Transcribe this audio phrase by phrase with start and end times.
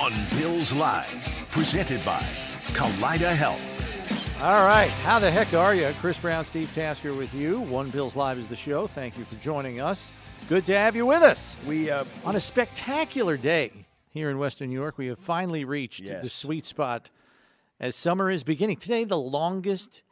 [0.00, 2.24] This is One Bills Live, presented by
[2.68, 3.60] Kaleida Health.
[4.40, 4.90] All right.
[5.02, 5.94] How the heck are you?
[6.00, 7.60] Chris Brown, Steve Tasker with you.
[7.60, 8.86] One Bills Live is the show.
[8.86, 10.12] Thank you for joining us.
[10.48, 11.56] Good to have you with us.
[11.66, 16.06] We uh, On a spectacular day here in Western New York, we have finally reached
[16.06, 17.10] the sweet spot
[17.78, 18.76] as summer is beginning.
[18.76, 20.02] Today, the longest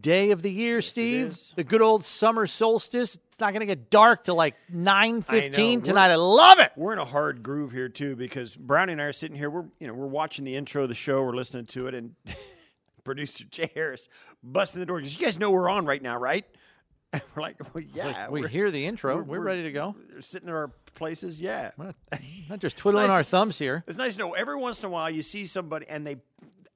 [0.00, 1.38] day of the year, Steve.
[1.56, 3.14] The good old summer solstice.
[3.16, 6.10] It's not going to get dark till like 9.15 We're- tonight.
[6.10, 6.72] I love it.
[6.76, 9.48] we're in a hard groove here too because Brownie and I are sitting here.
[9.50, 11.22] We're you know we're watching the intro of the show.
[11.22, 12.14] We're listening to it, and
[13.04, 14.08] producer Jay Harris
[14.42, 14.98] busting the door.
[14.98, 16.44] Because you guys know we're on right now, right?
[17.34, 19.16] we're like, well, yeah, Like, we hear the intro.
[19.16, 19.96] We're, we're- ready to go.
[20.12, 21.40] we're sitting in our places.
[21.40, 21.94] Yeah, We're not,
[22.50, 23.82] not just twiddling nice our thumbs here.
[23.86, 24.32] it's nice to know.
[24.32, 26.16] Every once in a while, you see somebody and they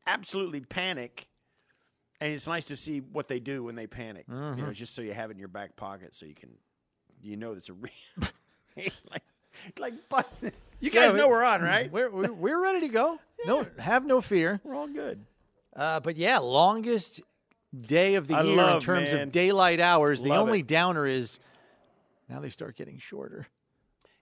[0.07, 1.27] absolutely panic.
[2.23, 4.25] And it's nice to see what they do when they panic.
[4.29, 4.61] You Mm-hmm.
[4.67, 6.51] know, just so you have it in your back pocket, so you can,
[7.21, 7.93] you know, it's a real,
[9.11, 9.23] like,
[9.79, 10.53] like busting.
[10.81, 11.91] You Yeah, guys we- know we're on, right?
[11.91, 13.19] We're, we're, we're ready to go.
[13.45, 14.61] No, have no fear.
[14.63, 15.25] We're all good.
[15.75, 17.23] Uh, but yeah, longest
[17.81, 19.23] day of the I year in terms man.
[19.23, 20.23] of daylight hours.
[20.23, 20.69] the only it.
[20.69, 21.41] downer is
[22.29, 23.49] now they start getting shorter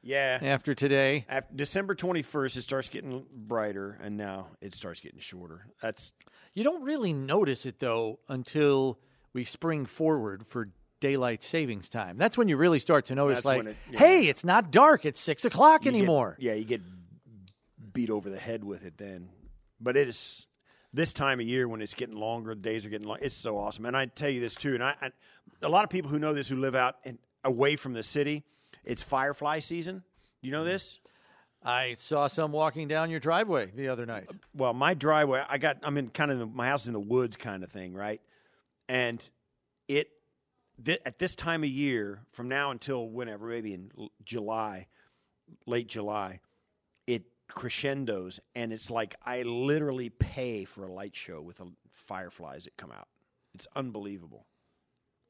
[0.03, 0.39] Yeah.
[0.43, 1.27] after today.
[1.29, 5.67] After December 21st, it starts getting brighter, and now it starts getting shorter.
[5.83, 6.13] That's
[6.55, 8.99] You don't really notice it though until
[9.33, 10.71] we spring forward for
[11.01, 12.17] daylight savings time.
[12.19, 13.99] That's when you really start to notice, That's like, when it- yeah.
[13.99, 15.05] hey, it's not dark.
[15.05, 16.37] It's six o'clock you get- anymore.
[16.41, 16.83] yeah, you get
[17.93, 19.31] beat over the head with it then.
[19.81, 20.47] But it is
[20.93, 23.19] this time of year when it's getting longer, the days are getting long.
[23.23, 23.87] It's so awesome.
[23.87, 25.11] And I tell you this too, and I, I
[25.63, 28.45] a lot of people who know this who live out and away from the city,
[28.85, 30.03] it's firefly season.
[30.43, 30.69] You know hmm.
[30.69, 31.01] this?
[31.63, 34.31] I saw some walking down your driveway the other night.
[34.55, 37.01] well, my driveway, I got, I'm in kind of the, my house is in the
[37.01, 38.21] woods kind of thing, right?
[38.89, 39.23] And
[39.87, 40.09] it,
[40.83, 44.87] th- at this time of year, from now until whenever, maybe in l- July,
[45.67, 46.41] late July,
[47.07, 52.65] it crescendos, and it's like I literally pay for a light show with the fireflies
[52.65, 53.09] that come out.
[53.55, 54.47] It's unbelievable.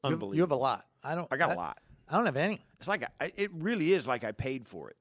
[0.03, 0.35] You have, Unbelievable.
[0.35, 0.85] you have a lot.
[1.03, 1.27] I don't.
[1.31, 1.77] I got a a lot.
[2.11, 2.59] I don't have any.
[2.79, 4.97] It's like I, it really is like I paid for it.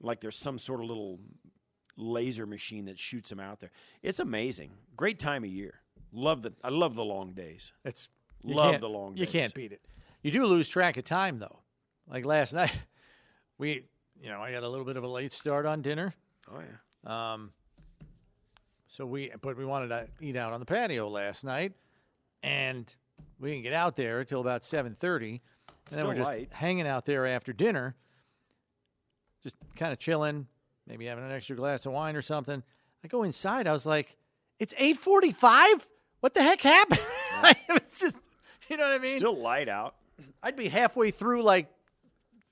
[0.00, 1.18] Like there's some sort of little
[1.96, 3.70] laser machine that shoots them out there.
[4.02, 4.72] It's amazing.
[4.96, 5.80] Great time of year.
[6.12, 7.72] Love the I love the long days.
[7.84, 8.08] It's
[8.42, 9.80] Love the long You can't beat it.
[10.22, 11.58] You do lose track of time though.
[12.08, 12.82] Like last night,
[13.58, 13.84] we,
[14.20, 16.14] you know, I got a little bit of a late start on dinner,
[16.50, 17.32] Oh yeah.
[17.32, 17.52] um,
[18.88, 21.72] so we, but we wanted to eat out on the patio last night,
[22.42, 22.92] and
[23.38, 25.42] we didn't get out there until about seven thirty,
[25.90, 26.48] and then we're just light.
[26.52, 27.94] hanging out there after dinner,
[29.42, 30.46] just kind of chilling,
[30.86, 32.62] maybe having an extra glass of wine or something.
[33.04, 33.66] I go inside.
[33.66, 34.16] I was like,
[34.58, 35.86] "It's eight forty-five.
[36.20, 37.00] What the heck happened?"
[37.44, 38.16] it was just,
[38.68, 39.18] you know what I mean?
[39.18, 39.94] Still light out.
[40.42, 41.68] I'd be halfway through like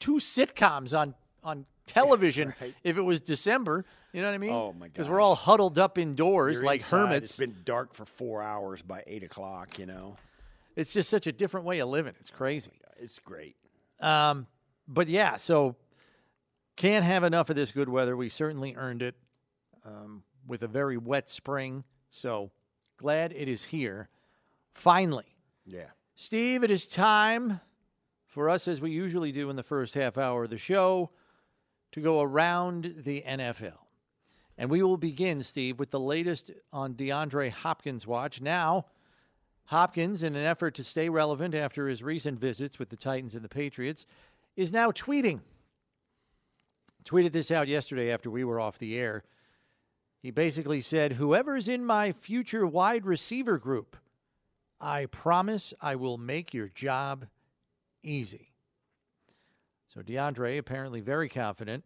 [0.00, 2.75] two sitcoms on on television Right.
[2.82, 3.84] if it was December.
[4.12, 4.50] You know what I mean?
[4.50, 4.93] Oh, my god!
[4.94, 7.31] Because we're all huddled up indoors You're like inside, hermits.
[7.31, 9.78] It's been dark for four hours by eight o'clock.
[9.78, 10.16] You know,
[10.76, 12.15] it's just such a different way of living.
[12.19, 12.70] It's crazy.
[13.00, 13.56] It's great.
[14.00, 14.47] Um,
[14.86, 15.76] but yeah, so
[16.76, 18.16] can't have enough of this good weather.
[18.16, 19.16] We certainly earned it
[19.84, 21.84] um, with a very wet spring.
[22.10, 22.50] So
[22.97, 24.08] glad it is here.
[24.75, 25.37] Finally.
[25.66, 25.91] Yeah.
[26.14, 27.60] Steve, it is time
[28.26, 31.10] for us, as we usually do in the first half hour of the show,
[31.92, 33.78] to go around the NFL.
[34.56, 38.41] And we will begin, Steve, with the latest on DeAndre Hopkins' watch.
[38.41, 38.87] Now,
[39.68, 43.44] Hopkins, in an effort to stay relevant after his recent visits with the Titans and
[43.44, 44.06] the Patriots,
[44.56, 45.40] is now tweeting.
[47.04, 49.25] Tweeted this out yesterday after we were off the air.
[50.22, 53.98] He basically said, Whoever's in my future wide receiver group,
[54.81, 57.26] I promise I will make your job
[58.02, 58.52] easy.
[59.88, 61.84] So DeAndre apparently very confident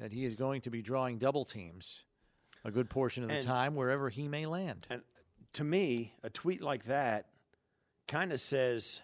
[0.00, 2.02] that he is going to be drawing double teams
[2.64, 4.88] a good portion of the And- time wherever he may land.
[4.90, 5.02] And
[5.56, 7.26] to me, a tweet like that
[8.08, 9.00] kind of says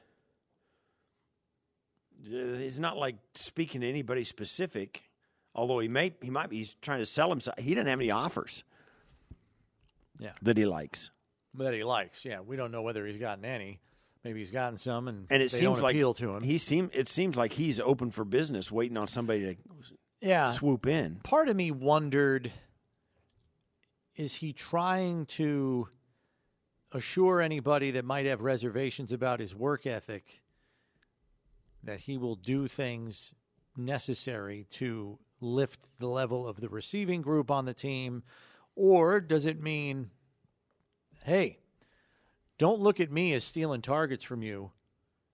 [2.27, 5.11] uh, it's not like speaking to anybody specific.
[5.55, 7.59] Although he may, he might be he's trying to sell himself.
[7.59, 8.65] He didn't have any offers.
[10.19, 10.33] Yeah.
[10.43, 11.11] that he likes,
[11.55, 12.25] that he likes.
[12.25, 13.81] Yeah, we don't know whether he's gotten any.
[14.23, 16.45] Maybe he's gotten some, and, and it seems like appeal to him.
[16.45, 19.57] He seem it seems like he's open for business, waiting on somebody to
[20.21, 21.17] yeah, swoop in.
[21.25, 22.53] part of me wondered
[24.15, 25.89] is he trying to
[26.93, 30.43] assure anybody that might have reservations about his work ethic
[31.83, 33.35] that he will do things
[33.77, 38.23] necessary to lift the level of the receiving group on the team
[38.77, 40.11] or does it mean
[41.25, 41.59] hey
[42.59, 44.71] don't look at me as stealing targets from you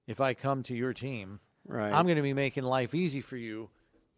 [0.07, 1.93] if I come to your team Right.
[1.93, 3.69] I'm going to be making life easy for you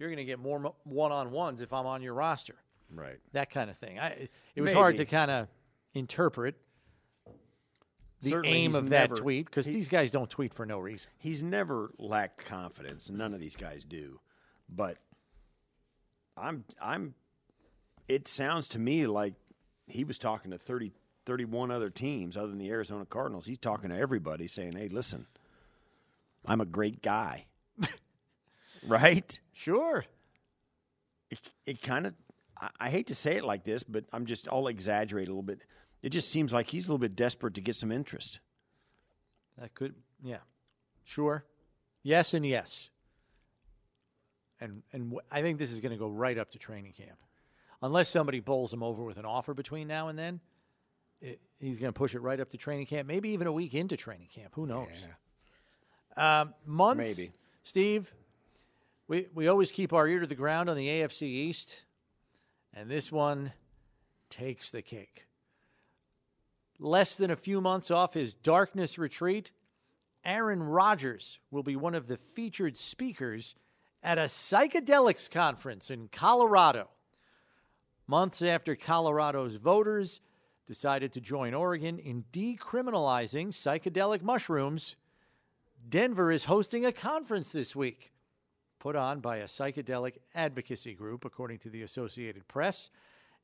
[0.00, 2.54] you're going to get more one on ones if I'm on your roster.
[2.92, 3.18] Right.
[3.32, 4.00] That kind of thing.
[4.00, 5.46] I, it was hard to kind of
[5.92, 6.56] interpret
[8.22, 11.10] the Certainly aim of that never- tweet because these guys don't tweet for no reason.
[11.18, 13.10] He's never lacked confidence.
[13.10, 14.20] None of these guys do.
[14.68, 14.98] But
[16.36, 17.14] I'm I'm
[18.08, 19.34] it sounds to me like
[19.86, 20.92] he was talking to 30
[21.26, 23.46] 31 other teams other than the Arizona Cardinals.
[23.46, 25.26] He's talking to everybody saying, "Hey, listen.
[26.46, 27.46] I'm a great guy."
[28.86, 29.38] right?
[29.52, 30.04] Sure.
[31.30, 32.14] It, it kind of
[32.60, 35.42] I, I hate to say it like this, but I'm just I'll exaggerate a little
[35.42, 35.60] bit.
[36.02, 38.40] It just seems like he's a little bit desperate to get some interest.
[39.58, 40.38] That could, yeah,
[41.04, 41.44] sure,
[42.02, 42.88] yes, and yes,
[44.60, 47.18] and and wh- I think this is going to go right up to training camp,
[47.82, 50.40] unless somebody bowls him over with an offer between now and then.
[51.20, 53.74] It, he's going to push it right up to training camp, maybe even a week
[53.74, 54.54] into training camp.
[54.54, 54.88] Who knows?
[56.16, 57.32] Um, months, Maybe.
[57.62, 58.10] Steve.
[59.06, 61.82] We we always keep our ear to the ground on the AFC East,
[62.72, 63.52] and this one
[64.30, 65.26] takes the cake
[66.80, 69.52] less than a few months off his darkness retreat,
[70.24, 73.54] Aaron Rodgers will be one of the featured speakers
[74.02, 76.88] at a psychedelics conference in Colorado.
[78.06, 80.20] Months after Colorado's voters
[80.66, 84.96] decided to join Oregon in decriminalizing psychedelic mushrooms,
[85.88, 88.12] Denver is hosting a conference this week
[88.78, 92.90] put on by a psychedelic advocacy group, according to the Associated Press.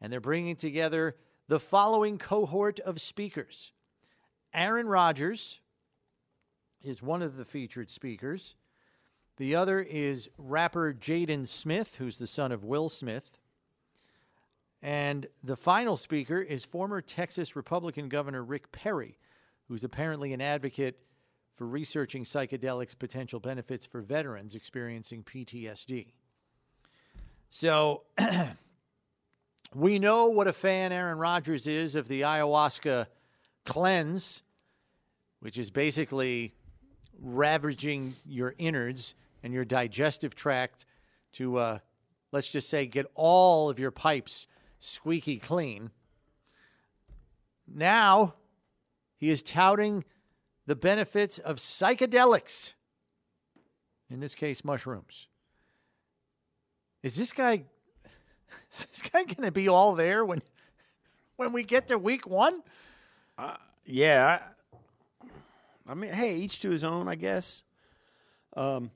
[0.00, 1.16] And they're bringing together
[1.48, 3.72] the following cohort of speakers
[4.52, 5.60] Aaron Rodgers
[6.82, 8.54] is one of the featured speakers.
[9.36, 13.38] The other is rapper Jaden Smith, who's the son of Will Smith.
[14.80, 19.18] And the final speaker is former Texas Republican Governor Rick Perry,
[19.68, 21.00] who's apparently an advocate
[21.54, 26.12] for researching psychedelics' potential benefits for veterans experiencing PTSD.
[27.50, 28.04] So
[29.74, 33.06] we know what a fan Aaron Rodgers is of the ayahuasca
[33.64, 34.42] cleanse,
[35.40, 36.54] which is basically
[37.20, 40.86] ravaging your innards and your digestive tract
[41.32, 41.78] to, uh,
[42.32, 44.46] let's just say, get all of your pipes
[44.78, 45.90] squeaky clean.
[47.66, 48.34] Now
[49.16, 50.04] he is touting
[50.66, 52.74] the benefits of psychedelics,
[54.10, 55.28] in this case, mushrooms.
[57.02, 57.64] Is this guy
[58.72, 60.42] is this guy going to be all there when
[61.36, 62.62] when we get to week one?
[63.84, 64.40] Yeah.
[64.40, 67.62] I, I mean, hey, each to his own, I guess.
[68.56, 68.90] Um,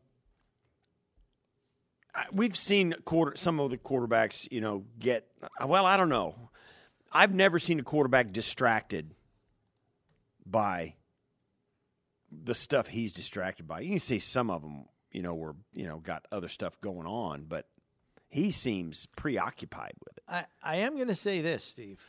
[2.15, 5.29] I, we've seen quarter some of the quarterbacks, you know, get
[5.65, 5.87] well.
[5.87, 6.35] I don't know.
[7.13, 9.15] I've never seen a quarterback distracted
[10.45, 10.95] by
[12.31, 13.81] the stuff he's distracted by.
[13.81, 17.07] You can see some of them, you know, were you know got other stuff going
[17.07, 17.67] on, but
[18.31, 20.25] he seems preoccupied with it.
[20.29, 22.05] I, I am going to say this, Steve.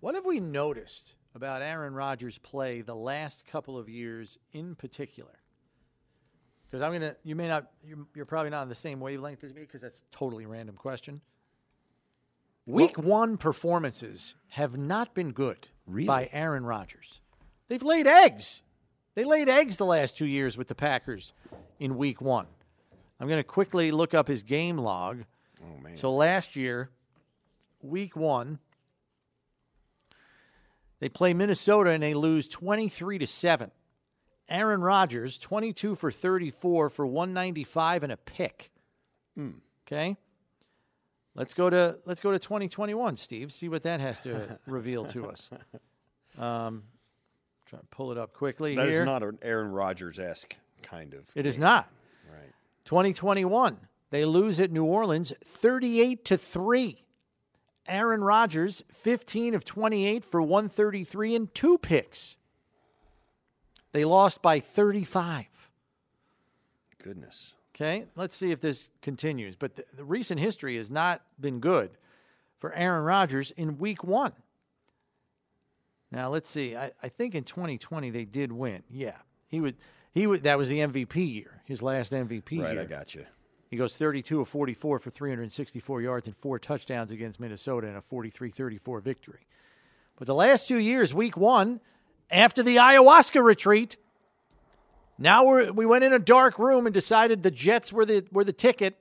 [0.00, 5.38] What have we noticed about Aaron Rodgers' play the last couple of years in particular?
[6.70, 9.44] Because I'm going to, you may not, you're, you're probably not on the same wavelength
[9.44, 11.20] as me because that's a totally random question.
[12.64, 16.06] Week one performances have not been good Really?
[16.06, 17.20] by Aaron Rodgers.
[17.68, 18.62] They've laid eggs.
[19.14, 21.32] They laid eggs the last two years with the Packers
[21.80, 22.46] in week one.
[23.20, 25.24] I'm going to quickly look up his game log.
[25.62, 26.90] Oh man, So last year,
[27.82, 28.58] week one,
[31.00, 33.70] they play Minnesota and they lose 23 to 7.
[34.48, 38.70] Aaron Rodgers, 22 for 34 for 195 and a pick.
[39.86, 40.16] Okay?
[41.34, 43.52] Let's go to let's go to 2021, Steve.
[43.52, 45.48] See what that has to reveal to us.
[46.38, 46.82] Um,
[47.66, 49.04] try to pull it up quickly that is here.
[49.06, 51.24] not an Aaron Rodgers esque kind of.
[51.34, 51.88] it is not.
[52.30, 52.52] right.
[52.84, 53.78] 2021,
[54.12, 57.02] they lose at New Orleans 38 to 3.
[57.88, 62.36] Aaron Rodgers, 15 of 28 for 133 and two picks.
[63.92, 65.70] They lost by 35.
[67.02, 67.54] Goodness.
[67.74, 69.56] Okay, let's see if this continues.
[69.56, 71.90] But the, the recent history has not been good
[72.60, 74.34] for Aaron Rodgers in week one.
[76.10, 76.76] Now let's see.
[76.76, 78.82] I, I think in 2020 they did win.
[78.90, 79.16] Yeah,
[79.48, 79.76] he would.
[80.12, 80.42] He would.
[80.42, 81.62] That was the MVP year.
[81.64, 82.82] His last MVP Right, year.
[82.82, 83.24] I got you.
[83.72, 88.02] He goes 32 of 44 for 364 yards and four touchdowns against Minnesota in a
[88.02, 89.46] 43 34 victory.
[90.18, 91.80] But the last two years, week one,
[92.30, 93.96] after the ayahuasca retreat,
[95.16, 98.44] now we're, we went in a dark room and decided the Jets were the, were
[98.44, 99.00] the ticket.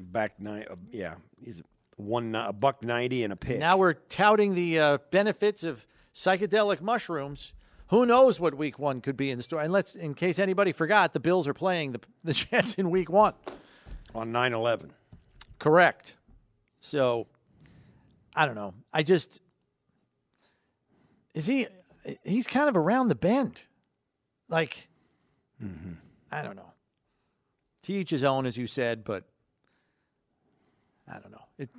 [0.00, 0.66] Back nine.
[0.68, 1.62] Uh, yeah, he's
[1.94, 3.60] one a buck ninety and a pick.
[3.60, 7.52] Now we're touting the uh, benefits of psychedelic mushrooms.
[7.90, 9.60] Who knows what week one could be in the store?
[9.60, 13.10] And let's, in case anybody forgot, the Bills are playing the, the Jets in week
[13.10, 13.34] one.
[14.18, 14.90] On 9-11.
[15.58, 16.14] Correct.
[16.80, 17.26] So,
[18.34, 18.74] I don't know.
[18.92, 19.40] I just
[21.34, 21.66] is he?
[22.24, 23.66] He's kind of around the bend.
[24.48, 24.88] Like,
[25.62, 25.92] mm-hmm.
[26.32, 26.72] I don't know.
[27.82, 29.24] To each his own, as you said, but
[31.06, 31.44] I don't know.
[31.58, 31.70] It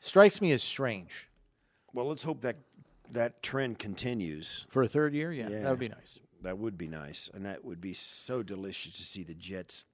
[0.00, 1.28] strikes me as strange
[1.92, 2.56] Well, let's hope that
[3.10, 4.66] that trend continues.
[4.68, 5.32] for a third year.
[5.32, 5.62] Yeah, Yeah.
[5.62, 6.18] that would be nice.
[6.42, 9.86] That would be nice, and that would be so delicious to see the Jets.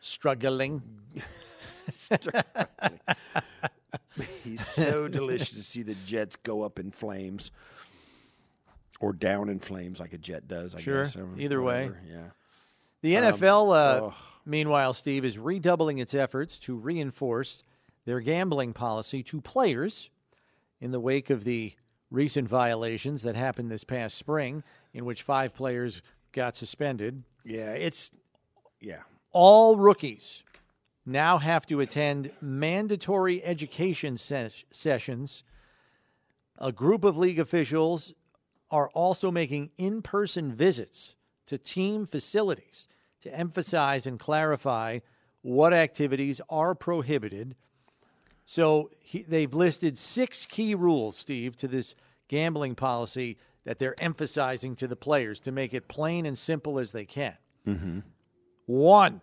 [0.00, 0.82] Struggling.
[4.42, 7.50] He's so delicious to see the Jets go up in flames,
[9.00, 10.74] or down in flames like a jet does.
[10.74, 11.04] I Sure.
[11.04, 11.16] guess.
[11.36, 11.90] Either way.
[12.08, 12.30] yeah.
[13.00, 14.10] The NFL, uh,
[14.44, 17.62] meanwhile, Steve, is redoubling its efforts to reinforce
[18.06, 20.10] their gambling policy to players
[20.80, 21.74] in the wake of the
[22.10, 26.02] recent violations that happened this past spring, in which five players
[26.32, 27.22] got suspended.
[27.44, 28.10] Yeah, it's
[28.80, 29.02] yeah.
[29.32, 30.42] All rookies
[31.04, 35.44] now have to attend mandatory education ses- sessions.
[36.58, 38.14] A group of league officials
[38.70, 41.16] are also making in person visits
[41.46, 42.88] to team facilities
[43.22, 44.98] to emphasize and clarify
[45.42, 47.54] what activities are prohibited.
[48.44, 51.94] So he, they've listed six key rules, Steve, to this
[52.28, 56.92] gambling policy that they're emphasizing to the players to make it plain and simple as
[56.92, 57.34] they can.
[57.66, 57.98] Mm-hmm.
[58.68, 59.22] One,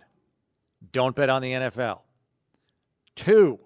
[0.91, 1.99] don't bet on the NFL.
[3.15, 3.59] Two,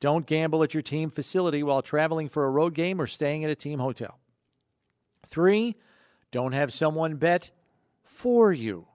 [0.00, 3.50] don't gamble at your team facility while traveling for a road game or staying at
[3.50, 4.18] a team hotel.
[5.28, 5.76] Three,
[6.32, 7.52] don't have someone bet
[8.02, 8.88] for you.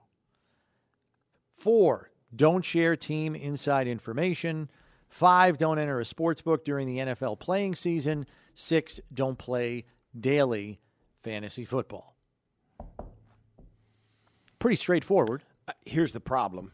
[1.56, 4.68] Four, don't share team inside information.
[5.08, 8.26] Five, don't enter a sports book during the NFL playing season.
[8.52, 10.80] Six, don't play daily
[11.22, 12.14] fantasy football.
[14.58, 15.42] Pretty straightforward.
[15.84, 16.72] Here's the problem.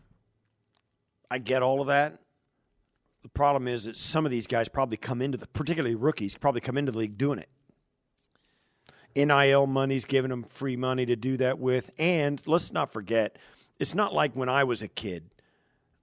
[1.30, 2.18] I get all of that.
[3.22, 6.60] The problem is that some of these guys probably come into the, particularly rookies, probably
[6.60, 7.48] come into the league doing it.
[9.14, 11.90] NIL money's giving them free money to do that with.
[11.98, 13.38] And let's not forget,
[13.78, 15.30] it's not like when I was a kid,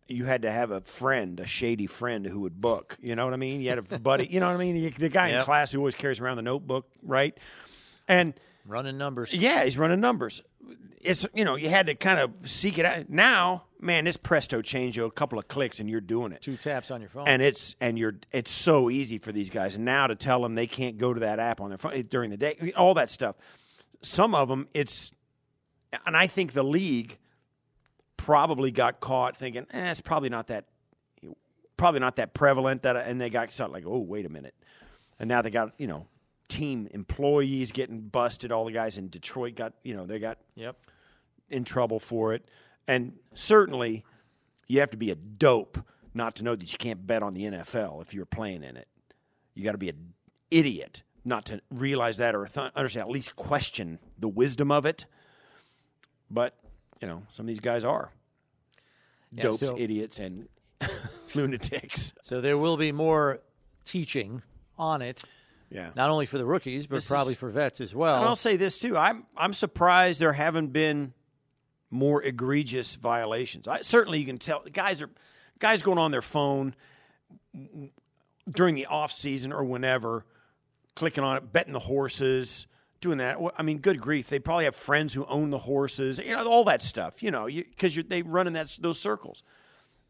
[0.07, 2.97] you had to have a friend, a shady friend who would book.
[3.01, 3.61] You know what I mean?
[3.61, 4.93] You had a buddy, you know what I mean?
[4.97, 7.37] The guy in class who always carries around the notebook, right?
[8.07, 8.33] And
[8.65, 9.33] Running numbers.
[9.33, 10.41] yeah, he's running numbers.
[11.01, 13.09] It's you know you had to kind of seek it out.
[13.09, 16.41] Now, man, this presto change you a couple of clicks and you're doing it.
[16.41, 17.27] Two taps on your phone.
[17.27, 19.75] And it's and you're it's so easy for these guys.
[19.75, 22.29] And now to tell them they can't go to that app on their phone during
[22.29, 23.37] the day, all that stuff.
[24.01, 25.11] Some of them, it's
[26.05, 27.17] and I think the league
[28.17, 30.65] probably got caught thinking, eh, it's probably not that
[31.77, 34.53] probably not that prevalent that and they got something like, oh, wait a minute.
[35.17, 36.07] And now they got, you know,
[36.49, 38.51] team employees getting busted.
[38.51, 40.77] All the guys in Detroit got, you know, they got yep.
[41.49, 42.45] in trouble for it.
[42.87, 44.03] And certainly,
[44.67, 45.77] you have to be a dope
[46.13, 48.87] not to know that you can't bet on the NFL if you're playing in it.
[49.53, 50.13] You got to be an
[50.51, 55.05] idiot not to realize that or th- understand, at least question the wisdom of it.
[56.31, 56.55] But,
[57.01, 58.11] you know, some of these guys are
[59.31, 60.47] Yeah, dopes, so- idiots, and
[61.35, 62.13] lunatics.
[62.23, 63.41] So there will be more
[63.85, 64.41] teaching
[64.77, 65.23] on it,
[65.71, 65.91] Yeah.
[65.95, 68.17] not only for the rookies, but This probably is- for vets as well.
[68.17, 71.13] And I'll say this too: I'm I'm surprised there haven't been
[71.91, 73.67] more egregious violations.
[73.67, 75.09] I, certainly, you can tell guys are
[75.59, 76.75] guys going on their phone
[78.49, 80.25] during the off season or whenever,
[80.95, 82.67] clicking on it, betting the horses,
[83.01, 83.37] doing that.
[83.57, 86.63] I mean, good grief, they probably have friends who own the horses, you know, all
[86.65, 87.21] that stuff.
[87.23, 89.43] You know, because you, they run in that those circles.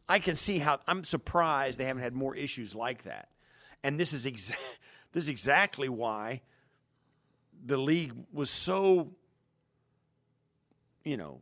[0.08, 3.28] I can see how I'm surprised they haven't had more issues like that.
[3.84, 4.54] And this is exa-
[5.12, 6.42] this is exactly why
[7.64, 9.10] the league was so
[11.04, 11.40] you know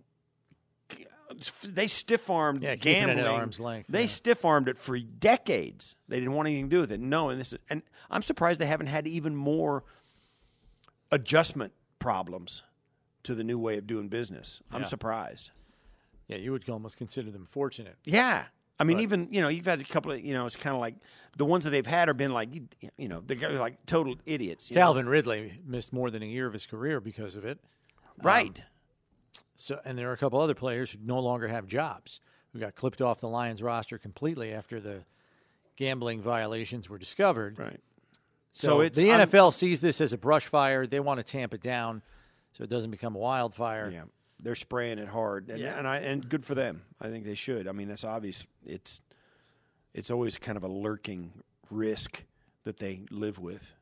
[1.62, 3.26] they stiff armed Yeah, keeping it at gambling.
[3.26, 4.06] arm's length, They yeah.
[4.06, 5.94] stiff armed it for decades.
[6.08, 7.00] They didn't want anything to do with it.
[7.00, 9.84] No, and this and I'm surprised they haven't had even more
[11.12, 12.62] adjustment problems
[13.24, 14.62] to the new way of doing business.
[14.72, 14.86] I'm Yeah.
[14.86, 15.50] surprised.
[16.28, 17.96] yeah, you would almost consider them fortunate.
[18.04, 18.46] Yeah.
[18.80, 20.80] I mean, even you know, you've had a couple of you know, it's kind of
[20.80, 20.94] like
[21.36, 22.48] the ones that they've had have been like
[22.96, 24.70] you, know, they're like total idiots.
[24.70, 24.82] you know?
[24.82, 27.58] Calvin Ridley missed more than a year of his career because of it.
[28.20, 28.62] Um, right?
[29.56, 32.20] So, and there are a couple other players who no longer have jobs
[32.52, 35.04] who got clipped off the Lions roster completely after the
[35.76, 37.58] gambling violations were discovered.
[37.58, 37.80] right.
[38.52, 40.86] So, So it's the I'm- NFL sees this as a brush fire.
[40.86, 42.02] They want to tamp it down
[42.52, 43.90] so it doesn't become a wildfire.
[43.92, 44.04] Yeah,
[44.40, 45.78] they're spraying it hard, and, Yeah.
[45.78, 46.82] and I and good for them.
[47.00, 47.66] I think they should.
[47.68, 48.46] I mean, that's obvious.
[48.64, 49.00] It's
[49.94, 51.32] it's always kind of a lurking
[51.70, 52.24] risk
[52.64, 53.74] that they live with.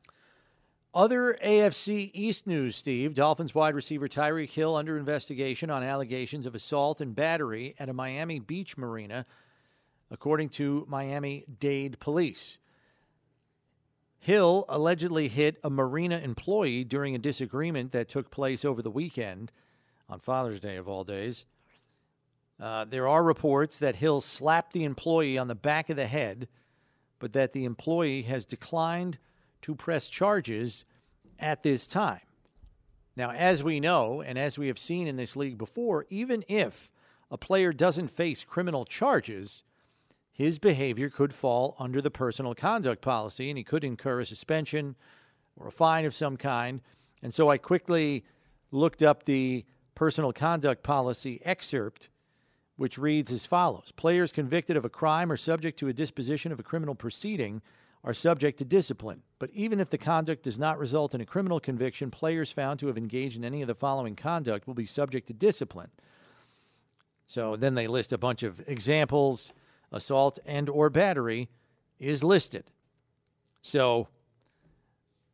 [0.93, 3.13] Other AFC East news, Steve.
[3.13, 7.93] Dolphins wide receiver Tyreek Hill under investigation on allegations of assault and battery at a
[7.93, 9.25] Miami Beach marina.
[10.09, 12.59] according to Miami Dade police.
[14.19, 19.51] Hill allegedly hit a marina employee during a disagreement that took place over the weekend,
[20.09, 21.45] on Father's Day of all days.
[22.59, 26.47] Uh, there are reports that Hill slapped the employee on the back of the head,
[27.19, 29.17] but that the employee has declined
[29.61, 30.85] to press charges
[31.39, 32.21] at this time.
[33.15, 36.91] Now, as we know, and as we have seen in this league before, even if
[37.29, 39.63] a player doesn't face criminal charges,
[40.31, 44.95] his behavior could fall under the personal conduct policy and he could incur a suspension
[45.55, 46.81] or a fine of some kind.
[47.23, 48.23] And so I quickly
[48.71, 49.65] looked up the
[49.97, 52.09] personal conduct policy excerpt,
[52.75, 56.59] which reads as follows Players convicted of a crime or subject to a disposition of
[56.59, 57.63] a criminal proceeding
[58.03, 59.23] are subject to discipline.
[59.39, 62.87] But even if the conduct does not result in a criminal conviction, players found to
[62.87, 65.89] have engaged in any of the following conduct will be subject to discipline.
[67.25, 69.51] So then they list a bunch of examples.
[69.91, 71.49] Assault and or battery
[71.99, 72.65] is listed.
[73.63, 74.09] So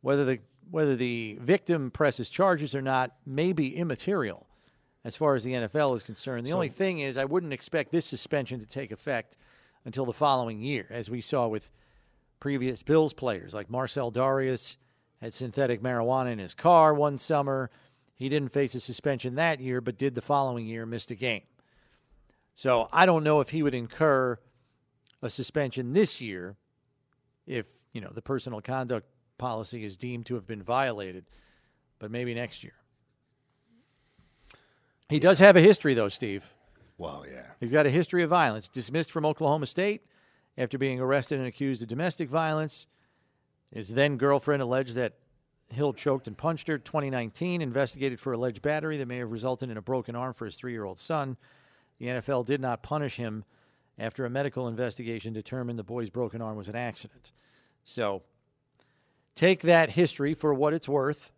[0.00, 0.38] whether the
[0.70, 4.46] whether the victim presses charges or not may be immaterial
[5.04, 6.46] as far as the NFL is concerned.
[6.46, 9.36] The So- only thing is I wouldn't expect this suspension to take effect
[9.84, 11.70] until the following year, as we saw with
[12.40, 14.76] previous Bills players like Marcell Dareus
[15.20, 17.70] had synthetic marijuana in his car one summer.
[18.14, 21.44] He didn't face a suspension that year, but did the following year, missed a game.
[22.54, 24.38] So I don't know if he would incur
[25.20, 26.56] a suspension this year
[27.46, 29.06] if, you know, the personal conduct
[29.38, 31.26] policy is deemed to have been violated,
[31.98, 32.74] but maybe next year.
[35.08, 36.54] He does have a history though, Steve.
[36.96, 37.46] Well, yeah.
[37.60, 38.68] He's got a history of violence.
[38.68, 40.02] Dismissed from Oklahoma State
[40.56, 42.86] after being arrested and accused of domestic violence.
[43.72, 45.14] His then girlfriend alleged that
[45.68, 46.78] Hill choked and punched her.
[46.78, 50.56] 2019, investigated for alleged battery that may have resulted in a broken arm for his
[50.56, 51.36] three year old son.
[51.98, 53.44] The NFL did not punish him
[53.98, 57.32] after a medical investigation determined the boy's broken arm was an accident.
[57.84, 58.22] So
[59.34, 61.30] take that history for what it's worth.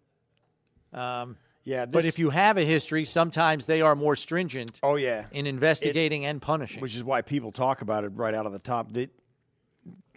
[0.93, 5.25] Um, Yeah, but if you have a history, sometimes they are more stringent Oh yeah,
[5.33, 6.81] in investigating and punishing.
[6.81, 8.93] which is why people talk about it right out of the top.
[8.93, 9.11] That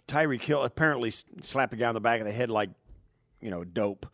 [0.06, 2.70] Tyreek Hill apparently slapped the guy on the back of the head like,
[3.40, 4.06] you know, dope.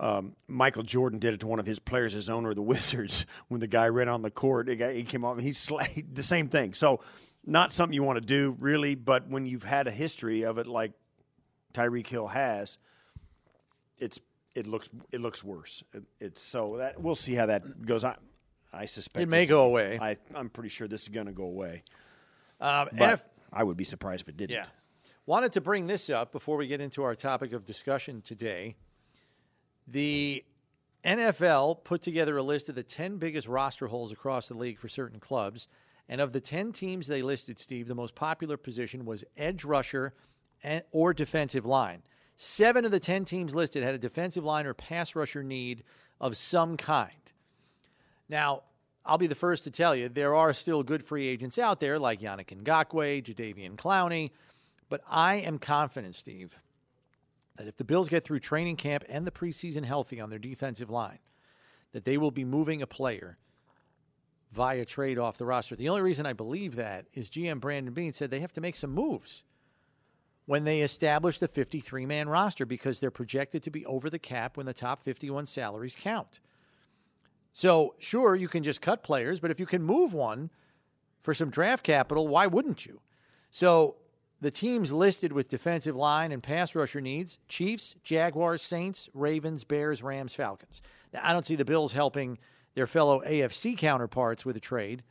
[0.00, 3.26] Um, Michael Jordan did it to one of his players, his owner of the Wizards,
[3.48, 4.64] when the guy ran on the court.
[4.66, 6.72] The guy, he came off, he sla- the same thing.
[6.72, 7.00] So,
[7.44, 10.66] not something you want to do really, but when you've had a history of it
[10.66, 10.92] like
[11.74, 12.78] Tyreek Hill has,
[13.98, 14.18] it's
[14.58, 15.82] it looks it looks worse.
[15.94, 18.04] It, it's so that we'll see how that goes.
[18.04, 18.16] I
[18.72, 19.98] I suspect It may this- go away.
[20.00, 21.82] I I'm pretty sure this is going to go away.
[22.60, 23.20] Um, But NF
[23.52, 24.56] I would be surprised if it didn't.
[24.56, 24.66] yeah.
[25.26, 28.76] Wanted to bring this up before we get into our topic of discussion today.
[29.86, 30.44] The
[31.04, 34.88] NFL put together a list of the 10 biggest roster holes across the league for
[34.88, 35.68] certain clubs.
[36.08, 40.14] And of the 10 teams they listed, Steve, the most popular position was edge rusher
[40.62, 42.02] and, or defensive line.
[42.40, 45.82] Seven of the 10 teams listed had a defensive line or pass rusher need
[46.20, 47.32] of some kind.
[48.28, 48.62] Now,
[49.04, 51.98] I'll be the first to tell you there are still good free agents out there
[51.98, 54.30] like Yannick Ngakoue, Jadeveon Clowney,
[54.88, 56.54] but I am confident, Steve,
[57.56, 60.90] that if the Bills get through training camp and the preseason healthy on their defensive
[60.90, 61.18] line,
[61.90, 63.36] that they will be moving a player
[64.52, 65.74] via trade off the roster.
[65.74, 68.76] The only reason I believe that is GM Brandon Beane said they have to make
[68.76, 69.42] some moves
[70.48, 74.56] when they establish the 53 man roster because they're projected to be over the cap
[74.56, 76.40] when the top 51 salaries count.
[77.52, 80.48] So, sure, you can just cut players, but if you can move one
[81.20, 83.02] for some draft capital, why wouldn't you?
[83.50, 83.96] So,
[84.40, 90.02] the teams listed with defensive line and pass rusher needs Chiefs, Jaguars, Saints, Ravens, Bears,
[90.02, 90.80] Rams, Falcons.
[91.12, 92.38] Now, I don't see the Bills helping
[92.74, 95.02] their fellow AFC counterparts with a trade,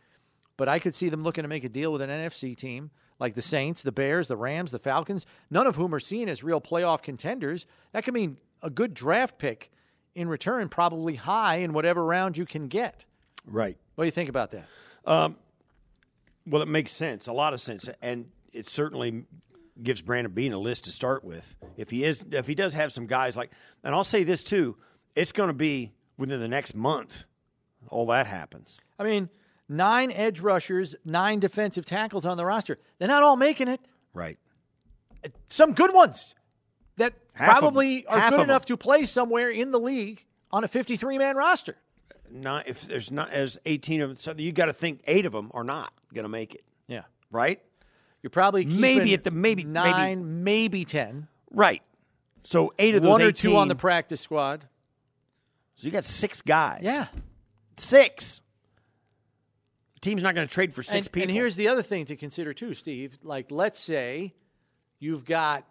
[0.58, 3.36] but I could see them looking to make a deal with an NFC team like
[3.36, 6.62] the Saints, the Bears, the Rams, the Falcons, none of whom are seen as real
[6.62, 7.66] playoff contenders.
[7.92, 9.72] That could mean a good draft pick
[10.16, 13.06] in return, probably high in whatever round you can get.
[13.46, 13.78] Right.
[13.96, 14.66] What do you think about that?
[15.06, 15.38] Um,
[16.46, 19.26] well, it makes sense, a lot of sense, and it certainly
[19.82, 21.56] gives Brandon Beane a list to start with.
[21.76, 23.52] If he is, if he does have some guys like,
[23.84, 24.76] and I'll say this too,
[25.16, 27.26] it's going to be within the next month.
[27.90, 28.80] All that happens.
[29.00, 29.30] I mean,
[29.70, 32.78] nine edge rushers, nine defensive tackles on the roster.
[33.00, 33.82] They're not all making it.
[34.14, 34.38] Right.
[35.50, 36.36] Some good ones
[36.98, 40.68] that Half probably are Half good enough to play somewhere in the league on a
[40.68, 41.76] 53 man roster.
[42.30, 45.32] Not if there's not as eighteen of them, so you got to think eight of
[45.32, 46.64] them are not going to make it.
[46.88, 47.04] Yeah.
[47.32, 47.62] Right.
[48.22, 51.28] You're probably keeping Maybe at the- maybe- maybe- nine, maybe, 10.
[51.52, 51.82] Right.
[52.44, 54.66] So eight of those One or 18, two on the practice squad.
[55.76, 56.82] So you got six guys.
[56.84, 57.08] Yeah.
[57.78, 58.42] Six.
[60.02, 61.30] Team's not going to trade for six and, people.
[61.30, 63.18] and here's the other thing to consider too, Steve.
[63.24, 64.34] Like, let's say
[65.00, 65.66] you've got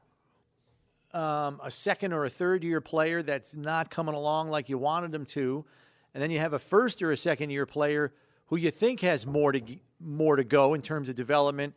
[1.15, 5.13] um, a second or a third year player that's not coming along like you wanted
[5.13, 5.65] them to,
[6.13, 8.13] and then you have a first or a second year player
[8.47, 9.61] who you think has more to
[10.01, 11.75] more to go in terms of development.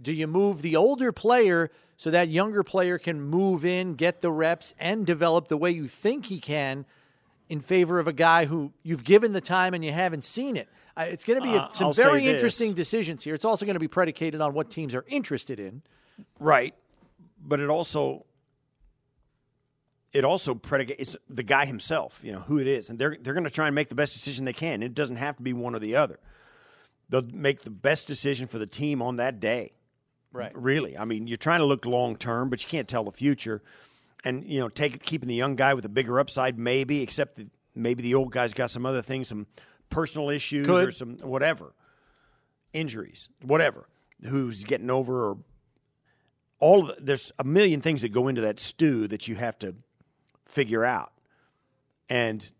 [0.00, 4.30] Do you move the older player so that younger player can move in, get the
[4.30, 6.84] reps, and develop the way you think he can?
[7.48, 10.68] In favor of a guy who you've given the time and you haven't seen it,
[11.04, 13.34] it's going to be Uh, some I'll very interesting decisions here.
[13.34, 15.82] It's also going to be predicated on what teams are interested in.
[16.38, 16.74] right,
[17.40, 18.26] but it also
[20.12, 22.22] it also predicates the guy himself.
[22.24, 24.12] You know who it is, and they're they're going to try and make the best
[24.14, 24.82] decision they can.
[24.82, 26.18] It doesn't have to be one or the other.
[27.08, 29.72] They'll make the best decision for the team on that day.
[30.30, 30.52] Right.
[30.54, 33.62] Really, I mean, you're trying to look long term, but you can't tell the future.
[34.24, 37.02] And you know, take keeping the young guy with a bigger upside, maybe.
[37.02, 39.46] Except that maybe the old guy's got some other things, some
[39.90, 41.74] personal issues or some whatever,
[42.72, 43.88] injuries, whatever.
[44.28, 45.38] Who's getting over or
[46.58, 49.58] all of the, there's a million things that go into that stew that you have
[49.60, 49.76] to
[50.44, 51.12] figure out.
[52.10, 52.50] And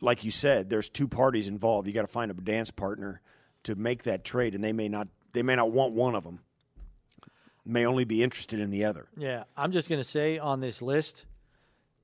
[0.00, 1.88] like you said, there's two parties involved.
[1.88, 3.20] You got to find a dance partner
[3.64, 6.40] to make that trade, and they may not they may not want one of them.
[7.64, 9.08] May only be interested in the other.
[9.16, 11.26] Yeah, I'm just going to say on this list,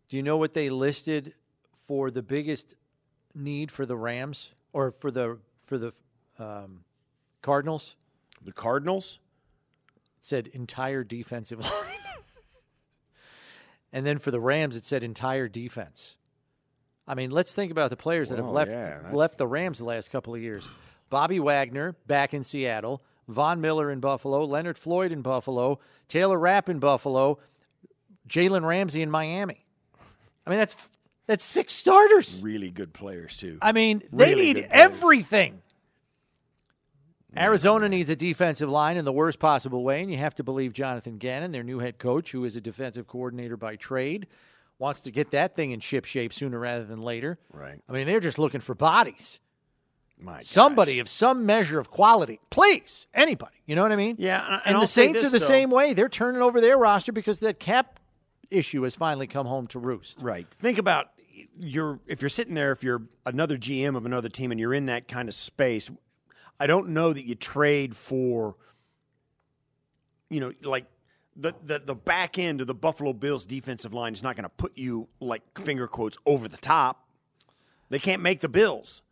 [0.08, 1.35] do you know what they listed
[1.87, 2.74] for the biggest
[3.35, 5.92] need for the Rams or for the for the
[6.38, 6.85] um,
[7.42, 7.97] Cardinals?
[8.45, 9.18] The Cardinals,
[10.18, 11.73] It said entire defensive line.
[13.92, 16.16] and then for the Rams it said entire defense.
[17.07, 19.79] I mean, let's think about the players that have left yeah, that- left the Rams
[19.79, 20.68] the last couple of years.
[21.11, 26.68] Bobby Wagner back in Seattle, Von Miller in Buffalo, Leonard Floyd in Buffalo, Taylor Rapp
[26.68, 27.38] in Buffalo,
[28.29, 29.64] Jalen Ramsey in Miami.
[30.47, 30.75] I mean, that's
[31.26, 32.40] that's six starters.
[32.42, 33.58] really good players too.
[33.62, 35.62] I mean, they Really need everything.
[37.37, 40.74] Arizona needs a defensive line in the worst possible way, and you have to believe
[40.74, 44.26] Jonathan Gannon, their new head coach, who is a defensive coordinator by trade,
[44.78, 47.38] wants to get that thing in ship shape sooner rather than later.
[47.50, 47.80] Right.
[47.88, 49.40] I mean, they're just looking for bodies.
[50.18, 50.46] My gosh.
[50.46, 52.38] Somebody of some measure of quality.
[52.50, 53.56] Please, anybody.
[53.66, 54.16] You know what I mean?
[54.18, 55.46] Yeah, and- and the Saints this, are the though.
[55.46, 55.94] same way.
[55.94, 57.98] They're turning over their roster because that cap
[58.50, 60.20] issue has finally come home to roost.
[60.20, 60.46] Right.
[60.50, 61.09] Think about
[61.59, 64.87] you're if you're sitting there, if you're another GM of another team and you're in
[64.87, 65.90] that kind of space,
[66.61, 68.57] I don't know that you trade for
[70.33, 70.87] you know, like
[71.37, 74.48] the, the, the back end of the Buffalo Bills defensive line is not going to
[74.48, 77.07] put you like finger quotes over the top.
[77.90, 79.02] They can't make the Bills.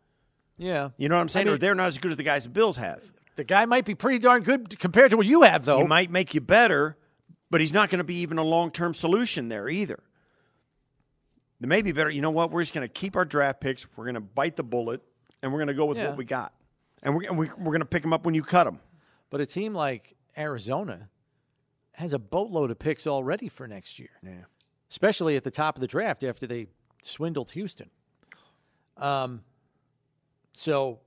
[0.57, 0.89] Yeah.
[0.97, 1.47] You know what I'm saying?
[1.47, 3.11] I mean- or they're not as good as the guys the Bills have.
[3.35, 5.77] The guy might be pretty darn good compared to what you have, though.
[5.77, 6.97] He might make you better,
[7.51, 9.99] but he's not going to be even a long term solution there either.
[11.61, 12.09] It may be better.
[12.09, 12.49] You know what?
[12.49, 13.85] We're just going to keep our draft picks.
[13.95, 15.01] We're going to bite the bullet,
[15.43, 16.07] and we're going to go with Yeah.
[16.07, 16.53] what we got.
[17.03, 18.79] And we're, and we, we're going to pick them up when you cut them.
[19.29, 21.09] But a team like Arizona
[21.93, 24.45] has a boatload of picks already for next year, Yeah.
[24.89, 26.67] especially at the top of the draft after they
[27.03, 27.89] swindled Houston.
[28.97, 29.41] Um,
[30.53, 30.99] so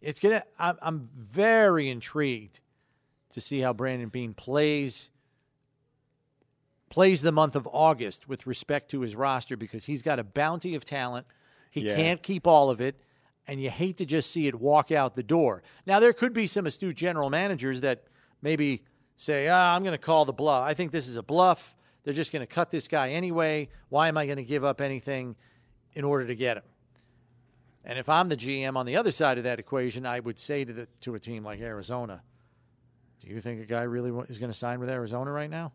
[0.00, 0.42] it's gonna.
[0.58, 2.60] I'm, I'm very intrigued
[3.32, 5.10] to see how Brandon Beane plays
[6.90, 10.74] plays the month of August with respect to his roster because he's got a bounty
[10.74, 11.26] of talent.
[11.70, 11.96] He Yeah.
[11.96, 13.00] can't keep all of it,
[13.46, 15.62] and you hate to just see it walk out the door.
[15.86, 18.04] Now there could be some astute general managers that
[18.40, 18.84] maybe
[19.16, 20.62] say, "Ah, I'm going to call the bluff.
[20.62, 21.76] I think this is a bluff.
[22.04, 23.68] They're just going to cut this guy anyway.
[23.88, 25.36] Why am I going to give up anything
[25.94, 26.64] in order to get him?"
[27.84, 30.64] And if I'm the GM on the other side of that equation, I would say
[30.64, 32.22] to the to a team like Arizona,
[33.20, 35.72] "Do you think a guy really is going to sign with Arizona right now?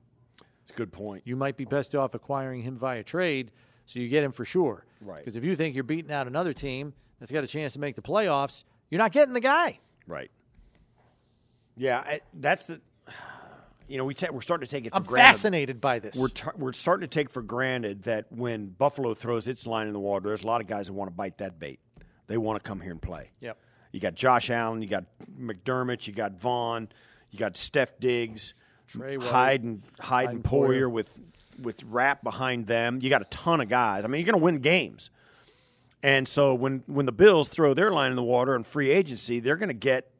[0.63, 1.23] It's a good point.
[1.25, 3.51] You might be best off acquiring him via trade,
[3.85, 4.85] so you get him for sure.
[5.01, 5.19] Right.
[5.19, 7.95] Because if you think you're beating out another team that's got a chance to make
[7.95, 9.79] the playoffs, you're not getting the guy.
[10.07, 10.31] Right.
[11.75, 12.81] Yeah, I, that's the.
[13.87, 15.31] You know, we ta- we're starting to take it for I'm granted.
[15.33, 16.15] fascinated by this.
[16.15, 19.91] We're, t- we're starting to take for granted that when Buffalo throws its line in
[19.93, 21.81] the water, there's a lot of guys that want to bite that bait.
[22.27, 23.31] They want to come here and play.
[23.41, 23.57] Yep.
[23.91, 25.03] You got Josh Allen, you got
[25.37, 26.87] McDermott, you got Von,
[27.31, 28.53] you got Steph Diggs,
[28.91, 30.67] Tre White, Hyde and Hyde and and Poyer.
[30.67, 31.21] Poyer with
[31.61, 32.99] with Rapp behind them.
[33.01, 34.03] You got a ton of guys.
[34.03, 35.09] I mean, you're going to win games.
[36.03, 39.39] And so when when the Bills throw their line in the water on free agency,
[39.39, 40.11] they're going to get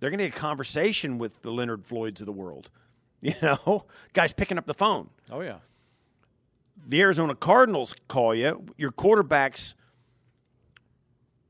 [0.00, 2.70] they're going to get a conversation with the Leonard Floyds of the world.
[3.20, 5.56] You know, guys picking up the phone oh yeah.
[6.86, 9.74] the Arizona Cardinals call you, your quarterback's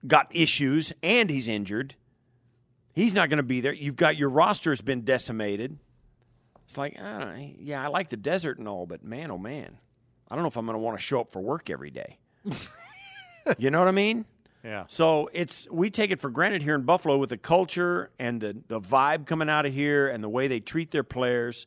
[0.06, 1.94] got issues and he's injured.
[2.94, 3.74] He's not going to be there.
[3.74, 5.78] You've got your roster's been decimated.
[6.68, 9.38] It's like, I don't know, yeah, I like the desert and all, but man, oh
[9.38, 9.78] man,
[10.28, 12.18] I don't know if I'm going to want to show up for work every day.
[13.58, 14.26] you know what I mean?
[14.62, 14.84] Yeah.
[14.86, 18.54] So it's we take it for granted here in Buffalo with the culture and the
[18.66, 21.66] the vibe coming out of here and the way they treat their players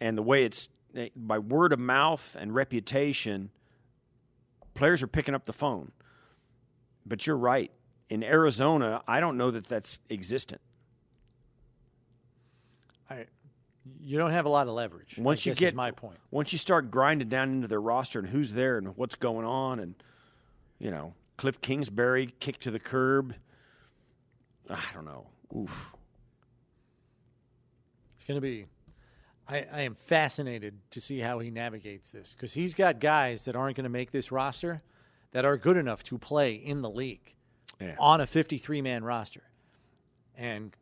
[0.00, 0.68] and the way it's
[1.16, 3.50] by word of mouth and reputation.
[4.74, 5.90] Players are picking up the phone.
[7.04, 7.72] But you're right.
[8.08, 10.60] In Arizona, I don't know that that's existent.
[13.10, 13.26] I,
[14.02, 15.18] you don't have a lot of leverage.
[15.18, 16.18] Once you get is my point.
[16.30, 19.78] once you start grinding down into their roster and who's there and what's going on,
[19.80, 19.94] and
[20.78, 23.34] you know Kliff Kingsbury kicked to the curb.
[24.70, 25.28] I don't know.
[25.56, 25.94] Oof.
[28.14, 28.66] It's going to be.
[29.48, 33.56] I, I am fascinated to see how he navigates this because he's got guys that
[33.56, 34.82] aren't going to make this roster
[35.32, 37.34] that are good enough to play in the league
[37.80, 37.94] Yeah.
[37.98, 39.44] on a 53 man roster.
[40.36, 40.76] And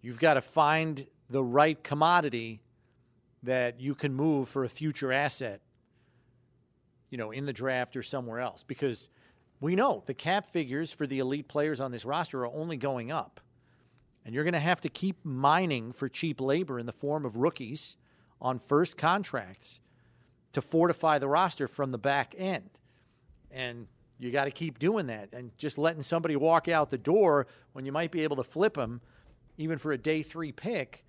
[0.00, 2.60] you've got to find the right commodity
[3.42, 5.60] that you can move for a future asset,
[7.10, 8.62] you know, in the draft or somewhere else.
[8.62, 9.08] Because
[9.60, 13.10] we know the cap figures for the elite players on this roster are only going
[13.12, 13.40] up.
[14.24, 17.36] And you're going to have to keep mining for cheap labor in the form of
[17.36, 17.96] rookies
[18.40, 19.80] on first contracts
[20.52, 22.70] to fortify the roster from the back end.
[23.50, 23.86] And
[24.18, 25.32] you got to keep doing that.
[25.32, 28.74] And just letting somebody walk out the door when you might be able to flip
[28.74, 29.00] them,
[29.56, 31.04] even for a day three pick,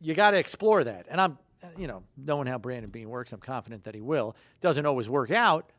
[0.00, 1.06] you got to explore that.
[1.10, 1.38] And I'm,
[1.76, 4.36] you know, knowing how Brandon Beane works, I'm confident that he will.
[4.60, 5.70] Doesn't always work out,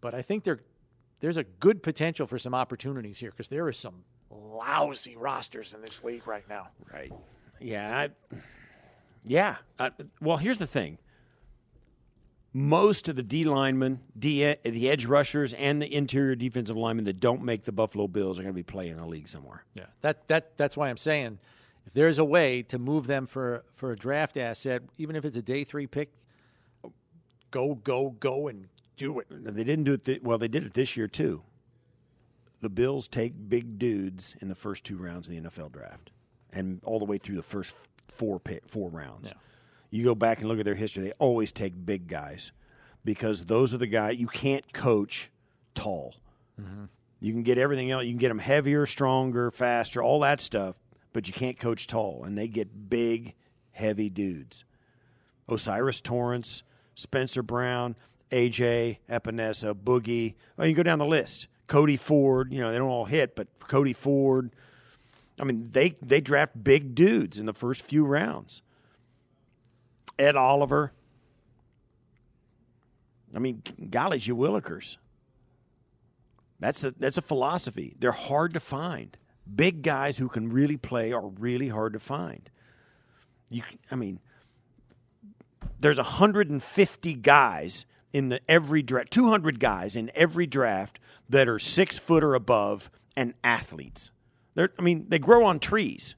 [0.00, 0.60] but I think there,
[1.20, 5.82] there's a good potential for some opportunities here because there are some lousy rosters in
[5.82, 6.68] this league right now.
[6.92, 7.12] Right.
[7.60, 7.98] Yeah.
[7.98, 8.36] I,
[9.24, 9.56] yeah.
[9.78, 10.98] Uh, well, here's the thing.
[12.52, 17.20] Most of the D linemen, D, the edge rushers, and the interior defensive linemen that
[17.20, 19.64] don't make the Buffalo Bills are going to be playing in the league somewhere.
[19.74, 21.38] Yeah, that that that's why I'm saying
[21.86, 25.36] if there's a way to move them for for a draft asset, even if it's
[25.36, 26.10] a day three pick,
[27.50, 29.26] go go go and do it.
[29.30, 30.02] Now, They didn't do it.
[30.04, 31.42] Th- well, they did it this year too.
[32.60, 36.10] The Bills take big dudes in the first two rounds of the NFL draft,
[36.52, 37.76] and all the way through the first
[38.08, 39.28] four pick, four rounds.
[39.28, 39.34] Yeah.
[39.90, 42.52] You go back and look at their history; they always take big guys
[43.04, 45.30] because those are the guys you can't coach
[45.74, 46.16] tall.
[46.60, 46.86] Mm-hmm.
[47.20, 48.04] You can get everything else.
[48.04, 50.76] You can get them heavier, stronger, faster, all that stuff,
[51.16, 53.32] but you can't coach tall, and they get big,
[53.72, 54.66] heavy dudes.
[55.48, 56.62] O'Cyrus Torrence,
[56.94, 57.96] Spencer Brown,
[58.30, 60.34] AJ Epenesa, Boogie.
[60.58, 61.48] Well, you go down the list.
[61.68, 62.52] Cody Ford.
[62.52, 64.50] You know they don't all hit, but Cody Ford.
[65.40, 68.60] I mean, they they draft big dudes in the first few rounds.
[70.18, 70.92] Ed Oliver.
[73.34, 74.98] I mean, golly, you Willikers.
[76.60, 77.96] That's a that's a philosophy.
[77.98, 79.16] They're hard to find.
[79.54, 82.50] Big guys who can really play are really hard to find.
[83.48, 84.18] You, I mean,
[85.78, 91.98] there's 150 guys in the every draft, 200 guys in every draft that are six
[91.98, 94.10] foot or above and athletes.
[94.54, 96.14] They're, I mean, they grow on trees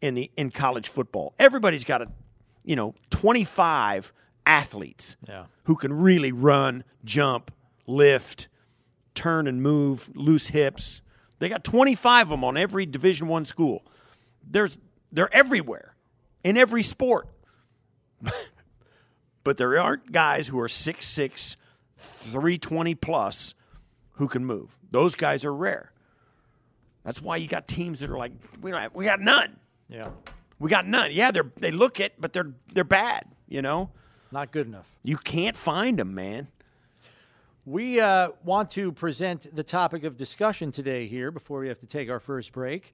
[0.00, 1.34] in the in college football.
[1.38, 2.08] Everybody's got a,
[2.64, 4.12] you know, 25
[4.46, 5.44] athletes Yeah.
[5.64, 7.50] who can really run, jump,
[7.86, 8.48] lift,
[9.14, 11.01] turn and move, loose hips.
[11.42, 13.82] They got 25 of them on every Division 1 school.
[14.48, 14.78] There's
[15.10, 15.96] they're everywhere
[16.44, 17.26] in every sport.
[19.42, 21.56] but there aren't guys who are 6'6,
[21.96, 23.54] 320 plus
[24.12, 24.78] who can move.
[24.88, 25.90] Those guys are rare.
[27.02, 29.56] That's why you got teams that are like we don't have, we got none.
[29.88, 30.10] Yeah,
[30.60, 31.10] We got none.
[31.10, 33.90] Yeah, they're they look it, but they're they're bad, you know?
[34.30, 34.88] not good enough.
[35.02, 36.46] You can't find them, man.
[37.64, 41.86] We uh, want to present the topic of discussion today here before we have to
[41.86, 42.92] take our first break.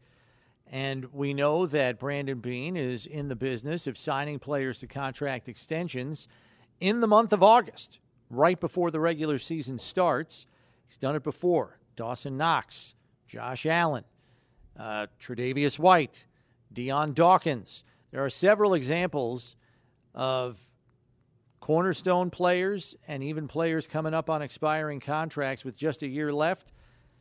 [0.67, 5.49] And we know that Brandon Beane is in the business of signing players to contract
[5.49, 6.29] extensions
[6.81, 10.47] in the month of August, right before the regular season starts.
[10.87, 11.79] He's done it before.
[11.97, 12.95] Dawson Knox,
[13.27, 14.05] Josh Allen,
[14.79, 16.27] uh, Tre'Davious White,
[16.71, 17.85] Dion Dawkins.
[18.11, 19.57] There are several examples
[20.15, 20.59] of
[21.69, 26.73] cornerstone players and even players coming up on expiring contracts with just a year left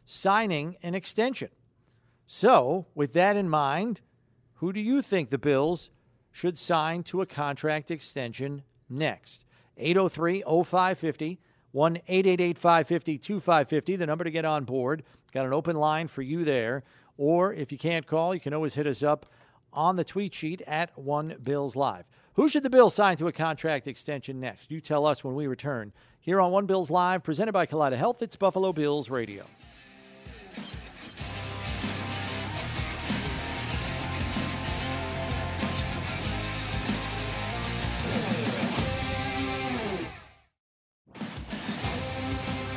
[0.05, 1.49] signing an extension.
[2.25, 3.99] So, with that in mind,
[4.55, 5.89] who do you think the Bills
[6.31, 9.43] should sign to a contract extension next?
[9.75, 11.41] 803 0550,
[11.73, 15.03] 1 888 550 2550, the number to get on board.
[15.33, 16.85] Got an open line for you there.
[17.17, 19.25] Or if you can't call, you can always hit us up
[19.73, 22.07] on the tweet sheet at One Bills Live.
[22.37, 24.69] Who should the Bills sign to a contract extension next?
[24.69, 28.21] You tell us when we return here on One Bills Live, presented by Kaleida Health.
[28.21, 29.43] It's Buffalo Bills Radio.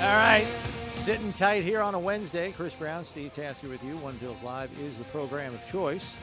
[0.01, 0.47] All right,
[1.01, 2.53] Sitting tight here on a Wednesday.
[2.53, 3.97] Chris Brown, Steve Tasker with you.
[3.97, 6.15] One Bills Live is the program of choice.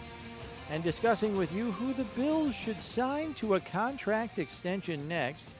[0.69, 5.53] And discussing with you who the Bills should sign to a contract extension next.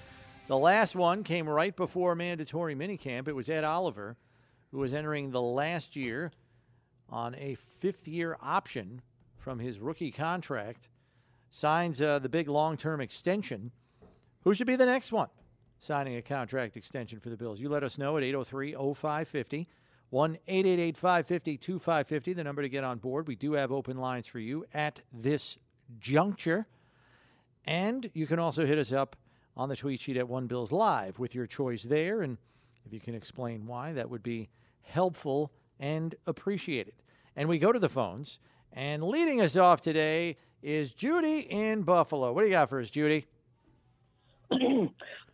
[0.47, 3.29] The last one came right before mandatory minicamp.
[3.29, 4.17] It was Ed Oliver,
[4.71, 6.31] who was entering the last year
[7.09, 9.01] on a fifth year option
[9.37, 10.89] from his rookie contract,
[11.49, 13.71] signs uh, the big long term extension.
[14.43, 15.29] Who should be the next one
[15.79, 17.61] signing a contract extension for the Bills?
[17.61, 19.69] You let us know at 803 0550.
[20.09, 23.27] 1 888 550 2550, the number to get on board.
[23.27, 25.57] We do have open lines for you at this
[25.99, 26.67] juncture.
[27.65, 29.17] And you can also hit us up
[29.57, 32.21] on the tweet sheet at One Bills Live with your choice there.
[32.21, 32.37] And
[32.85, 34.49] if you can explain why, that would be
[34.81, 36.93] helpful and appreciated.
[37.35, 38.39] And we go to the phones.
[38.71, 42.31] And leading us off today is Judy in Buffalo.
[42.31, 43.25] What do you got for us, Judy?
[44.51, 44.57] uh,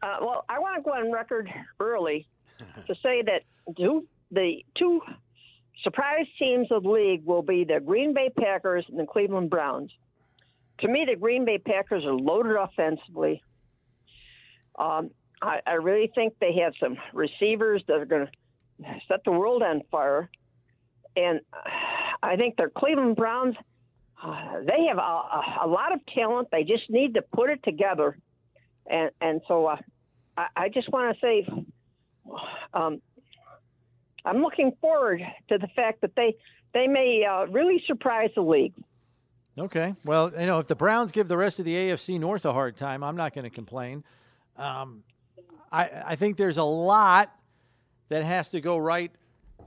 [0.01, 2.27] well, I want to go on record early
[2.87, 3.43] to say that
[3.75, 5.01] do the two
[5.83, 9.91] surprise teams of the league will be the Green Bay Packers and the Cleveland Browns.
[10.79, 13.43] To me, the Green Bay Packers are loaded offensively.
[14.77, 19.31] Um, I, I really think they have some receivers that are going to set the
[19.31, 20.29] world on fire.
[21.15, 21.41] And
[22.23, 23.55] I think the Cleveland Browns,
[24.23, 26.47] uh, they have a, a, lot of talent.
[26.51, 28.17] They just need to put it together.
[28.89, 29.77] And, and so uh,
[30.35, 31.47] I, I just want to say
[32.73, 33.01] um,
[34.25, 36.35] I'm looking forward to the fact that they
[36.73, 38.73] they may uh, really surprise the league.
[39.57, 39.93] Okay.
[40.03, 42.75] Well, you know, if the Browns give the rest of the AFC North a hard
[42.75, 44.03] time, I'm not going to complain.
[44.57, 45.03] Um,
[45.71, 47.33] I I think there's a lot
[48.09, 49.11] that has to go right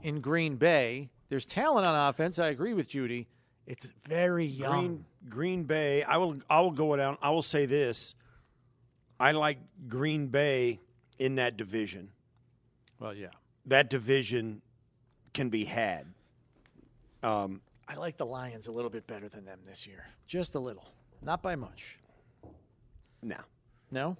[0.01, 1.09] in Green Bay.
[1.29, 2.39] There's talent on offense.
[2.39, 3.27] I agree with Judy.
[3.65, 4.71] It's very young.
[4.71, 6.03] Green, Green Bay.
[6.03, 6.37] I will.
[6.49, 7.17] I will go down.
[7.21, 8.15] I will say this.
[9.19, 10.79] I like Green Bay
[11.17, 12.09] in that division.
[12.99, 13.29] Well, yeah
[13.67, 14.61] that division
[15.33, 16.07] can be had.
[17.21, 20.59] Um, I like the Lions a little bit better than them this year, just a
[20.59, 20.85] little,
[21.21, 21.99] not by much.
[23.21, 23.37] No,
[23.91, 24.17] no,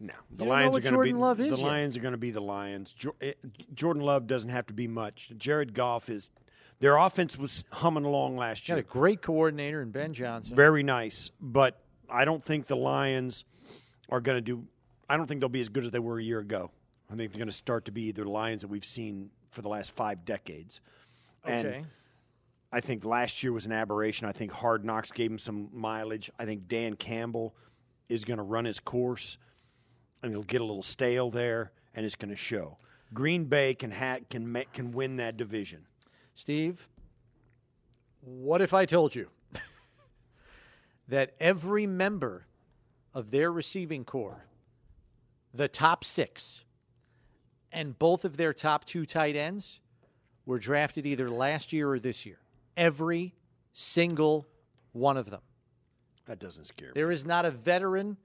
[0.00, 0.14] no.
[0.30, 1.58] The Lions are going to be Love the yet.
[1.58, 2.94] Lions are going to be the Lions.
[3.20, 3.32] Eh,
[3.74, 5.32] Jordan Love doesn't have to be much.
[5.36, 6.30] Jared Goff is.
[6.78, 8.76] Their offense was humming along last year.
[8.76, 10.54] Got a great coordinator in Ben Johnson.
[10.54, 13.46] Very nice, but I don't think the Lions
[14.10, 14.66] are going to do.
[15.08, 16.70] I don't think they'll be as good as they were a year ago.
[17.10, 19.68] I think they're going to start to be the Lions that we've seen for the
[19.68, 20.80] last five decades.
[21.44, 21.84] And okay.
[22.72, 24.26] I think last year was an aberration.
[24.28, 26.30] I think Hard Knocks gave him some mileage.
[26.38, 27.54] I think Dan Campbell
[28.08, 29.38] is going to run his course,
[30.22, 32.76] and he'll get a little stale there, and it's going to show.
[33.14, 35.86] Green Bay can ha- can ma- can win that division.
[36.34, 36.88] Steve,
[38.20, 39.30] what if I told you
[41.08, 42.46] that every member
[43.14, 44.44] of their receiving corps,
[45.54, 46.65] the top six,
[47.76, 49.80] and both of their top two tight ends
[50.46, 52.38] were drafted either last year or this year.
[52.74, 53.34] Every
[53.74, 54.46] single
[54.92, 55.42] one of them.
[56.24, 56.92] That doesn't scare me.
[56.94, 58.16] There is not a veteran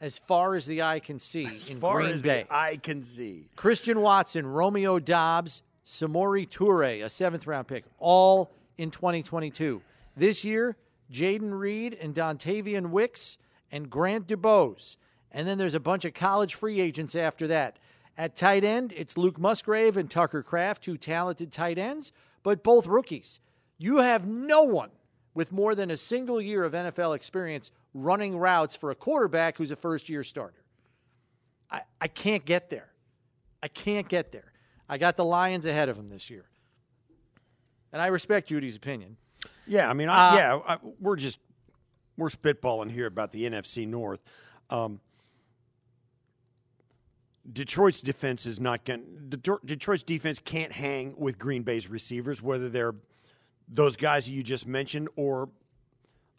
[0.00, 2.44] as far as the eye can see as in far Green as Bay.
[2.48, 3.48] The eye can see.
[3.56, 9.82] Christian Watson, Romeo Doubs, Samori Toure, a seventh round pick, all in 2022.
[10.16, 10.76] This year,
[11.12, 13.36] Jayden Reed and Dontayvion Wicks
[13.72, 14.96] and Grant DuBose.
[15.32, 17.78] And then there's a bunch of college free agents after that.
[18.20, 22.86] At tight end, it's Luke Musgrave and Tucker Kraft, two talented tight ends, but both
[22.86, 23.40] rookies.
[23.78, 24.90] You have no one
[25.32, 29.70] with more than a single year of NFL experience running routes for a quarterback who's
[29.70, 30.62] a first year starter.
[31.70, 32.90] I, I can't get there.
[33.62, 34.52] I can't get there.
[34.86, 36.44] I got the Lions ahead of them this year.
[37.90, 39.16] And I respect Judy's opinion.
[39.66, 41.38] Yeah, I mean, I, uh, yeah, I, we're just
[42.18, 44.20] we're spitballing here about the NFC North.
[44.68, 45.00] Um,
[47.50, 49.02] Detroit's defense is not going.
[49.64, 52.94] Detroit's defense can't hang with Green Bay's receivers, whether they're
[53.66, 55.48] those guys you just mentioned or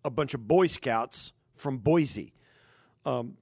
[0.03, 2.33] a bunch of Boy Scouts from Boise.
[3.05, 3.37] Um,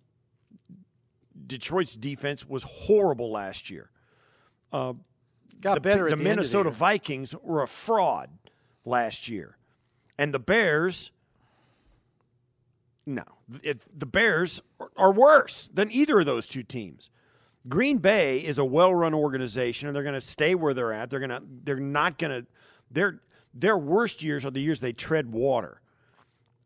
[1.48, 3.90] Detroit's defense was horrible last year.
[4.72, 4.94] Uh,
[5.60, 6.10] Got the, better.
[6.10, 8.30] The, the Minnesota the Vikings were a fraud
[8.86, 9.58] last year,
[10.18, 11.12] and the Bears.
[13.06, 13.24] No,
[13.64, 17.10] it, the Bears are, are worse than either of those two teams.
[17.68, 21.10] Green Bay is a well-run organization, and they're going to stay where they're at.
[21.10, 21.44] They're going to.
[21.64, 22.48] They're not going to.
[22.90, 23.20] Their
[23.54, 25.82] their worst years are the years they tread water,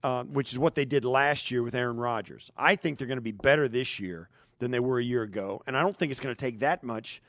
[0.04, 2.52] uh, which is what they did last year with Aaron Rodgers.
[2.56, 4.30] I think they're going to be better this year
[4.60, 6.84] than they were a year ago, and I don't think it's going to take that
[6.84, 7.22] much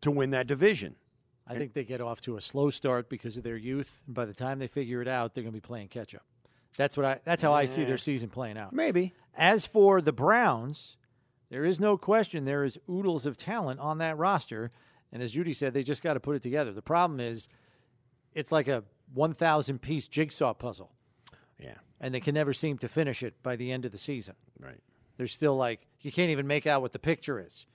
[0.00, 0.96] to win that division.
[1.46, 4.24] I think they get off to a slow start because of their youth, and by
[4.24, 6.22] the time they figure it out, they're going to be playing catch up.
[6.76, 7.20] That's what I.
[7.24, 8.72] That's how I see their season playing out.
[8.72, 9.12] Maybe.
[9.34, 10.96] As for the Browns,
[11.52, 14.72] there is no question there is oodles of talent on that roster.
[15.12, 16.72] And as Judy said, they just got to put it together.
[16.72, 17.46] The problem is,
[18.34, 18.82] it's like a
[19.12, 20.90] 1,000 piece jigsaw puzzle,
[21.60, 21.74] Yeah.
[22.00, 24.34] and they can never seem to finish it by the end of the season.
[24.58, 24.80] Right.
[25.18, 27.66] They're still like, you can't even make out what the picture is,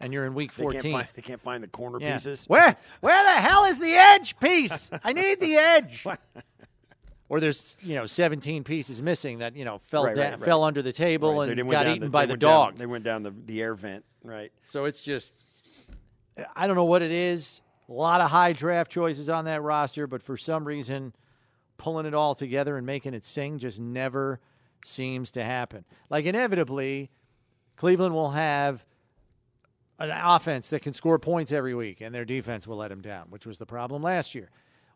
[0.00, 0.80] and you're in week They 14.
[0.80, 2.14] can't find they can't find the corner Yeah.
[2.14, 2.46] pieces.
[2.46, 4.90] Where where the hell is the edge piece?
[5.04, 6.06] I need the edge.
[7.28, 10.44] Or there's you know 17 pieces missing that you know fell Right, down, right, right.
[10.44, 12.78] fell under the table and got eaten the- by the went down- dog.
[12.78, 14.04] they went down the, the air vent.
[14.22, 14.52] Right.
[14.64, 15.34] So it's just,
[16.56, 17.62] I don't know what it is.
[17.88, 21.14] A lot of high draft choices on that roster, but for some reason,
[21.78, 24.40] pulling it all together and making it sing just never
[24.84, 25.84] seems to happen.
[26.10, 27.10] Like, inevitably,
[27.76, 28.84] Cleveland will have
[30.00, 33.26] an offense that can score points every week, and their defense will let them down,
[33.30, 34.50] which was the problem last year.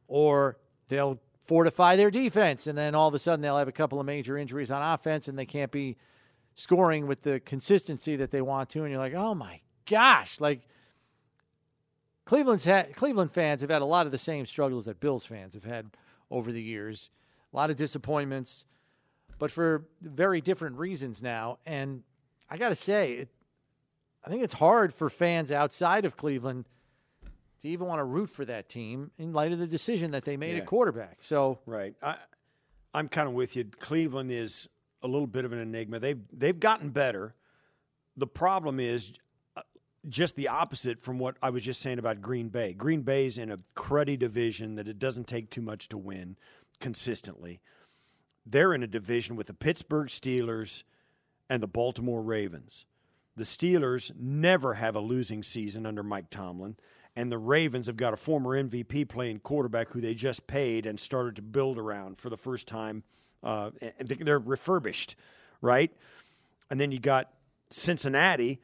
[0.08, 0.56] Or
[0.88, 4.06] they'll fortify their defense, and then all of a sudden they'll have a couple of
[4.06, 5.96] major injuries on offense, and they can't be
[6.54, 10.62] scoring with the consistency that they want to, and you're like, oh my gosh, like
[12.24, 15.54] Cleveland's had, Cleveland fans have had a lot of the same struggles that Bills fans
[15.54, 15.90] have had
[16.30, 17.10] over the years,
[17.52, 18.64] a lot of disappointments,
[19.38, 21.58] but for very different reasons now.
[21.66, 22.02] And
[22.48, 23.28] I got to say, it,
[24.24, 26.66] I think it's hard for fans outside of Cleveland
[27.60, 30.36] to even want to root for that team in light of the decision that they
[30.36, 30.62] made Yeah.
[30.62, 31.18] at quarterback.
[31.20, 31.94] So Right.
[32.02, 32.16] I,
[32.94, 33.64] I'm kind of with you.
[33.64, 34.68] Cleveland is
[35.02, 35.98] a little bit of an enigma.
[35.98, 37.34] They've they've gotten better.
[38.16, 39.14] The problem is
[39.56, 39.62] uh,
[40.08, 42.72] just the opposite from what I was just saying about Green Bay.
[42.74, 46.36] Green Bay's in a cruddy division that it doesn't take too much to win
[46.80, 47.60] consistently.
[48.44, 50.82] They're in a division with the Pittsburgh Steelers
[51.48, 52.84] and the Baltimore Ravens.
[53.36, 56.76] The Steelers never have a losing season under Mike Tomlin,
[57.20, 60.98] and the Ravens have got a former MVP playing quarterback who they just paid and
[60.98, 63.02] started to build around for the first time.
[63.42, 65.16] Uh, and they're refurbished,
[65.60, 65.92] right?
[66.70, 67.30] And then you got
[67.68, 68.58] Cincinnati,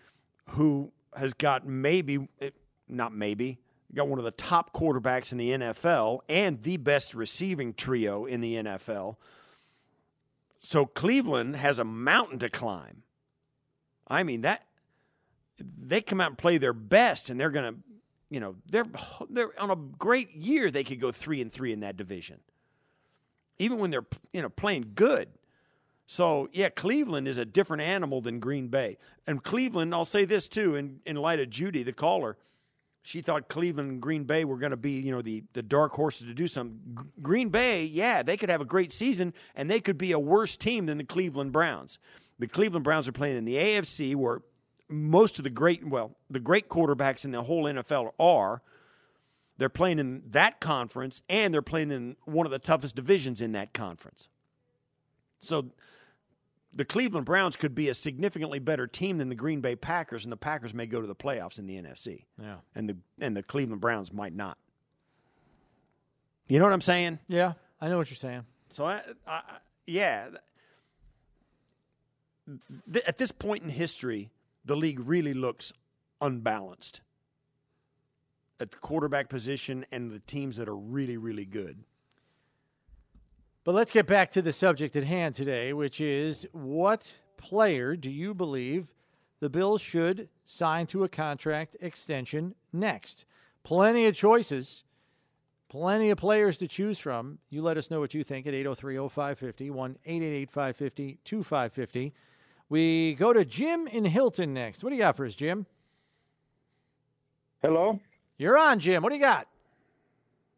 [0.50, 2.50] who has got maybe, eh,
[2.88, 3.58] not maybe,
[3.94, 8.40] got one of the top quarterbacks in the NFL and the best receiving trio in
[8.40, 9.16] the NFL.
[10.58, 13.02] So Cleveland has a mountain to climb.
[14.08, 14.66] I mean that
[15.58, 17.80] they come out and play their best, and they're going to,
[18.30, 18.86] you know, they're
[19.30, 20.70] they're on a great year.
[20.70, 22.40] They could go three and three in that division,
[23.58, 25.28] even when they're you know playing good.
[26.06, 28.96] So yeah, Cleveland is a different animal than Green Bay.
[29.26, 32.36] And Cleveland, I'll say this too, in in light of Judy, the caller,
[33.06, 35.92] she thought Cleveland and Green Bay were going to be, you know, the, the dark
[35.92, 36.80] horses to do something.
[37.22, 40.56] Green Bay, yeah, they could have a great season and they could be a worse
[40.56, 42.00] team than the Cleveland Browns.
[42.40, 44.40] The Cleveland Browns are playing in the AFC where
[44.88, 48.62] most of the great, well, the great quarterbacks in the whole NFL are.
[49.58, 53.52] They're playing in that conference and they're playing in one of the toughest divisions in
[53.52, 54.28] that conference.
[55.38, 55.70] So
[56.76, 60.32] the Cleveland Browns could be a significantly better team than the Green Bay Packers, and
[60.32, 63.42] the Packers may go to the playoffs in the NFC yeah, and the and the
[63.42, 64.58] Cleveland Browns might not.
[66.48, 67.18] You know what I'm saying?
[67.26, 68.44] yeah, I know what you're saying.
[68.68, 69.42] So I, I
[69.86, 70.28] yeah.
[72.92, 74.30] Th- at this point in history,
[74.66, 75.72] the league really looks
[76.20, 77.00] unbalanced
[78.60, 81.84] at the quarterback position and the teams that are really really good.
[83.64, 88.10] But let's get back to the subject at hand today, which is what player do
[88.10, 88.94] you believe
[89.40, 93.24] the Bills should sign to a contract extension next?
[93.64, 94.84] Plenty of choices,
[95.68, 97.38] plenty of players to choose from.
[97.50, 102.14] You let us know what you think at 803 0550, 1 888 550 2550.
[102.68, 104.82] We go to Jim in Hilton next.
[104.82, 105.66] What do you got for us, Jim?
[107.62, 108.00] Hello.
[108.38, 109.02] You're on, Jim.
[109.02, 109.46] What do you got?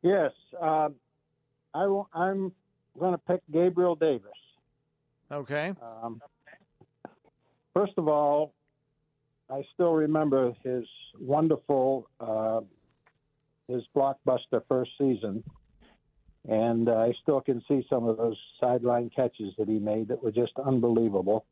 [0.02, 0.88] Yes, uh,
[1.74, 2.52] I w- I'm
[2.98, 4.30] going to pick Gabriel Davis.
[5.30, 5.74] Okay.
[5.82, 6.20] Um,
[7.74, 8.54] first of all,
[9.50, 10.84] I still remember his
[11.20, 12.61] wonderful, uh,
[13.66, 15.42] his blockbuster first season,
[16.48, 20.32] and I still can see some of those sideline catches that he made that were
[20.32, 21.44] just unbelievable.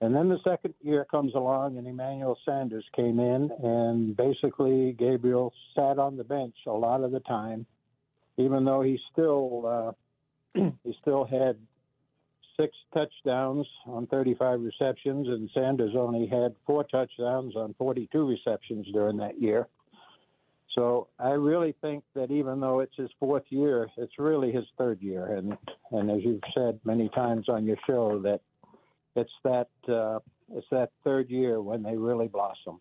[0.00, 5.52] And then the second year comes along, and Emmanuel Sanders came in, and basically Gabriel
[5.74, 7.66] sat on the bench a lot of the time,
[8.36, 9.94] even though he still
[10.56, 11.56] uh, he still had
[12.58, 19.16] six touchdowns on 35 receptions, and Sanders only had four touchdowns on 42 receptions during
[19.16, 19.66] that year.
[20.74, 25.00] So I really think that even though it's his fourth year, it's really his third
[25.02, 25.56] year, and
[25.90, 28.42] and as you've said many times on your show, that
[29.18, 30.20] it's that uh,
[30.54, 32.80] it's that third year when they really blossom.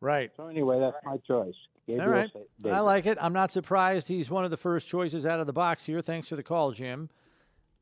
[0.00, 0.30] Right.
[0.36, 1.54] So anyway, that's my choice.
[1.86, 2.30] Gabriel All right.
[2.72, 3.18] I like it.
[3.20, 6.00] I'm not surprised he's one of the first choices out of the box here.
[6.00, 7.10] Thanks for the call, Jim.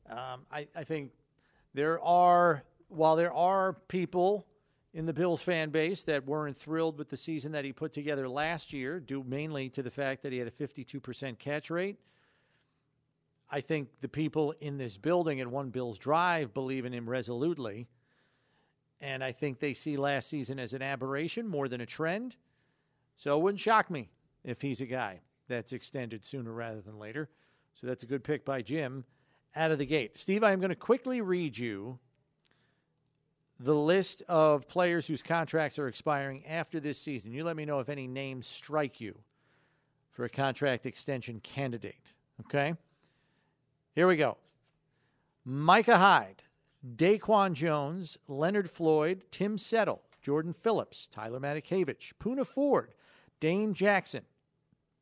[0.08, 1.12] Um, I, I think
[1.74, 4.46] there are, while there are people
[4.92, 8.28] in the Bills fan base that weren't thrilled with the season that he put together
[8.28, 11.98] last year, due mainly to the fact that he had a 52% catch rate.
[13.54, 17.86] I think the people in this building at One Bills Drive believe in him resolutely.
[18.98, 22.36] And I think they see last season as an aberration more than a trend.
[23.14, 24.08] So it wouldn't shock me
[24.42, 27.28] if he's a guy that's extended sooner rather than later.
[27.74, 29.04] So that's a good pick by Jim
[29.54, 30.16] out of the gate.
[30.16, 31.98] Steve, I am going to quickly read you
[33.60, 37.32] the list of players whose contracts are expiring after this season.
[37.32, 39.18] You let me know if any names strike you
[40.10, 42.14] for a contract extension candidate.
[42.40, 42.74] Okay?
[43.94, 44.38] Here we go.
[45.44, 46.44] Micah Hyde,
[46.96, 52.94] Daquan Jones, Leonard Floyd, Tim Settle, Jordan Phillips, Tyler Matakevich, Poona Ford,
[53.38, 54.22] Dane Jackson,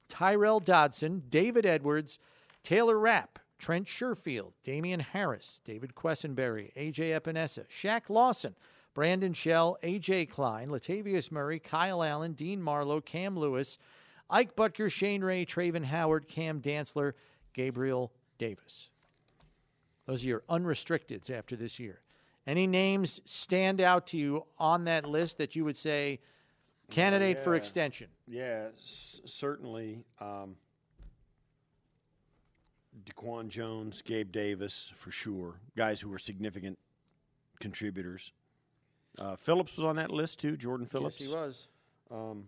[0.08, 2.18] Tyrel Dodson, David Edwards,
[2.64, 8.56] Taylor Rapp, Trent Sherfield, Damien Harris, David Quessenberry, AJ Epenesa, Shaq Lawson,
[8.92, 13.78] Brandon Shell, AJ Klein, Latavius Murray, Kyle Allen, Dean Marlowe, Cam Lewis,
[14.28, 17.12] Ike Butker, Shane Ray, Travin Howard, Cam Dantzler,
[17.52, 18.12] Gabriel
[18.50, 18.88] Davis.
[20.06, 22.00] Those are your unrestricteds after this year.
[22.46, 26.20] Any names stand out to you on that list that you would say
[26.90, 28.08] candidate for extension?
[28.26, 30.04] Yeah, s- certainly.
[30.20, 30.56] Um,
[33.04, 35.60] Daquan Jones, Gabe Davis, for sure.
[35.76, 36.78] Guys who were significant
[37.60, 38.32] contributors.
[39.18, 40.56] Uh, Phillips was on that list too.
[40.56, 41.20] Jordan Phillips.
[41.20, 41.68] Yes, he was.
[42.10, 42.46] Um,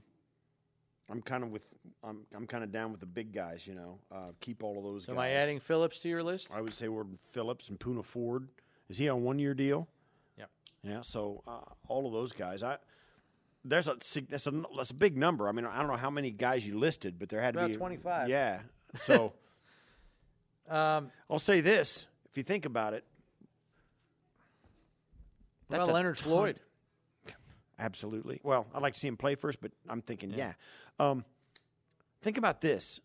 [1.10, 1.66] I'm kind of with.
[2.04, 2.20] I'm.
[2.34, 3.66] I'm kind of down with the big guys.
[3.66, 5.04] You know, uh, keep all of those.
[5.04, 5.16] So guys.
[5.16, 6.48] am I adding Phillips to your list?
[6.54, 8.48] I would say we're Phillips and Poona Ford.
[8.88, 9.88] Is he on one year deal?
[10.36, 10.46] Yeah.
[10.82, 11.00] Yeah.
[11.02, 12.62] So uh, all of those guys.
[12.62, 12.78] I
[13.64, 13.96] there's a
[14.28, 15.48] that's a that's a big number.
[15.48, 17.72] I mean, I don't know how many guys you listed, but there had About to
[17.74, 18.28] be 25.
[18.28, 18.60] Yeah.
[18.96, 19.32] So
[20.68, 23.04] Um, I'll say this: if you think about it,
[25.68, 26.28] That's about Leonard ton.
[26.28, 26.60] Floyd?
[27.78, 28.40] absolutely.
[28.42, 30.52] Well, I'd like to see him play first, but I'm thinking, yeah.
[31.00, 31.24] Um,
[32.22, 33.00] think about this: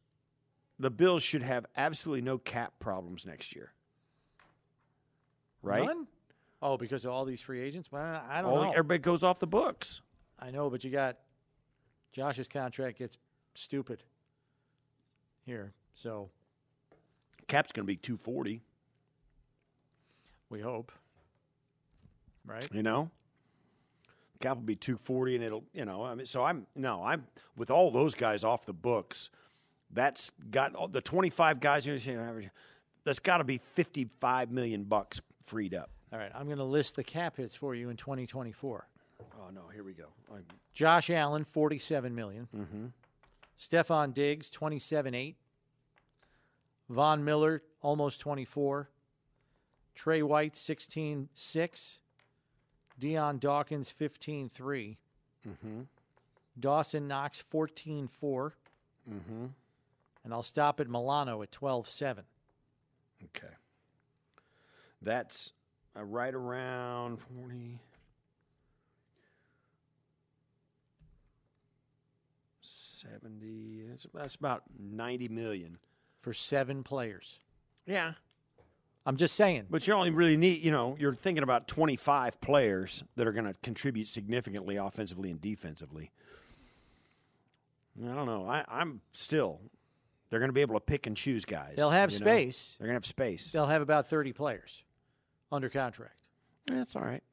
[0.80, 3.74] the Bills should have absolutely no cap problems next year.
[5.62, 5.86] Right?
[5.86, 6.08] None?
[6.62, 7.92] Oh, because of all these free agents?
[7.92, 8.72] Well, I don't All- know.
[8.72, 10.02] everybody goes off the books.
[10.40, 11.18] I know, but you got
[12.12, 13.18] Josh's contract gets
[13.54, 14.04] stupid
[15.46, 15.74] here.
[15.94, 16.30] So
[17.48, 18.62] Cap's going to be 240.
[20.50, 20.92] we hope.
[22.46, 22.68] Right?
[22.72, 23.12] You know,
[24.40, 26.04] cap will be 240, and it'll you know.
[26.04, 27.26] I mean, so I'm no, I'm
[27.56, 29.30] with all those guys off the books.
[29.92, 31.86] That's got the 25 guys.
[31.86, 32.50] You know, average.
[33.04, 35.90] That's got to be 55 million bucks freed up.
[36.12, 36.32] All right.
[36.36, 38.88] I'm going to list the cap hits for you in 2024.
[39.22, 40.08] Oh no, here we go.
[40.34, 42.48] I'm, Josh Allen, 47 million.
[42.56, 42.86] mm-hmm.
[43.58, 45.36] Stefon Diggs, 27.8.
[46.90, 48.90] Von Miller, almost 24.
[49.96, 51.98] Tre White, 16.6.
[53.00, 54.98] Dion Dawkins, 15.3.
[55.48, 55.82] Mm-hmm.
[56.60, 58.10] Dawson Knox, 14.4.
[59.10, 59.46] Mm-hmm.
[60.24, 62.24] And I'll stop at Milano at 12.7.
[63.24, 63.54] Okay.
[65.02, 65.54] That's
[65.98, 67.80] uh, right around 40.
[72.62, 73.84] 70.
[73.90, 75.78] That's, that's about 90 million.
[76.20, 77.40] for seven players.
[77.86, 78.14] Yeah.
[79.08, 79.68] I'm just saying.
[79.70, 83.46] But you only really need, you know, you're thinking about 25 players that are going
[83.46, 86.12] to contribute significantly offensively and defensively.
[88.04, 88.46] I don't know.
[88.46, 89.62] I, I'm still,
[90.30, 91.76] they're going to be able to pick and choose guys.
[91.78, 92.26] They'll have you know?
[92.26, 92.76] space.
[92.78, 93.50] They're going to have space.
[93.50, 94.84] They'll have about 30 players
[95.54, 96.24] under contract.
[96.68, 97.24] That's all right.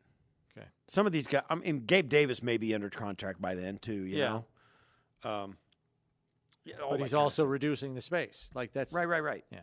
[0.56, 0.68] Okay.
[0.86, 4.04] Some of these guys, I mean, Gabe Davis may be under contract by then too.
[4.04, 4.40] You Yeah.
[5.24, 5.56] know, um,
[6.64, 8.48] yeah, but he's also reducing the space.
[8.54, 9.44] Like that's right, right, right.
[9.50, 9.58] Yeah.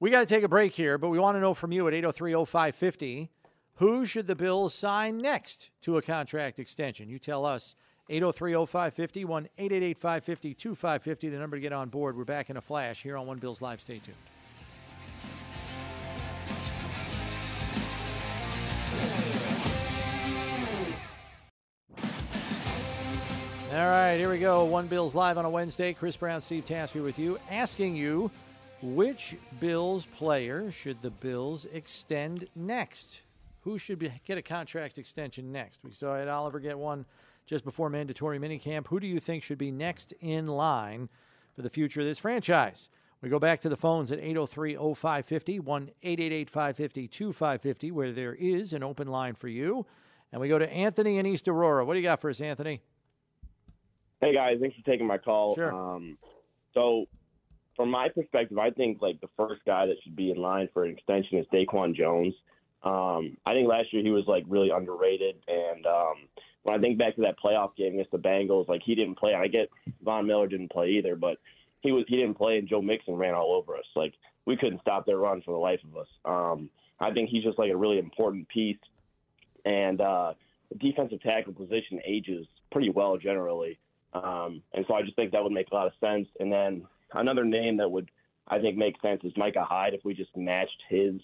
[0.00, 1.94] We got to take a break here, but we want to know from you at
[1.94, 3.28] 803-0550,
[3.76, 7.08] who should the Bills sign next to a contract extension?
[7.08, 7.76] You tell us.
[8.10, 12.18] 803-0550, 1-888-550-2550, the number to get on board.
[12.18, 13.80] We're back in a flash here on One Bills Live.
[13.80, 14.16] Stay tuned.
[23.72, 24.64] All right, here we go.
[24.64, 25.94] One Bills Live on a Wednesday.
[25.94, 28.30] Chris Brown, Steve Tasker with you, asking you
[28.82, 33.22] which Bills player should the Bills extend next?
[33.62, 35.80] Who should be, get a contract extension next?
[35.82, 37.06] We saw Ed Oliver get one
[37.46, 38.88] just before mandatory minicamp.
[38.88, 41.08] Who do you think should be next in line
[41.54, 42.90] for the future of this franchise?
[43.22, 48.34] We go back to the phones at 803 0550, 1 888 550 2550, where there
[48.34, 49.86] is an open line for you.
[50.30, 51.86] And we go to Anthony in East Aurora.
[51.86, 52.82] What do you got for us, Anthony?
[54.20, 55.54] Hey guys, thanks for taking my call.
[55.54, 55.72] Sure.
[55.72, 56.18] Um,
[56.74, 57.06] so,
[57.76, 60.84] from my perspective, I think like the first guy that should be in line for
[60.84, 62.34] an extension is Daquan Jones.
[62.82, 66.14] Um, I think last year he was like really underrated, and um,
[66.62, 69.34] when I think back to that playoff game against the Bengals, like he didn't play.
[69.34, 69.70] I get
[70.02, 71.38] Von Miller didn't play either, but
[71.80, 73.86] he was he didn't play, and Joe Mixon ran all over us.
[73.96, 74.14] Like
[74.44, 76.08] we couldn't stop their run for the life of us.
[76.24, 76.68] Um,
[77.00, 78.78] I think he's just like a really important piece,
[79.64, 80.34] and uh,
[80.70, 83.78] the defensive tackle position ages pretty well generally,
[84.12, 86.28] um, and so I just think that would make a lot of sense.
[86.38, 88.10] And then another name that would
[88.48, 91.14] I think make sense is Micah Hyde if we just matched his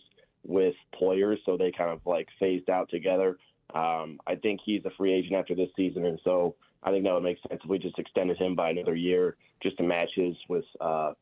[0.47, 3.39] with Poyer, so they kind of like phased out together.
[3.75, 7.13] Um, I think he's a free agent after this season, and so I think that
[7.13, 10.35] would make sense if we just extended him by another year just to match his
[10.49, 11.13] with uh,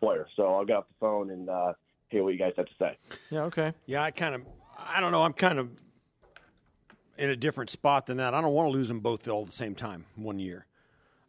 [0.00, 0.26] Poyer.
[0.36, 1.72] So I'll get off the phone and uh,
[2.08, 2.98] hear what you guys have to say.
[3.30, 3.72] Yeah, okay.
[3.86, 4.42] Yeah, I kind of,
[4.78, 5.22] I don't know.
[5.22, 5.70] I'm kind of
[7.18, 8.34] in a different spot than that.
[8.34, 10.66] I don't want to lose them both all at the same time one year.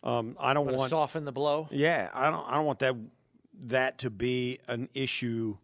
[0.08, 1.68] Um, I don't Want to soften the blow?
[1.70, 2.48] Yeah, I don't.
[2.48, 2.96] I don't want that
[3.66, 5.58] that to be an issue.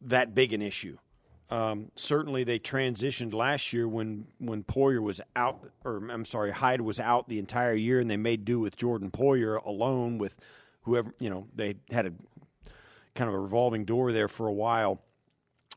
[0.00, 0.96] That big an issue.
[1.50, 6.80] Um, certainly, they transitioned last year when when Poyer was out, or I'm sorry, Hyde
[6.80, 10.38] was out the entire year, and they made do with Jordan Poyer alone with
[10.82, 11.48] whoever you know.
[11.54, 12.12] They had a
[13.14, 15.02] kind of a revolving door there for a while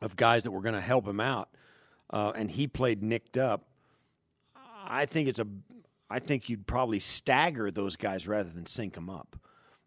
[0.01, 1.49] of guys that were going to help him out,
[2.11, 3.65] uh, and he played nicked up.
[4.85, 5.47] I think it's a.
[6.11, 9.37] I think you'd probably stagger those guys rather than sync them up.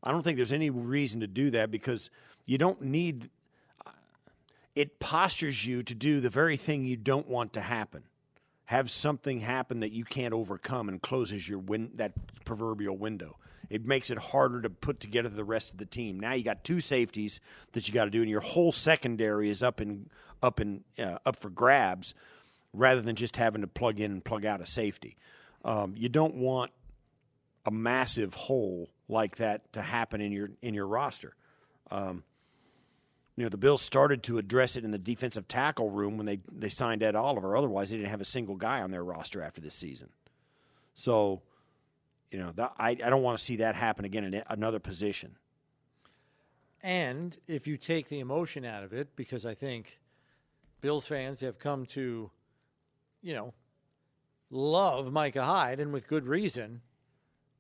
[0.03, 2.09] I don't think there's any reason to do that because
[2.47, 3.29] you don't need.
[4.75, 8.05] It postures you to do the very thing you don't want to happen.
[8.67, 12.13] Have something happen that you can't overcome and closes your win- that
[12.47, 13.37] proverbial window.
[13.69, 16.19] It makes it harder to put together the rest of the team.
[16.19, 17.41] Now you got two safeties
[17.73, 20.09] that you got to do, and your whole secondary is up and
[20.43, 22.15] up and uh, up for grabs,
[22.73, 25.17] rather than just having to plug in and plug out a safety.
[25.65, 26.71] Um, you don't want
[27.65, 31.35] a massive hole like that to happen in your in your roster.
[31.91, 32.25] Um,
[33.37, 36.39] you know, the Bills started to address it in the defensive tackle room when they,
[36.53, 37.57] they signed Ed Oliver.
[37.57, 40.11] Otherwise, they didn't have a single guy on their roster after this season.
[40.95, 41.43] So,
[42.31, 45.37] you know, I, I don't want to see that happen again in another position.
[46.81, 49.99] And if you take the emotion out of it, because I think
[50.81, 52.31] Bills fans have come to,
[53.21, 53.53] you know,
[54.55, 56.81] love Micah Hyde, and with good reason,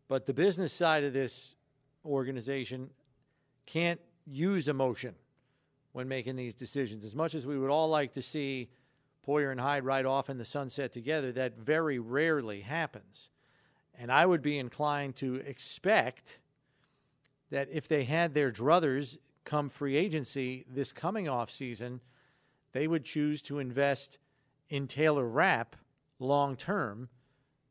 [0.08, 1.56] but the business side of this
[2.04, 2.90] organization
[3.66, 5.14] can't use emotion
[5.92, 7.04] when making these decisions.
[7.04, 8.70] As much as we would all like to see
[9.26, 13.30] Poyer and Hyde ride off in the sunset together, that very rarely happens.
[13.98, 16.38] And I would be inclined to expect
[17.50, 22.00] that if they had their druthers come free agency this coming off season,
[22.72, 24.18] they would choose to invest
[24.68, 25.76] in Taylor Rapp
[26.18, 27.08] long term,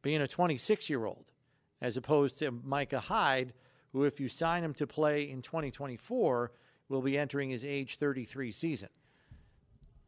[0.01, 1.31] being a 26 year old,
[1.81, 3.53] as opposed to Micah Hyde,
[3.91, 6.51] who, if you sign him to play in 2024,
[6.89, 8.89] will be entering his age 33 season.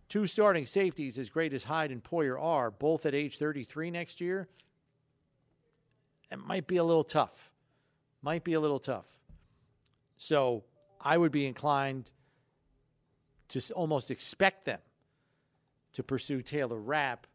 [0.08, 4.22] Two starting safeties, as great as Hyde and Poyer are, both at age 33 next
[4.22, 4.48] year,
[6.32, 7.52] it might be a little tough.
[8.22, 9.20] Might be a little tough.
[10.18, 10.64] So
[11.00, 12.12] I would be inclined
[13.50, 14.80] to almost expect them
[15.94, 17.28] to pursue Taylor Rapp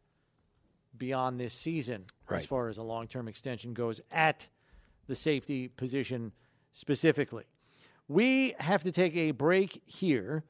[0.97, 2.37] beyond this season right.
[2.37, 4.47] as far as a long term extension goes at
[5.07, 6.31] the safety position
[6.71, 7.45] specifically.
[8.07, 10.43] We have to take a break here,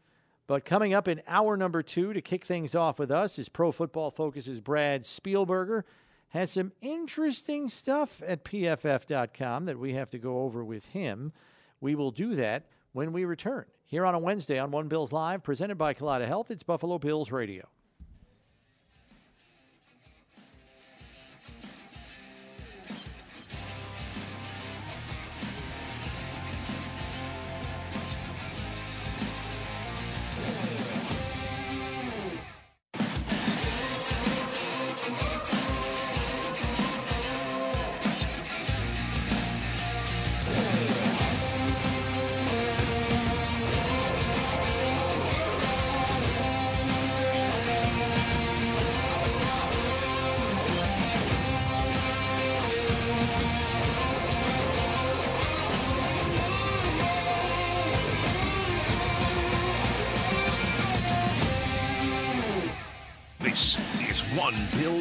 [0.47, 3.71] but coming up in hour number two to kick things off with us is Pro
[3.71, 5.83] Football Focus's Brad Spielberger.
[6.29, 11.33] Has some interesting stuff at pff.com that we have to go over with him.
[11.81, 15.43] We will do that when we return here on a Wednesday on One Bills Live,
[15.43, 16.49] presented by Kaleida Health.
[16.49, 17.67] It's Buffalo Bills Radio.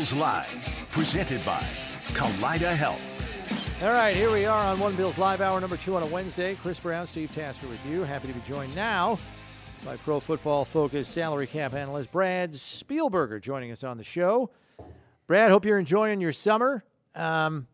[0.01, 1.63] Bills Live, presented by
[2.15, 3.03] Kaleida Health.
[3.83, 6.55] All right, here we are on One Bills Live Hour number two on a Wednesday.
[6.63, 8.03] Chris Brown, Steve Tasker with you.
[8.05, 9.19] Happy to be joined now
[9.85, 14.49] by Pro Football Focus salary cap analyst Brad Spielberger joining us on the show.
[15.27, 16.83] Brad, hope you're enjoying your summer.
[17.15, 17.67] Um,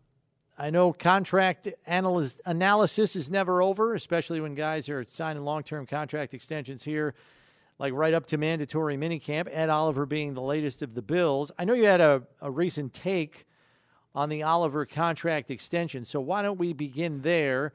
[0.59, 6.35] I know contract analysis is never over, especially when guys are signing long term contract
[6.35, 7.15] extensions here
[7.79, 9.49] like right up to mandatory minicamp.
[9.51, 11.51] Ed Oliver being the latest of the Bills.
[11.59, 13.47] I know you had a, a recent take
[14.15, 17.73] on the Oliver contract extension, so why don't we begin there?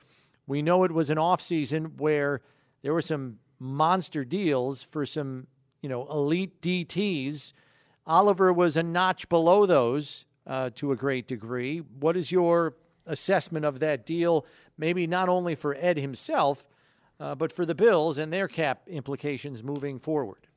[0.48, 2.42] We know it was an offseason where
[2.82, 5.46] there were some monster deals for some,
[5.82, 7.54] you know, elite DTs.
[8.08, 11.78] Oliver was a notch below those uh, to a great degree.
[11.78, 12.76] What is your
[13.06, 14.48] assessment of that deal?
[14.80, 16.68] Maybe not only for Ed himself,
[17.22, 20.48] uh, but for the Bills and their cap implications moving forward.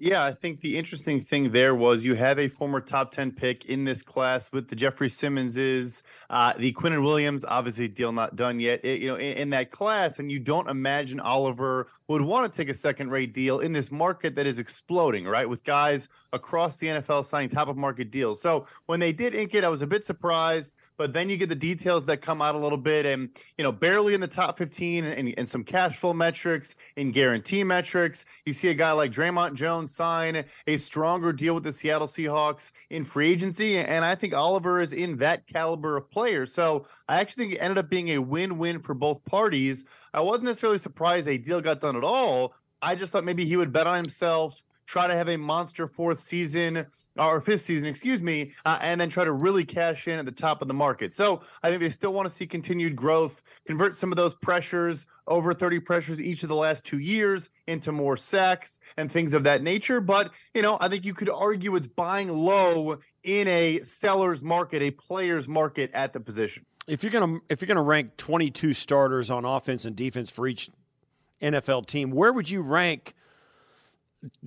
[0.00, 3.64] Yeah, I think the interesting thing there was you have a former top 10 pick
[3.64, 8.60] in this class with the Jeffery Simmonses, uh, the Quinnen Williams, obviously deal not done
[8.60, 10.20] yet, it, you know, in, in, that class.
[10.20, 13.90] And you don't imagine Oliver would want to take a second rate deal in this
[13.90, 15.48] market that is exploding, right?
[15.48, 18.40] With guys across the NFL signing top of market deals.
[18.40, 21.48] So when they did ink it, I was a bit surprised but then you get
[21.48, 24.58] the details that come out a little bit and you know barely in the top
[24.58, 28.26] 15 and, and some cash flow metrics and guarantee metrics.
[28.44, 32.72] You see a guy like Dre'Mont Jones sign a stronger deal with the Seattle Seahawks
[32.90, 36.44] in free agency and I think Oliver is in that caliber of player.
[36.44, 39.84] So I actually think it ended up being a win-win for both parties.
[40.12, 42.54] I wasn't necessarily surprised a deal got done at all.
[42.82, 46.18] I just thought maybe he would bet on himself try to have a monster fourth
[46.18, 46.86] season
[47.26, 50.32] or fifth season, excuse me, uh, and then try to really cash in at the
[50.32, 51.12] top of the market.
[51.12, 55.06] So I think they still want to see continued growth, convert some of those pressures,
[55.26, 59.42] over 30 pressures each of the last two years, into more sacks and things of
[59.44, 60.00] that nature.
[60.00, 64.82] But, you know, I think you could argue it's buying low in a seller's market,
[64.82, 66.64] a player's market at the position.
[66.86, 70.70] If you're gonna if you're gonna rank 22 starters on offense and defense for each
[71.42, 73.14] NFL team, where would you rank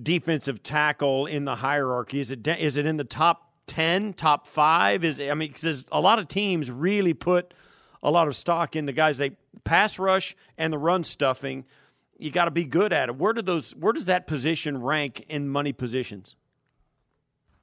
[0.00, 2.20] defensive tackle in the hierarchy?
[2.20, 5.04] Is it is it in the top ten, top five?
[5.04, 7.54] Is I mean, because a lot of teams really put
[8.02, 9.32] a lot of stock in the guys they
[9.64, 11.64] pass rush and the run stuffing.
[12.18, 13.16] You got to be good at it.
[13.16, 13.74] Where do those?
[13.74, 16.36] Where does that position rank in money positions?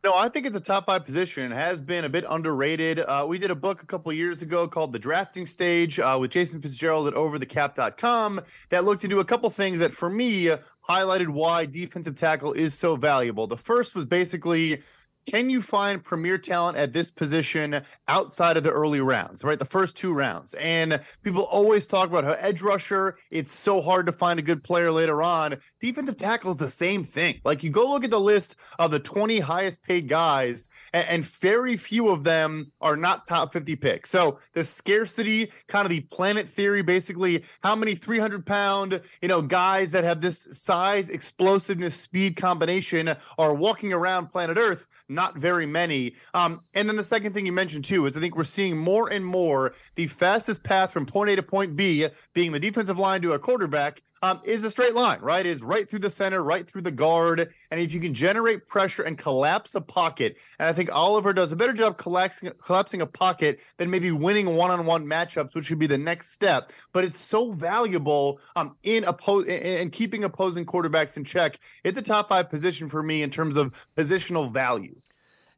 [0.02, 1.52] No, I think it's a top five position.
[1.52, 3.02] It has been a bit underrated.
[3.02, 6.32] Uh, we did a book a couple years ago called The Drafting Stage uh, with
[6.32, 8.39] Jason Fitzgerald at overthecap.com
[8.70, 10.52] that looked into a couple things that, for me,
[10.88, 13.45] highlighted why defensive tackle is so valuable.
[13.45, 14.82] The first was basically
[15.30, 19.60] can you find premier talent at this position outside of the early rounds, right?
[19.60, 20.56] The first two rounds.
[20.56, 24.64] And people always talk about how edge rusher, it's so hard to find a good
[24.64, 25.58] player later on.
[25.82, 27.40] Defensive tackle is the same thing.
[27.46, 31.26] Like you go look at the list of the 20 highest paid guys, and, and
[31.26, 34.10] very few of them are not top 50 picks.
[34.10, 39.44] So the scarcity, kind of the planet theory, basically, how many 300 pound, you know,
[39.44, 45.66] guys that have this size, explosiveness, speed combination are walking around planet Earth not very
[45.66, 46.14] many.
[46.34, 49.12] Um, and then the second thing you mentioned too is I think we're seeing more
[49.12, 53.22] and more the fastest path from point A to point B, being the defensive line
[53.24, 55.45] to a quarterback, um, is a straight line, right?
[55.45, 57.53] Is right through the center, right through the guard.
[57.72, 61.51] And if you can generate pressure and collapse a pocket, and I think Oliver does
[61.51, 65.70] a better job collapsing, collapsing a pocket than maybe winning one on one matchups, which
[65.70, 66.72] would be the next step.
[66.93, 71.59] But it's so valuable um, in, oppo- in, in keeping opposing quarterbacks in check.
[71.84, 74.95] It's a top five position for me in terms of positional value.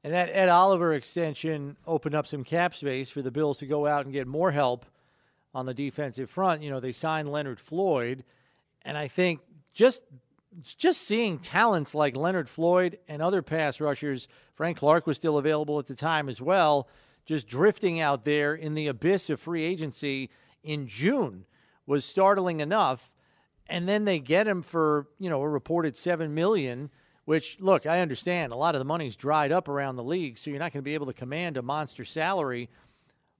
[0.03, 3.86] And that Ed Oliver extension opened up some cap space for the Bills to go
[3.86, 4.86] out and get more help
[5.53, 6.64] on the defensive front.
[6.64, 8.24] You know, they signed Leonard Floyd,
[8.84, 9.42] and I think
[9.74, 10.04] just
[10.64, 15.80] just seeing talents like Leonard Floyd and other pass rushers, Frank Clark was still available
[15.80, 16.90] at the time as well,
[17.26, 20.30] just drifting out there in the abyss of free agency
[20.62, 21.46] in June
[21.86, 23.14] was startling enough.
[23.66, 26.90] And then they get him for, you know, a reported seven million
[27.26, 30.50] which, look, I understand a lot of the money's dried up around the league, so
[30.50, 32.70] you're not going to be able to command a monster salary.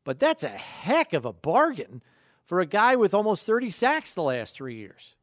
[0.04, 2.02] But that's a heck of a bargain
[2.46, 5.16] for a guy with almost 30 sacks the last three years.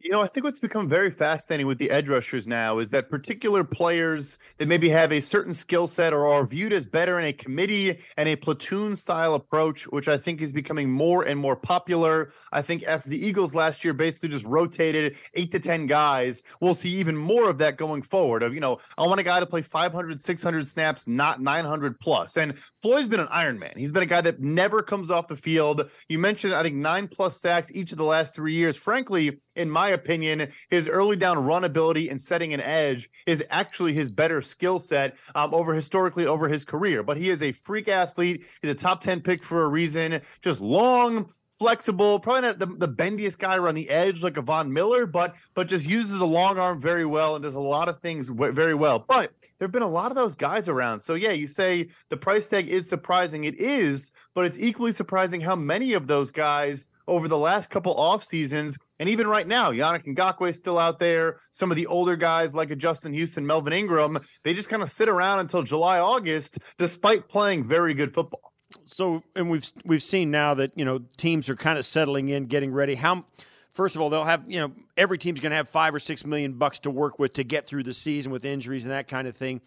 [0.00, 3.10] You know, I think what's become very fascinating with the edge rushers now is that
[3.10, 7.24] particular players that maybe have a certain skill set or are viewed as better in
[7.24, 11.56] a committee and a platoon style approach, which I think is becoming more and more
[11.56, 12.32] popular.
[12.52, 16.74] I think after the Eagles last year basically just rotated eight to 10 guys, we'll
[16.74, 18.44] see even more of that going forward.
[18.44, 22.36] Of, you know, I want a guy to play 500, 600 snaps, not 900 plus.
[22.36, 23.72] And Floyd's been an Iron Man.
[23.76, 25.90] He's been a guy that never comes off the field.
[26.08, 28.76] You mentioned, I think, nine plus sacks each of the last three years.
[28.76, 33.92] Frankly, in my opinion, his early down run ability and setting an edge is actually
[33.92, 37.02] his better skill set um, over historically over his career.
[37.02, 38.46] But he is a freak athlete.
[38.62, 40.20] He's a top 10 pick for a reason.
[40.42, 44.72] Just long, flexible, probably not the, the bendiest guy around the edge like a Von
[44.72, 48.00] Miller, but but just uses a long arm very well and does a lot of
[48.00, 49.04] things w- very well.
[49.08, 51.00] But there have been a lot of those guys around.
[51.00, 53.44] So yeah, you say the price tag is surprising.
[53.44, 57.94] It is, but it's equally surprising how many of those guys over the last couple
[57.94, 61.38] off seasons And even right now, Yannick Ngakoue is still out there.
[61.52, 64.90] Some of the older guys like a Justin Houston, Melvin Ingram, they just kind of
[64.90, 68.52] sit around until July, August, despite playing very good football.
[68.86, 72.46] So, and we've we've seen now that you know teams are kind of settling in,
[72.46, 72.96] getting ready.
[72.96, 73.24] How,
[73.72, 76.26] first of all, they'll have you know every team's going to have five or six
[76.26, 79.26] million bucks to work with to get through the season with injuries and that kind
[79.26, 79.60] of thing.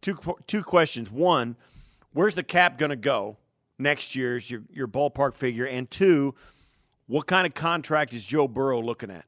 [0.00, 1.10] Two two questions.
[1.10, 1.56] One,
[2.12, 3.36] where's the cap going to go
[3.78, 6.34] next year's your your ballpark figure, and two,
[7.12, 9.26] what kind of contract is Joe Burrow looking at?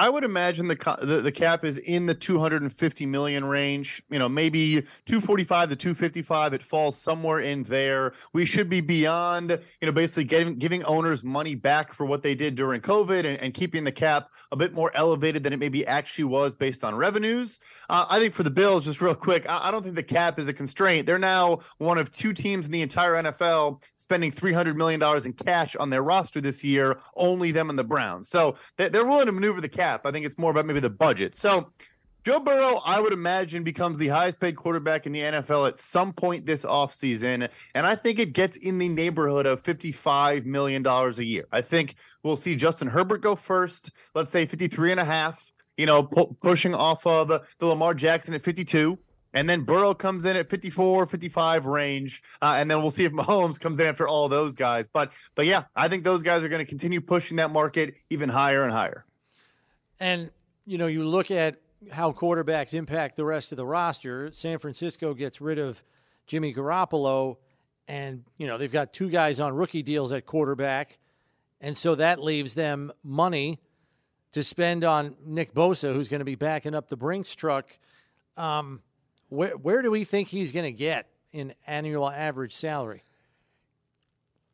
[0.00, 4.02] I would imagine the, the, the cap is in the 250 million range.
[4.08, 6.54] You know, maybe 245 to 255.
[6.54, 8.14] It falls somewhere in there.
[8.32, 12.34] We should be beyond, you know, basically getting giving owners money back for what they
[12.34, 15.86] did during COVID and, and keeping the cap a bit more elevated than it maybe
[15.86, 17.60] actually was based on revenues.
[17.90, 20.38] Uh, I think for the Bills, just real quick, I, I don't think the cap
[20.38, 21.04] is a constraint.
[21.04, 25.34] They're now one of two teams in the entire NFL spending 300 million dollars in
[25.34, 26.98] cash on their roster this year.
[27.16, 28.30] Only them and the Browns.
[28.30, 30.06] So they're willing to maneuver the cap cap.
[30.06, 31.34] I think it's more about maybe the budget.
[31.34, 31.72] So
[32.24, 36.12] Joe Burrow, I would imagine, becomes the highest paid quarterback in the NFL at some
[36.12, 37.48] point this offseason.
[37.74, 41.46] And I think it gets in the neighborhood of $55 million a year.
[41.50, 45.86] I think we'll see Justin Herbert go first, let's say 53 and a half, you
[45.86, 48.98] know, pu- pushing off of the Lamar Jackson at 52.
[49.32, 52.22] And then Burrow comes in at 54, 55 range.
[52.42, 54.88] Uh, and then we'll see if Mahomes comes in after all those guys.
[54.88, 58.28] But but yeah, I think those guys are going to continue pushing that market even
[58.28, 59.06] higher and higher.
[60.00, 60.30] And,
[60.64, 61.60] you know, you look at
[61.92, 64.32] how quarterbacks impact the rest of the roster.
[64.32, 65.82] San Francisco gets rid of
[66.26, 67.36] Jimmy Garoppolo,
[67.86, 70.98] and, you know, they've got two guys on rookie deals at quarterback.
[71.60, 73.60] And so that leaves them money
[74.32, 77.78] to spend on Nick Bosa, who's going to be backing up the Brinks truck.
[78.36, 78.80] Um,
[79.28, 83.02] where, where do we think he's going to get in annual average salary?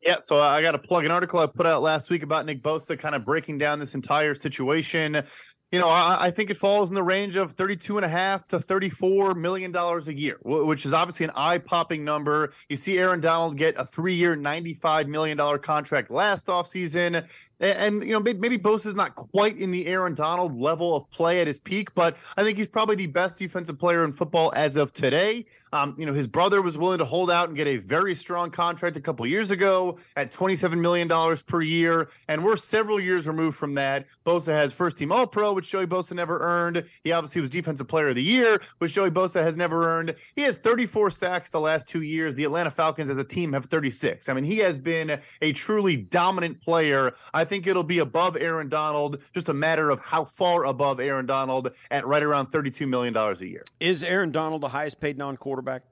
[0.01, 2.61] Yeah, so I got to plug an article I put out last week about Nick
[2.61, 5.23] Bosa, kind of breaking down this entire situation.
[5.71, 8.47] You know, I, I think it falls in the range of 32 and a half
[8.47, 12.53] to 34 million dollars a year, which is obviously an eye-popping number.
[12.69, 17.27] You see Aaron Donald get a three-year, 95 million dollar contract last offseason.
[17.59, 21.09] And, you know, maybe, maybe Bosa is not quite in the Aaron Donald level of
[21.09, 24.53] play at his peak, but I think he's probably the best defensive player in football
[24.55, 25.45] as of today.
[25.73, 28.51] Um, you know, his brother was willing to hold out and get a very strong
[28.51, 31.09] contract a couple years ago at $27 million
[31.45, 32.09] per year.
[32.27, 34.05] And we're several years removed from that.
[34.25, 36.83] Bosa has first team All Pro, which Joey Bosa never earned.
[37.03, 40.15] He obviously was Defensive Player of the Year, which Joey Bosa has never earned.
[40.35, 42.35] He has 34 sacks the last two years.
[42.35, 44.29] The Atlanta Falcons as a team have 36.
[44.29, 47.13] I mean, he has been a truly dominant player.
[47.33, 51.25] I think it'll be above Aaron Donald, just a matter of how far above Aaron
[51.25, 53.65] Donald at right around $32 million a year.
[53.79, 55.83] Is Aaron Donald the highest paid non quarterback?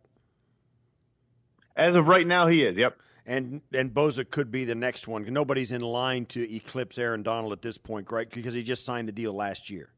[1.76, 2.98] As of right now, he is, yep.
[3.26, 5.26] And and Bosa could be the next one.
[5.34, 8.30] Nobody's in line to eclipse Aaron Donald at this point, right?
[8.30, 9.90] Because he just signed the deal last year.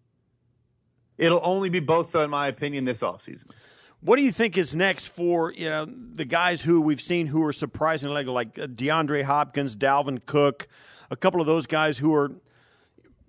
[1.18, 3.48] It'll only be Bosa, in my opinion, this offseason.
[4.00, 7.44] What do you think is next for you know the guys who we've seen who
[7.44, 10.68] are surprisingly like uh, DeAndre Hopkins, Dalvin Cook,
[11.10, 12.32] a couple of those guys who are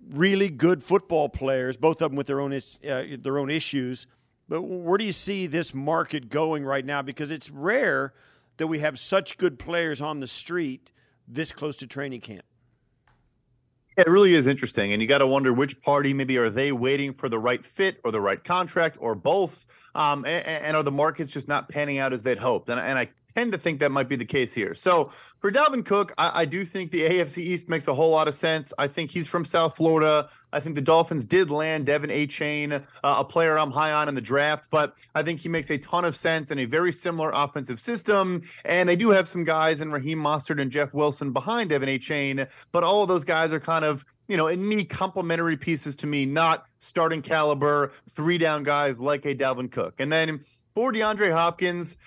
[0.09, 4.07] really good football players, both of them with their own uh, their own issues.
[4.47, 7.01] But where do you see this market going right now?
[7.01, 8.13] Because it's rare
[8.57, 10.91] that we have such good players on the street
[11.27, 12.43] this close to training camp.
[13.95, 17.13] It really is interesting, and you got to wonder which party maybe are they waiting
[17.13, 20.91] for the right fit or the right contract or both, um, and, and, are the
[20.91, 22.69] markets just not panning out as they'd hoped?
[22.69, 24.73] And, and I tend to think that might be the case here.
[24.73, 28.27] So for Dalvin Cook, I, I, do think the AFC East makes a whole lot
[28.27, 28.73] of sense.
[28.77, 30.29] I think he's from South Florida.
[30.51, 34.15] I think the Dolphins did land De'Von Achane, uh, a player I'm high on in
[34.15, 37.31] the draft, but I think he makes a ton of sense in a very similar
[37.33, 38.41] offensive system.
[38.65, 42.49] And they do have some guys in Raheem Mostert and Jeff Wilson behind De'Von Achane,
[42.71, 46.05] but all of those guys are kind of you know, in me, complementary pieces to
[46.05, 49.95] me, not starting caliber, three down guys like a Dalvin Cook.
[49.97, 50.41] And then
[50.75, 51.97] for DeAndre Hopkins,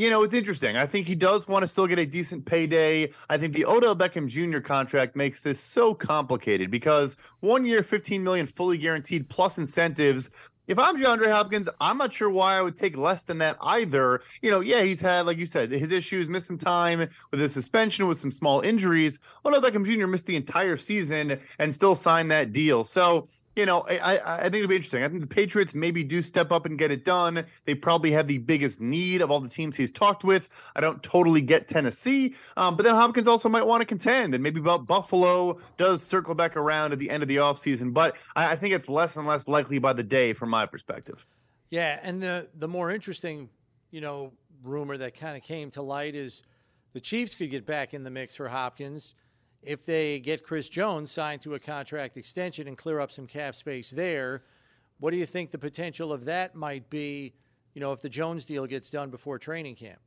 [0.00, 0.78] you know, it's interesting.
[0.78, 3.10] I think he does want to still get a decent payday.
[3.28, 4.60] I think the Odell Beckham Jr.
[4.60, 10.30] contract makes this so complicated because one year, 15 million fully guaranteed plus incentives.
[10.68, 14.22] If I'm DeAndre Hopkins, I'm not sure why I would take less than that either.
[14.40, 17.52] You know, yeah, he's had, like you said, his issues, missed some time with his
[17.52, 19.18] suspension, with some small injuries.
[19.44, 20.06] Odell Beckham Jr.
[20.06, 22.84] missed the entire season and still signed that deal.
[22.84, 25.02] So you know, I, I think it'll be interesting.
[25.02, 27.44] I think the Patriots maybe do step up and get it done.
[27.64, 30.48] They probably have the biggest need of all the teams he's talked with.
[30.76, 34.42] I don't totally get Tennessee, um, but then Hopkins also might want to contend, and
[34.42, 37.92] maybe Buffalo does circle back around at the end of the offseason.
[37.92, 41.26] But I, I think it's less and less likely by the day from my perspective.
[41.70, 43.48] Yeah, and the the more interesting,
[43.90, 44.32] you know,
[44.62, 46.44] rumor that kind of came to light is
[46.92, 49.14] the Chiefs could get back in the mix for Hopkins
[49.62, 53.54] if they get Chris Jones signed to a contract extension and clear up some cap
[53.54, 54.42] space there,
[54.98, 57.34] what do you think the potential of that might be?
[57.74, 60.00] You know, if the Jones deal gets done before training camp.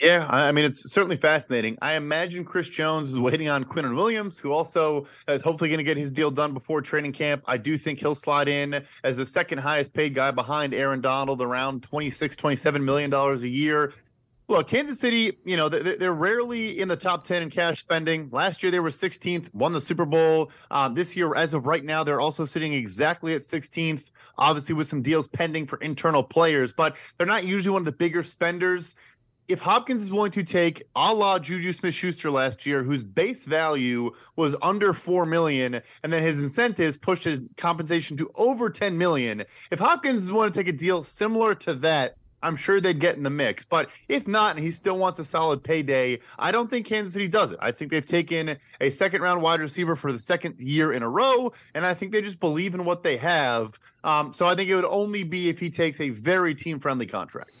[0.00, 1.76] Yeah, I mean, it's certainly fascinating.
[1.82, 5.84] I imagine Chris Jones is waiting on Quinnen Williams, who also is hopefully going to
[5.84, 7.42] get his deal done before training camp.
[7.46, 11.42] I do think he'll slide in as the second highest paid guy behind Aaron Donald,
[11.42, 13.92] around 26, 27 million dollars a year.
[14.52, 18.28] Look, Kansas City, you know, they're rarely in the top 10 in cash spending.
[18.30, 20.52] Last year, they were 16th, won the Super Bowl.
[20.70, 24.86] Um, this year, as of right now, they're also sitting exactly at 16th, obviously, with
[24.88, 28.94] some deals pending for internal players, but they're not usually one of the bigger spenders
[29.48, 33.44] if Hopkins is willing to take a la Juju Smith Schuster last year, whose base
[33.44, 38.96] value was under four million, and then his incentives pushed his compensation to over 10
[38.96, 42.98] million, if Hopkins is willing to take a deal similar to that, I'm sure they'd
[42.98, 43.64] get in the mix.
[43.64, 47.28] But if not, and he still wants a solid payday, I don't think Kansas City
[47.28, 47.58] does it.
[47.62, 51.08] I think they've taken a second round wide receiver for the second year in a
[51.08, 53.78] row, and I think they just believe in what they have.
[54.04, 57.06] Um, so I think it would only be if he takes a very team friendly
[57.06, 57.52] contract.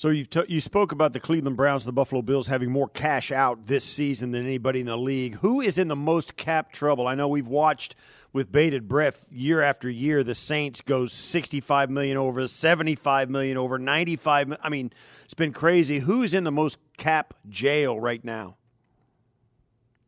[0.00, 2.88] So you t- you spoke about the Cleveland Browns and the Buffalo Bills having more
[2.88, 5.34] cash out this season than anybody in the league.
[5.36, 7.06] Who is in the most cap trouble?
[7.06, 7.96] I know we've watched
[8.32, 13.78] with bated breath year after year the Saints go 65 million over, 75 million over,
[13.78, 14.92] 95 I mean,
[15.24, 16.00] it's been crazy.
[16.00, 18.56] Who's in the most cap jail right now?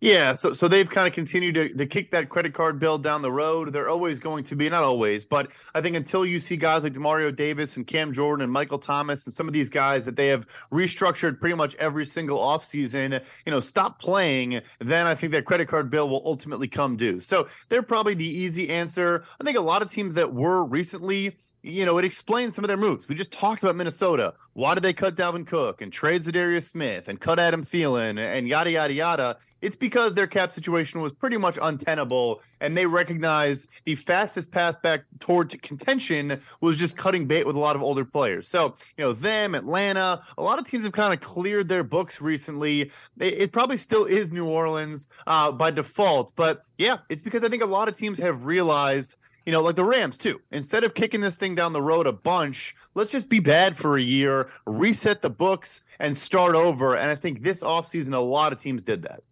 [0.03, 3.23] Yeah, so so they've kind of continued to, to kick that credit card bill down
[3.23, 3.73] the road.
[3.73, 6.93] They're always going to be not always, but I think until you see guys like
[6.93, 10.27] Demario Davis and Cam Jordan and Michael Thomas and some of these guys that they
[10.27, 15.45] have restructured pretty much every single offseason, you know, stop playing, then I think that
[15.45, 17.21] credit card bill will ultimately come due.
[17.21, 19.23] So they're probably the easy answer.
[19.41, 22.69] I think a lot of teams that were recently you know, it explains some of
[22.69, 23.09] their moves.
[23.09, 24.35] We just talked about Minnesota.
[24.55, 28.49] Why did they cut Dalvin Cook and trade Za'Darius Smith and cut Adam Thielen and
[28.49, 29.37] yada yada yada?
[29.61, 34.83] It's because their cap situation was pretty much untenable, and they recognized the fastest path
[34.83, 38.49] back toward contention was just cutting bait with a lot of older players.
[38.49, 42.21] So, you know, them, Atlanta, a lot of teams have kind of cleared their books
[42.21, 42.91] recently.
[43.21, 47.49] It, it probably still is New Orleans uh, by default, but yeah, it's because I
[47.49, 49.15] think a lot of teams have realized
[49.47, 50.41] you know, like the Rams too.
[50.51, 53.97] Instead of kicking this thing down the road a bunch, let's just be bad for
[53.97, 56.97] a year, reset the books, and start over.
[56.97, 59.23] And I think this offseason, a lot of teams did that.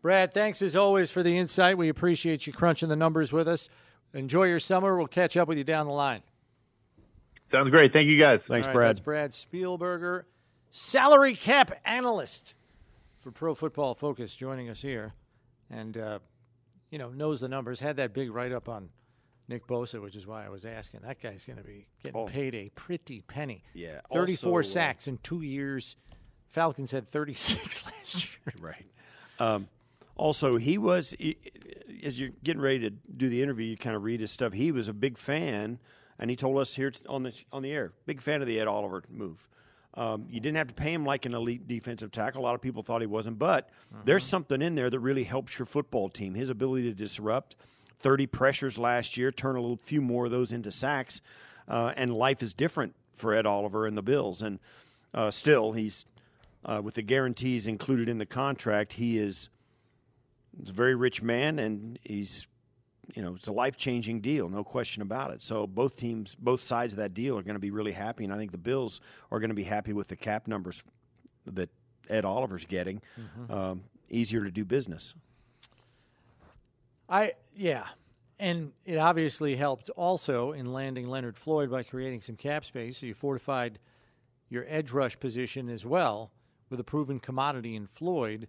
[0.00, 1.78] Brad, thanks as always for the insight.
[1.78, 3.68] We appreciate you crunching the numbers with us.
[4.14, 4.96] Enjoy your summer.
[4.96, 6.22] We'll catch up with you down the line.
[7.46, 7.92] Sounds great.
[7.92, 8.46] Thank you guys.
[8.46, 8.88] Thanks, right, Brad.
[8.90, 10.24] That's Brad Spielberger,
[10.70, 12.54] salary cap analyst
[13.18, 15.12] for Pro Football Focus, joining us here.
[15.70, 16.18] And, uh,
[16.90, 17.80] you know, knows the numbers.
[17.80, 18.90] Had that big write up on
[19.48, 21.00] Nick Bosa, which is why I was asking.
[21.02, 22.26] That guy's going to be getting oh.
[22.26, 23.64] paid a pretty penny.
[23.74, 24.00] Yeah.
[24.12, 25.96] 34 also, uh, sacks in two years.
[26.48, 28.54] Falcons had 36 last year.
[28.60, 28.86] Right.
[29.38, 29.68] Um,
[30.16, 31.14] also, he was,
[32.04, 34.52] as you're getting ready to do the interview, you kind of read his stuff.
[34.52, 35.78] He was a big fan,
[36.18, 38.68] and he told us here on the, on the air, big fan of the Ed
[38.68, 39.48] Oliver move.
[39.94, 42.40] Um, you didn't have to pay him like an elite defensive tackle.
[42.40, 44.02] A lot of people thought he wasn't, but uh-huh.
[44.06, 46.34] there's something in there that really helps your football team.
[46.34, 47.56] His ability to disrupt–
[48.02, 51.20] 30 pressures last year, turn a little few more of those into sacks,
[51.68, 54.42] uh, and life is different for Ed Oliver and the Bills.
[54.42, 54.58] And
[55.14, 56.06] uh, still, he's
[56.64, 58.94] uh, with the guarantees included in the contract.
[58.94, 59.48] He is
[60.58, 62.46] he's a very rich man, and he's
[63.14, 65.42] you know it's a life changing deal, no question about it.
[65.42, 68.32] So both teams, both sides of that deal are going to be really happy, and
[68.32, 69.00] I think the Bills
[69.30, 70.82] are going to be happy with the cap numbers
[71.46, 71.70] that
[72.08, 73.00] Ed Oliver's getting.
[73.18, 73.52] Mm-hmm.
[73.52, 75.14] Um, easier to do business.
[77.08, 77.86] I yeah,
[78.38, 82.98] and it obviously helped also in landing Leonard Floyd by creating some cap space.
[82.98, 83.78] So you fortified
[84.48, 86.32] your edge rush position as well
[86.68, 88.48] with a proven commodity in Floyd.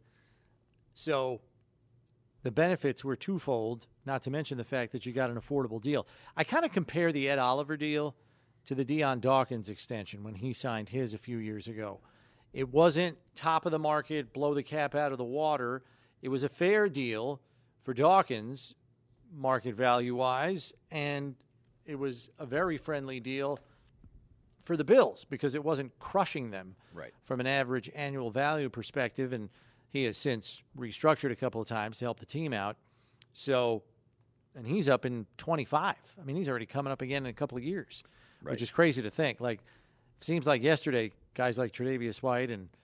[0.94, 1.42] So
[2.44, 6.06] the benefits were twofold, not to mention the fact that you got an affordable deal.
[6.36, 8.16] I kind of compare the Ed Oliver deal
[8.66, 12.00] to the Dion Dawkins extension when he signed his a few years ago.
[12.54, 15.84] It wasn't top of the market, blow the cap out of the water.
[16.22, 17.42] It was a fair deal
[17.84, 18.74] for Dawkins,
[19.32, 21.36] market value wise, and
[21.86, 23.60] it was a very friendly deal
[24.62, 27.14] for the Bills because it wasn't crushing them right.
[27.24, 29.34] from an average annual value perspective.
[29.34, 29.50] And
[29.90, 32.78] he has since restructured a couple of times to help the team out.
[33.34, 33.84] So,
[34.56, 35.96] and he's up in 25.
[36.20, 38.04] I mean, he's already coming up again in a couple of years,
[38.42, 38.52] right.
[38.52, 39.42] which is crazy to think.
[39.42, 39.60] Like,
[40.22, 42.70] seems like yesterday, guys like Tre'Davious White and–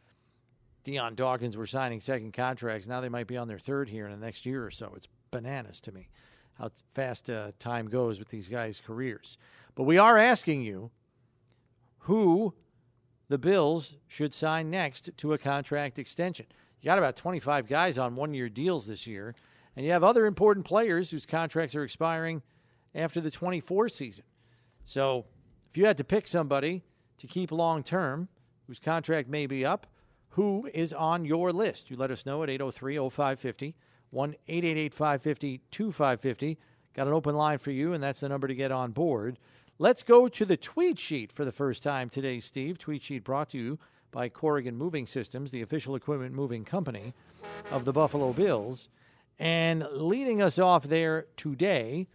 [0.84, 2.88] Dion Dawkins were signing second contracts.
[2.88, 4.92] Now they might be on their third here in the next year or so.
[4.96, 6.10] It's bananas to me
[6.60, 9.38] how fast uh, time goes with these guys' careers.
[9.76, 10.92] But we are asking you
[12.00, 12.54] who
[13.30, 16.48] the Bills should sign next to a contract extension.
[16.82, 19.36] You got about 25 guys on one year deals this year,
[19.76, 22.42] and you have other important players whose contracts are expiring
[22.94, 24.26] after the 24 season.
[24.84, 25.26] So
[25.70, 26.84] if you had to pick somebody
[27.20, 28.28] to keep long term
[28.68, 29.88] whose contract may be up,
[30.40, 31.92] who is on your list?
[31.92, 33.76] You let us know at 803 0550,
[34.10, 36.58] 1 888 550 2550.
[36.94, 39.38] Got an open line for you, and that's the number to get on board.
[39.80, 42.78] Let's go to the tweet sheet for the first time today, Steve.
[42.78, 43.80] Tweet sheet brought to you
[44.12, 47.14] by Corrigan Moving Systems, the official equipment moving company
[47.70, 48.88] of the Buffalo Bills.
[49.40, 52.08] And leading us off there today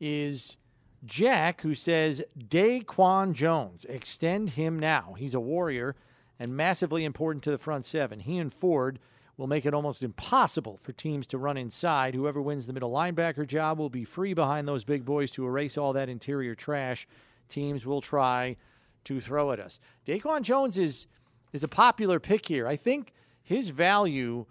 [0.00, 0.56] is
[1.04, 5.14] Jack, who says Daquan Jones, extend him now.
[5.18, 5.94] He's a warrior
[6.38, 8.20] and massively important to the front seven.
[8.20, 8.98] He and Ford
[9.36, 12.14] will make it almost impossible for teams to run inside.
[12.14, 15.78] Whoever wins the middle linebacker job will be free behind those big boys to erase
[15.78, 17.06] all that interior trash
[17.48, 18.56] teams will try
[19.04, 19.80] to throw at us.
[20.06, 21.06] Daquan Jones is
[21.52, 22.66] is a popular pick here.
[22.66, 24.44] I think his value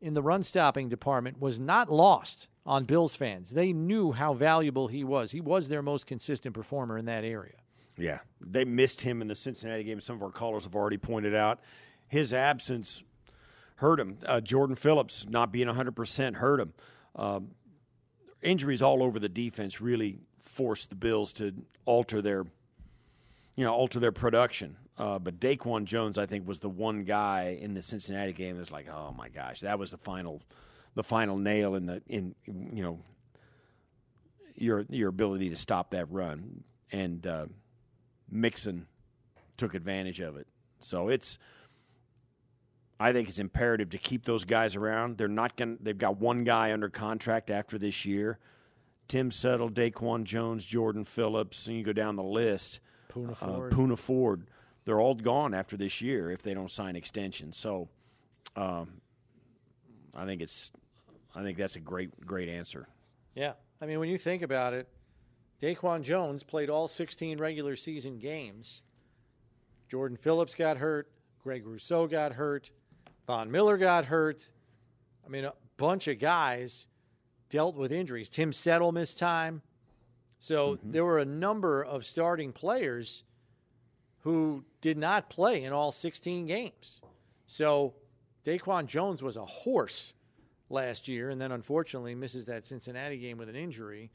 [0.00, 3.50] in the run stopping department was not lost on Bills fans.
[3.50, 5.32] They knew how valuable he was.
[5.32, 7.56] He was their most consistent performer in that area.
[7.96, 10.00] Yeah, they missed him in the Cincinnati game.
[10.00, 11.60] Some of our callers have already pointed out
[12.08, 13.02] his absence
[13.76, 14.18] hurt him.
[14.24, 16.72] Uh, Jordan Phillips not being 100% hurt him.
[17.16, 17.50] Um,
[18.42, 21.52] injuries all over the defense really forced the Bills to
[21.84, 22.44] alter their,
[23.56, 24.76] you know, alter their production.
[24.96, 28.70] Uh, but Daquan Jones, I think, was the one guy in the Cincinnati game that's
[28.70, 30.40] like, oh my gosh, that was the final,
[30.94, 33.00] the final nail in the in you know
[34.54, 36.62] your your ability to stop that run.
[36.92, 37.46] And uh,
[38.34, 38.86] Mixon
[39.56, 40.46] took advantage of it.
[40.80, 41.38] So it's
[43.00, 45.18] I think it's imperative to keep those guys around.
[45.18, 45.78] They're not going.
[45.80, 48.38] They've got one guy under contract after this year.
[49.08, 52.80] Tim Settle, Daquan Jones, Jordan Phillips, and you go down the list.
[53.10, 53.34] Poona Uh,
[53.70, 53.98] Ford.
[53.98, 54.46] Ford.
[54.84, 57.56] They're all gone after this year if they don't sign extensions.
[57.56, 57.88] So,
[58.56, 59.00] um,
[60.14, 60.72] I think it's.
[61.34, 62.86] I think that's a great, great answer.
[63.34, 63.54] Yeah.
[63.80, 64.88] I mean, when you think about it,
[65.60, 68.82] Daquan Jones played all 16 regular season games.
[69.88, 71.10] Jordan Phillips got hurt.
[71.42, 72.70] Greg Rousseau got hurt.
[73.26, 74.50] Von Miller got hurt.
[75.24, 76.86] I mean, a bunch of guys
[77.48, 78.28] dealt with injuries.
[78.28, 79.62] Tim Settle missed time.
[80.40, 80.92] So mm-hmm.
[80.92, 83.24] there were a number of starting players
[84.20, 87.00] who did not play in all 16 games.
[87.46, 87.94] So
[88.44, 90.14] Daquan Jones was a horse
[90.68, 94.10] last year, and then unfortunately misses that Cincinnati game with an injury,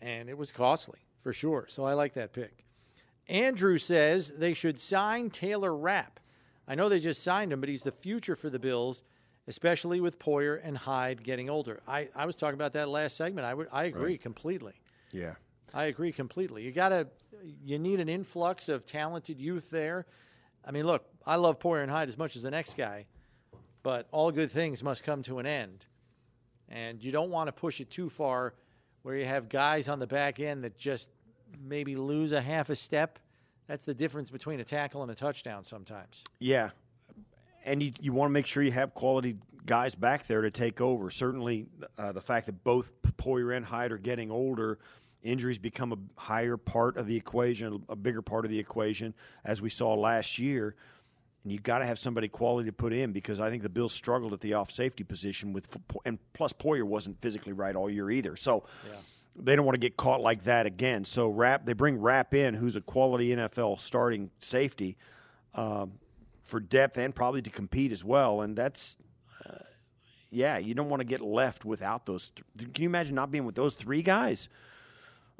[0.00, 1.66] and it was costly for sure.
[1.68, 2.64] So I like that pick.
[3.28, 6.20] Andrew says they should sign Taylor Rapp.
[6.66, 9.02] I know they just signed him, but he's the future for the Bills,
[9.46, 11.80] especially with Poyer and Hyde getting older.
[11.86, 13.46] I, I was talking about that last segment.
[13.46, 14.80] I would I agree completely.
[15.12, 15.34] Yeah.
[15.74, 16.62] I agree completely.
[16.62, 17.08] You got to
[17.62, 20.06] you need an influx of talented youth there.
[20.64, 23.06] I mean, look, I love Poyer and Hyde as much as the next guy,
[23.82, 25.86] but all good things must come to an end.
[26.68, 28.54] And you don't want to push it too far
[29.02, 31.10] where you have guys on the back end that just
[31.62, 33.18] maybe lose a half a step.
[33.66, 36.24] That's the difference between a tackle and a touchdown sometimes.
[36.38, 36.70] Yeah,
[37.64, 40.80] and you you want to make sure you have quality guys back there to take
[40.80, 41.10] over.
[41.10, 41.66] Certainly,
[41.98, 44.78] uh, the fact that both Poyer and Hyde are getting older,
[45.22, 49.14] injuries become a higher part of the equation, a bigger part of the equation,
[49.44, 50.74] as we saw last year.
[51.44, 53.92] And you got to have somebody quality to put in because I think the Bills
[53.92, 55.68] struggled at the off safety position with,
[56.04, 58.36] and plus Poyer wasn't physically right all year either.
[58.36, 58.64] So.
[59.40, 61.04] They don't want to get caught like that again.
[61.04, 64.96] So Rapp, they bring Rapp in, who's a quality NFL starting safety,
[65.54, 65.92] um,
[66.42, 68.40] for depth and probably to compete as well.
[68.40, 68.96] And that's,
[69.46, 69.58] uh,
[70.30, 72.32] yeah, you don't want to get left without those.
[72.58, 74.48] Th- Can you imagine not being with those three guys?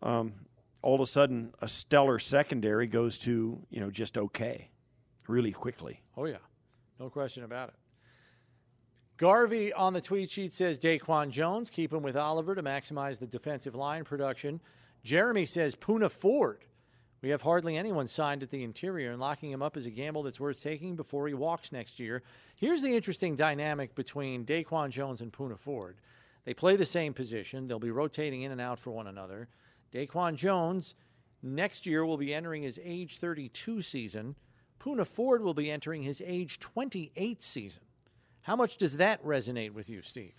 [0.00, 0.34] Um,
[0.80, 4.68] all of a sudden, a stellar secondary goes to you know just okay,
[5.28, 6.00] really quickly.
[6.16, 6.38] Oh yeah,
[6.98, 7.74] no question about it.
[9.18, 13.26] Garvey on the tweet sheet says Daquan Jones, keep him with Oliver to maximize the
[13.26, 14.60] defensive line production.
[15.02, 16.64] Jeremy says Poona Ford.
[17.20, 20.22] We have hardly anyone signed at the interior, and locking him up is a gamble
[20.22, 22.22] that's worth taking before he walks next year.
[22.55, 25.96] Here's the interesting dynamic between Daquan Jones and Poona Ford.
[26.44, 29.48] They play the same position, they'll be rotating in and out for one another.
[29.92, 30.94] Daquan Jones
[31.42, 34.36] next year will be entering his age 32 season.
[34.80, 37.82] Poona Ford will be entering his age 28 season.
[38.42, 40.34] How much does that resonate with you, Steve?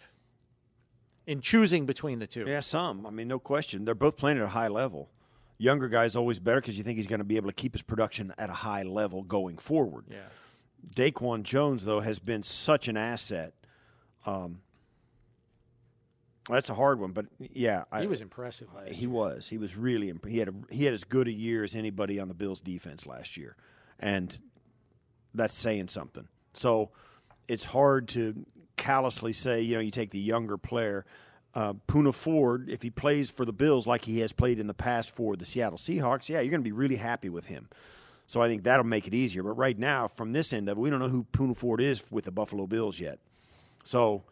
[1.27, 2.45] In choosing between the two?
[2.47, 3.05] Yeah, some.
[3.05, 3.85] I mean, no question.
[3.85, 5.09] They're both playing at a high level.
[5.57, 7.81] Younger guy's always better because you think he's going to be able to keep his
[7.81, 10.05] production at a high level going forward.
[10.09, 10.19] Yeah.
[10.95, 13.53] Daquan Jones, though, has been such an asset.
[14.25, 14.61] Um,
[16.49, 19.09] that's a hard one, but yeah, I, He was impressive last he year.
[19.09, 19.49] was.
[19.49, 20.09] He was really.
[20.09, 22.59] Imp- he had a, he had as good a year as anybody on the Bills
[22.59, 23.55] defense last year,
[23.99, 24.37] and
[25.33, 26.27] that's saying something.
[26.53, 26.89] So
[27.47, 28.45] it's hard to
[28.77, 31.05] callously say, you know, you take the younger player.
[31.53, 34.73] Uh, Poona Ford, if he plays for the Bills like he has played in the
[34.73, 37.69] past for the Seattle Seahawks, yeah, you're going to be really happy with him.
[38.27, 39.41] So I think that'll make it easier.
[39.41, 42.03] But right now, from this end of it, we don't know who Poona Ford is
[42.11, 43.19] with the Buffalo Bills yet.
[43.83, 44.23] So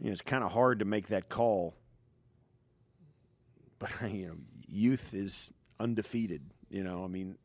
[0.00, 1.74] you know, it's kind of hard to make that call.
[3.78, 4.34] But you know,
[4.68, 6.42] youth is undefeated.
[6.70, 7.36] You know, I mean,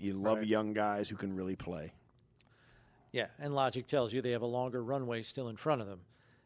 [0.00, 0.46] you love Right.
[0.46, 1.92] young guys who can really play.
[3.12, 6.00] Yeah, and logic tells you they have a longer runway still in front of them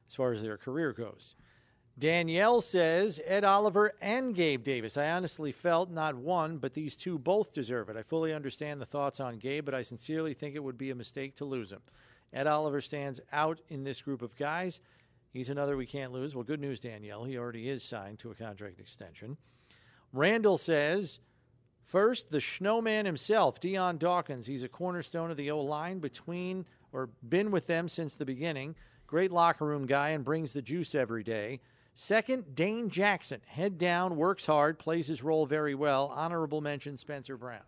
[0.09, 1.35] as far as their career goes.
[1.99, 4.97] Danielle says Ed Oliver and Gabe Davis.
[4.97, 7.97] I honestly felt not one, but these two both deserve it.
[7.97, 10.95] I fully understand the thoughts on Gabe, but I sincerely think it would be a
[10.97, 11.83] mistake to lose him.
[12.33, 14.81] Ed Oliver stands out in this group of guys.
[15.33, 16.35] He's another we can't lose.
[16.35, 17.25] Well, good news, Danielle.
[17.25, 19.37] He already is signed to a contract extension.
[20.13, 21.21] Randall says
[21.85, 24.47] First, the snowman himself, Dion Dawkins.
[24.47, 28.75] He's a cornerstone of the O line between or been with them since the beginning.
[29.07, 31.61] Great locker room guy and brings the juice every day.
[31.93, 33.41] Second, Dane Jackson.
[33.47, 36.13] Head down, works hard, plays his role very well.
[36.15, 37.61] Honorable mention, Spencer Brown.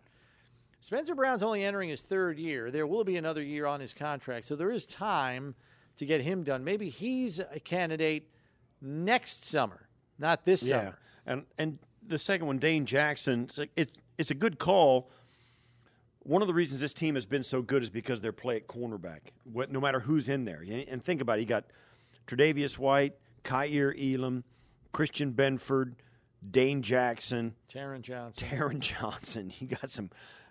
[0.79, 2.69] Spencer Brown's only entering his third year.
[2.69, 5.55] There will be another year on his contract, so there is time
[5.95, 6.63] to get him done.
[6.63, 8.29] Maybe he's a candidate
[8.81, 9.87] next summer,
[10.19, 10.97] not this summer.
[11.25, 13.43] and and the second one, Dane Jackson.
[13.43, 13.67] It's a,
[14.17, 15.09] it's, a good call.
[16.19, 18.67] One of the reasons this team has been so good is because their play at
[18.67, 19.19] cornerback.
[19.43, 21.65] What, no matter who's in there, and think about it, you got
[22.27, 23.13] Tre'Davious White,
[23.43, 24.43] Kaiir Elam,
[24.91, 25.93] Christian Benford,
[26.49, 28.47] Dane Jackson, Taron Johnson.
[28.47, 29.51] Taron Johnson.
[29.59, 30.09] You got some.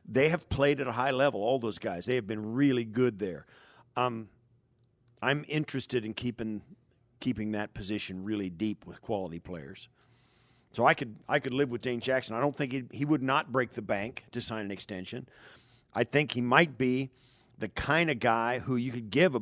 [0.08, 1.42] They have played at a high level.
[1.42, 2.06] All those guys.
[2.06, 3.46] They have been really good there.
[3.96, 4.28] Um,
[5.22, 6.62] I'm interested in keeping
[7.18, 9.88] keeping that position really deep with quality players.
[10.76, 12.36] So I could I could live with Dane Jackson.
[12.36, 15.26] I don't think he he would not break the bank to sign an extension.
[15.94, 17.08] I think he might be
[17.56, 19.40] the kind of guy who you could give a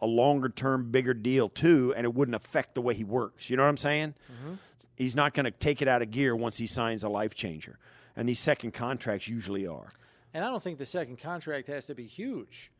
[0.00, 3.50] a longer term, bigger deal to, and it wouldn't affect the way he works.
[3.50, 4.14] You know what I'm saying?
[4.32, 4.54] Mm-hmm.
[4.96, 7.78] He's not going to take it out of gear once he signs a life changer,
[8.16, 9.88] and these second contracts usually are.
[10.32, 12.72] And I don't think the second contract has to be huge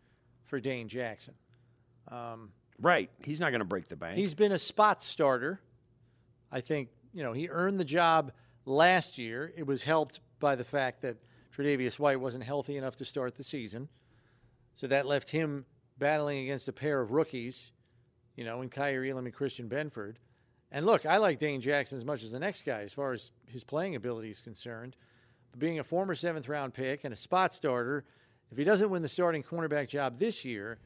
[0.47, 1.35] for Dane Jackson.
[2.09, 3.11] Um, right?
[3.23, 4.17] He's not going to break the bank.
[4.17, 5.61] He's been a spot starter.
[6.51, 8.33] I think, you know, he earned the job
[8.65, 9.53] last year.
[9.57, 11.17] It was helped by the fact that
[11.57, 13.89] Tre'Davious White wasn't healthy enough to start the season.
[14.75, 15.67] So that left him
[15.99, 17.73] battling against a pair of rookies,
[18.37, 20.17] you know, in Kaiir Elam and Christian Benford.
[20.71, 23.31] And look, I like Dane Jackson as much as the next guy as far as
[23.47, 24.97] his playing ability is concerned.
[25.51, 28.05] But being a former seventh round pick and a spot starter,
[28.51, 30.79] if he doesn't win the starting cornerback job this year,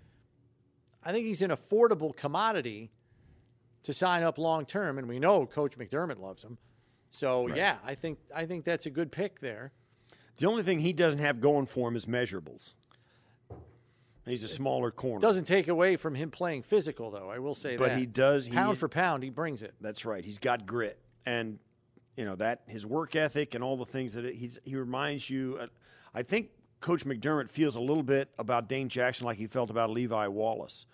[1.04, 2.90] I think he's an affordable commodity
[3.86, 6.58] to sign up long term, and we know Coach McDermott loves him.
[7.10, 9.72] So yeah, I think I think that's a good pick there.
[10.38, 12.74] the only thing he doesn't have going for him is measurables.
[14.26, 15.20] He's a smaller corner.
[15.20, 17.30] Doesn't take away from him playing physical, though.
[17.30, 17.90] I will say But that.
[17.94, 19.22] But he does- he- pound for pound.
[19.22, 19.74] He brings it.
[19.80, 20.24] That's right.
[20.24, 21.60] He's got grit, and
[22.16, 25.30] you know that his work ethic and all the things that it, he's he reminds
[25.30, 25.58] you.
[25.60, 25.66] uh,
[26.12, 26.50] I think
[26.80, 30.86] Coach McDermott feels a little bit about Dane Jackson like he felt about Levi Wallace.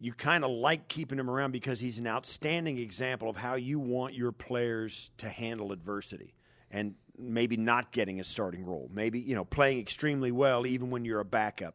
[0.00, 3.80] You kind of like keeping him around because he's an outstanding example of how you
[3.80, 6.34] want your players to handle adversity
[6.70, 11.04] and maybe not getting a starting role, maybe you know playing extremely well even when
[11.04, 11.74] you're a backup.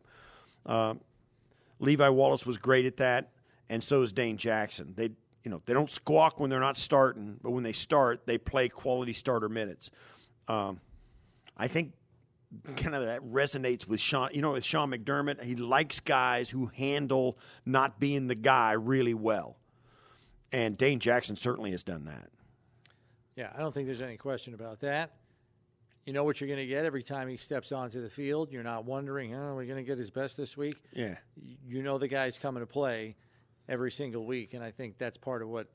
[0.66, 0.96] Uh,
[1.80, 3.32] Levi Wallace was great at that,
[3.70, 4.94] and so is Dane Jackson.
[4.96, 5.12] They,
[5.44, 8.70] you know, they don't squawk when they're not starting, but when they start, they play
[8.70, 9.92] quality starter minutes.
[10.48, 10.80] Um,
[11.58, 11.92] I think
[12.76, 14.30] kind of that resonates with Sean.
[14.34, 19.14] You know, with Sean McDermott, he likes guys who handle not being the guy really
[19.14, 19.58] well,
[20.52, 22.30] and Dane Jackson certainly has done that.
[23.36, 25.14] Yeah, I don't think there's any question about that.
[26.06, 28.52] You know what you're going to get every time he steps onto the field.
[28.52, 30.78] You're not wondering, oh, are we going to get his best this week?
[30.94, 31.16] Yeah,
[31.66, 33.16] you know the guy's coming to play
[33.70, 35.68] every single week, and I think that's part of what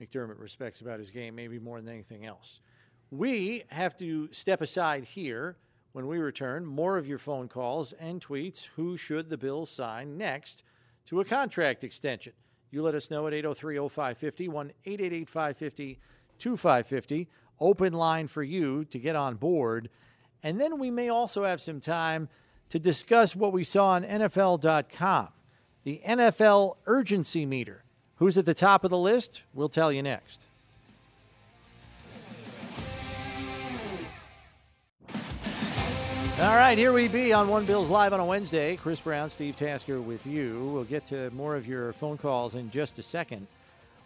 [0.00, 2.60] McDermott respects about his game, maybe more than anything else.
[3.10, 5.56] We have to step aside here
[5.92, 6.66] when we return.
[6.66, 8.68] More of your phone calls and tweets.
[8.76, 10.62] Who should the Bills sign next
[11.06, 12.32] to a contract extension?
[12.70, 15.98] You let us know at 803 0550, 1 888 550
[16.38, 17.28] 2550.
[17.60, 19.90] Open line for you to get on board.
[20.42, 22.28] And then we may also have some time
[22.70, 25.28] to discuss what we saw on NFL.com
[25.84, 27.84] the NFL urgency meter.
[28.16, 29.42] Who's at the top of the list?
[29.52, 30.46] We'll tell you next.
[36.42, 38.74] All right, here we be on One Bills Live on a Wednesday.
[38.74, 40.72] Chris Brown, Steve Tasker with you.
[40.74, 43.46] We'll get to more of your phone calls in just a second.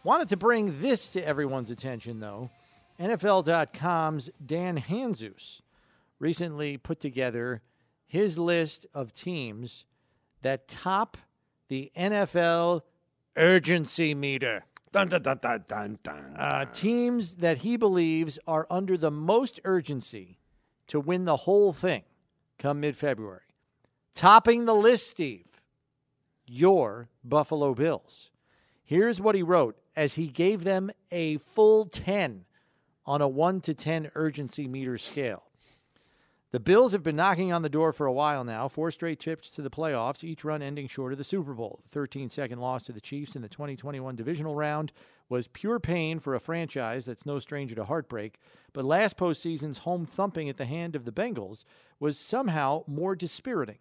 [0.04, 2.50] Wanted to bring this to everyone's attention, though.
[3.00, 5.62] NFL.com's Dan Hanzus
[6.18, 7.62] recently put together
[8.06, 9.86] his list of teams
[10.42, 11.16] that top
[11.68, 12.82] the NFL
[13.34, 14.66] urgency meter.
[14.92, 16.36] Dun, dun, dun, dun, dun, dun.
[16.36, 20.36] Uh, teams that he believes are under the most urgency
[20.88, 22.02] to win the whole thing
[22.58, 23.40] come mid February.
[24.14, 25.60] Topping the list, Steve,
[26.46, 28.30] your Buffalo Bills.
[28.84, 32.44] Here's what he wrote as he gave them a full 10
[33.04, 35.45] on a 1 to 10 urgency meter scale.
[36.52, 39.50] The Bills have been knocking on the door for a while now, four straight trips
[39.50, 41.80] to the playoffs, each run ending short of the Super Bowl.
[41.82, 44.92] The 13 second loss to the Chiefs in the 2021 divisional round
[45.28, 48.38] was pure pain for a franchise that's no stranger to heartbreak,
[48.72, 51.64] but last postseason's home thumping at the hand of the Bengals
[51.98, 53.78] was somehow more dispiriting.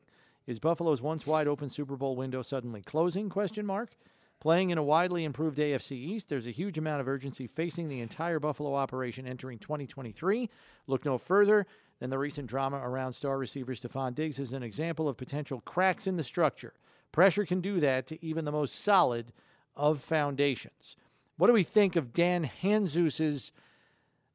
[0.48, 3.30] Is Buffalo's once wide open Super Bowl window suddenly closing?
[3.30, 3.96] Question mark.
[4.40, 8.02] Playing in a widely improved AFC East, there's a huge amount of urgency facing the
[8.02, 10.50] entire Buffalo operation entering 2023.
[10.88, 11.66] Look no further
[12.00, 16.08] than the recent drama around star receiver Stefon Diggs is an example of potential cracks
[16.08, 16.74] in the structure.
[17.12, 19.32] Pressure can do that to even the most solid
[19.76, 20.96] of foundations.
[21.38, 23.52] What do we think of Dan Hanzus's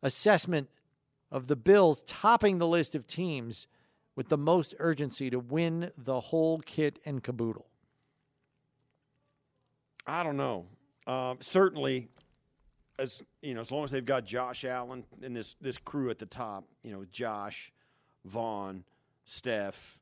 [0.03, 0.69] assessment
[1.31, 3.66] of the Bills topping the list of teams
[4.16, 7.66] with the most urgency to win the whole kit and caboodle?
[10.07, 10.66] I don't know.
[11.07, 12.09] Um, certainly,
[13.01, 16.18] as you know, as long as they've got Josh Allen and this this crew at
[16.18, 17.72] the top, you know, Josh,
[18.24, 18.85] Von,
[19.24, 19.98] Steph,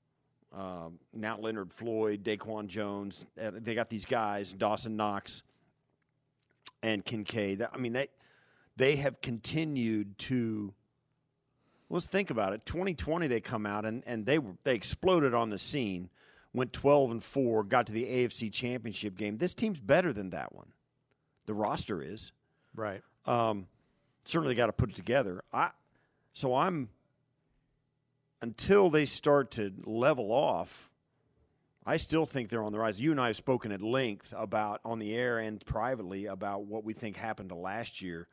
[0.53, 3.25] um, now Leonard Floyd, Daquan Jones.
[3.41, 5.43] uh, They got these guys, Dawson Knox,
[6.83, 7.65] and Kincaid.
[7.73, 8.09] I mean, they
[8.77, 10.75] they have continued to.
[11.91, 12.67] Let's think about it.
[12.67, 16.11] 2020, they come out and, and they were they exploded on the scene,
[16.53, 19.39] went 12 and four, got to the AFC Championship game.
[19.39, 20.73] This team's better than that one.
[21.47, 22.33] The roster is
[22.79, 23.03] Right.
[23.27, 23.67] um,
[24.25, 25.43] certainly got to put it together.
[25.53, 25.71] I
[26.33, 26.91] so I'm
[28.41, 30.93] until they start to level off.
[31.85, 33.01] I still think they're on the rise.
[33.01, 36.85] You and I have spoken at length about on the air and privately about what
[36.85, 38.29] we think happened to last year.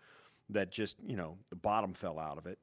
[0.50, 2.60] That just you know the bottom fell out of it,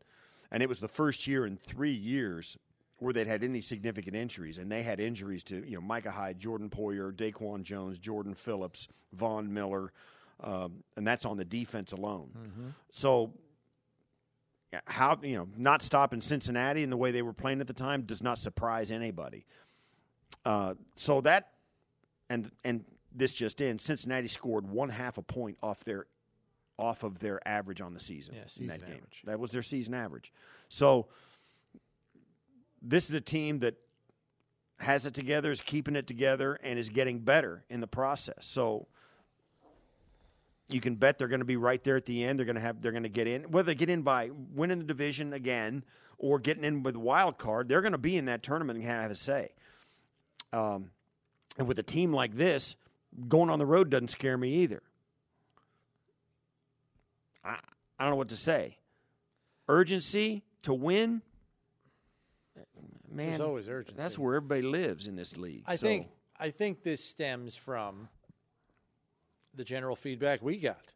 [0.52, 2.56] and it was the first year in three years
[2.98, 6.38] where they'd had any significant injuries, and they had injuries to you know Micah Hyde,
[6.38, 9.92] Jordan Poyer, Daquan Jones, Jordan Phillips, Von Miller,
[10.43, 12.31] um, and that's on the defense alone.
[12.90, 13.32] So,
[14.86, 18.02] how you know not stopping Cincinnati in the way they were playing at the time
[18.02, 19.44] does not surprise anybody.
[20.44, 21.51] Uh, so that
[22.31, 26.06] and and this just in, Cincinnati scored one half a point off their
[26.78, 28.35] off of their average on the season.
[28.35, 29.02] Yeah, in season that game.
[29.24, 30.32] That was their season average.
[30.69, 31.06] So
[32.81, 33.77] this is a team that
[34.81, 38.44] has it together, is keeping it together, and is getting better in the process.
[38.44, 38.89] So
[40.68, 42.39] you can bet they're going to be right there at the end.
[42.39, 44.78] They're going to have they're going to get in whether they get in by winning
[44.78, 45.84] the division again
[46.18, 47.68] or getting in with a wild card.
[47.68, 49.51] They're going to be in that tournament and have a say.
[50.52, 50.90] Um,
[51.59, 52.76] and with a team like this,
[53.28, 54.82] going on the road doesn't scare me either.
[57.44, 57.56] I
[57.98, 58.78] I don't know what to say.
[59.68, 61.22] Urgency to win.
[63.10, 64.01] Man, There's always urgency.
[64.01, 65.64] That's where everybody lives in this league.
[65.66, 66.09] I So- think
[66.39, 68.09] I think this stems from
[69.54, 70.92] the general feedback we got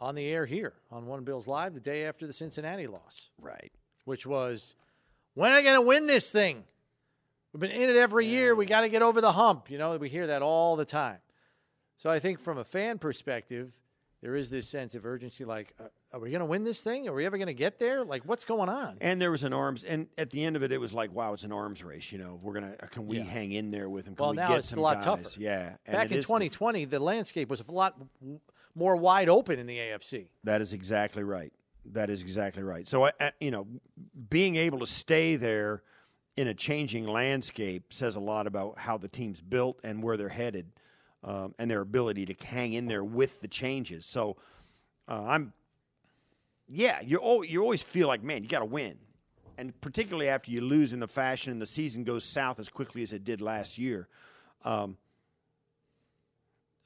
[0.00, 3.72] on the air here on One Bills Live the day after the Cincinnati loss, right.
[4.04, 4.74] which was
[5.34, 6.64] when are they going to win this thing?
[7.52, 8.54] We've been in it every year.
[8.54, 9.70] We got to get over the hump.
[9.70, 11.18] You know, we hear that all the time.
[11.96, 13.78] So I think from a fan perspective,
[14.22, 17.08] there is this sense of urgency like, uh, are we going to win this thing?
[17.08, 18.04] Are we ever going to get there?
[18.04, 18.98] Like, what's going on?
[19.00, 21.32] And there was an arms, and at the end of it, it was like, wow,
[21.32, 22.12] it's an arms race.
[22.12, 23.24] You know, we're gonna can we Yeah.
[23.24, 24.14] hang in there with them?
[24.14, 25.04] Can Well, we now get it's a lot guys?
[25.04, 25.28] tougher.
[25.40, 27.96] Yeah, and Back in is 2020, the landscape was a lot
[28.74, 30.28] more wide open in the AFC.
[30.44, 31.52] That is exactly right.
[31.86, 32.86] That is exactly right.
[32.86, 33.66] So, I, I- you know,
[34.30, 35.82] being able to stay there
[36.36, 40.28] in a changing landscape says a lot about how the team's built and where they're
[40.28, 40.72] headed,
[41.24, 44.04] um, and their ability to hang in there with the changes.
[44.06, 44.36] So,
[45.08, 45.52] uh, I'm,
[46.72, 48.96] yeah, you al- you always feel like, man, you got to win,
[49.58, 53.02] and particularly after you lose in the fashion and the season goes south as quickly
[53.02, 54.08] as it did last year.
[54.64, 54.96] Um,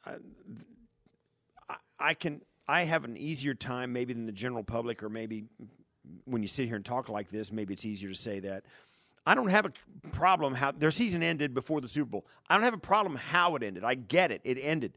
[0.04, 5.44] I, I can I have an easier time maybe than the general public, or maybe
[6.24, 8.64] when you sit here and talk like this, maybe it's easier to say that.
[9.24, 12.26] I don't have a problem how their season ended before the Super Bowl.
[12.48, 13.84] I don't have a problem how it ended.
[13.84, 14.40] I get it.
[14.44, 14.92] It ended.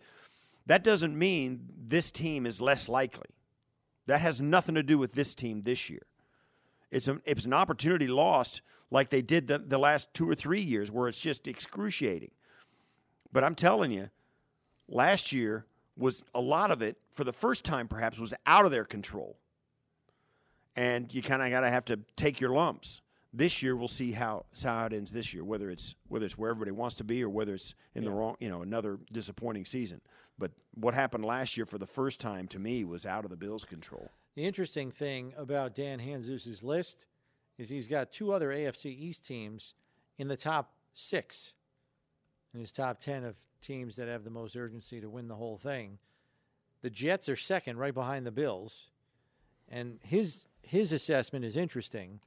[0.68, 3.30] That doesn't mean this team is less likely.
[4.10, 6.02] That has nothing to do with this team this year.
[6.90, 10.62] It's a, it's an opportunity lost like they did the, the last two or three
[10.62, 12.32] years where it's just excruciating.
[13.32, 14.10] But I'm telling you,
[14.88, 18.72] last year was a lot of it for the first time perhaps was out of
[18.72, 19.38] their control
[20.76, 24.14] and you kind of got to have to take your lumps This year, we'll see
[24.14, 25.44] how how it ends this year.
[25.44, 28.36] Whether it's whether it's where everybody wants to be, or whether it's in the wrong,
[28.40, 30.02] you know, another disappointing season.
[30.40, 33.38] But what happened last year for the first time to me was out of the
[33.38, 34.10] Bills' control.
[34.36, 37.06] The interesting thing about Dan Hanzus' list
[37.58, 39.74] is he's got two other AFC East teams
[40.18, 41.54] in the top six
[42.54, 45.58] in his top 10 of teams that have the most urgency to win the whole
[45.58, 46.00] thing.
[46.82, 48.90] The Jets are second, right behind the Bills.
[49.68, 52.22] And his, his assessment is interesting.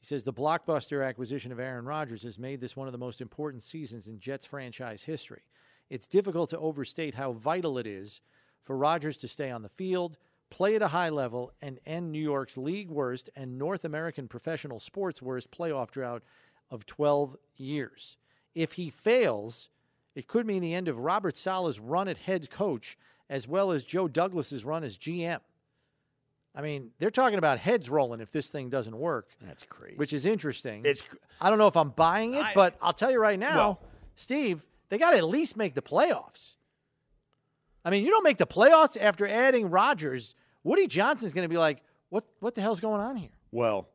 [0.00, 3.20] He says the blockbuster acquisition of Aaron Rodgers has made this one of the most
[3.20, 5.42] important seasons in Jets franchise history.
[5.90, 8.20] It's difficult to overstate how vital it is
[8.62, 10.16] for Rodgers to stay on the field,
[10.48, 14.78] play at a high level, and end New York's league worst and North American professional
[14.78, 16.22] sports worst playoff drought
[16.70, 18.16] of 12 years.
[18.54, 19.68] If he fails,
[20.14, 22.96] it could mean the end of Robert Saleh's run at head coach
[23.28, 25.40] as well as Joe Douglas's run as GM.
[26.54, 29.28] I mean, they're talking about heads rolling if this thing doesn't work.
[29.40, 29.96] That's crazy.
[29.96, 30.82] Which is interesting.
[30.84, 31.02] It's
[31.40, 33.80] I don't know if I'm buying it, I- but I'll tell you right now, Well-
[34.16, 36.56] Steve, they got to at least make the playoffs.
[37.84, 40.34] I mean, you don't make the playoffs after adding Rodgers.
[40.62, 42.24] Woody Johnson's going to be like, "What?
[42.40, 43.88] What the hell's going on here?" well,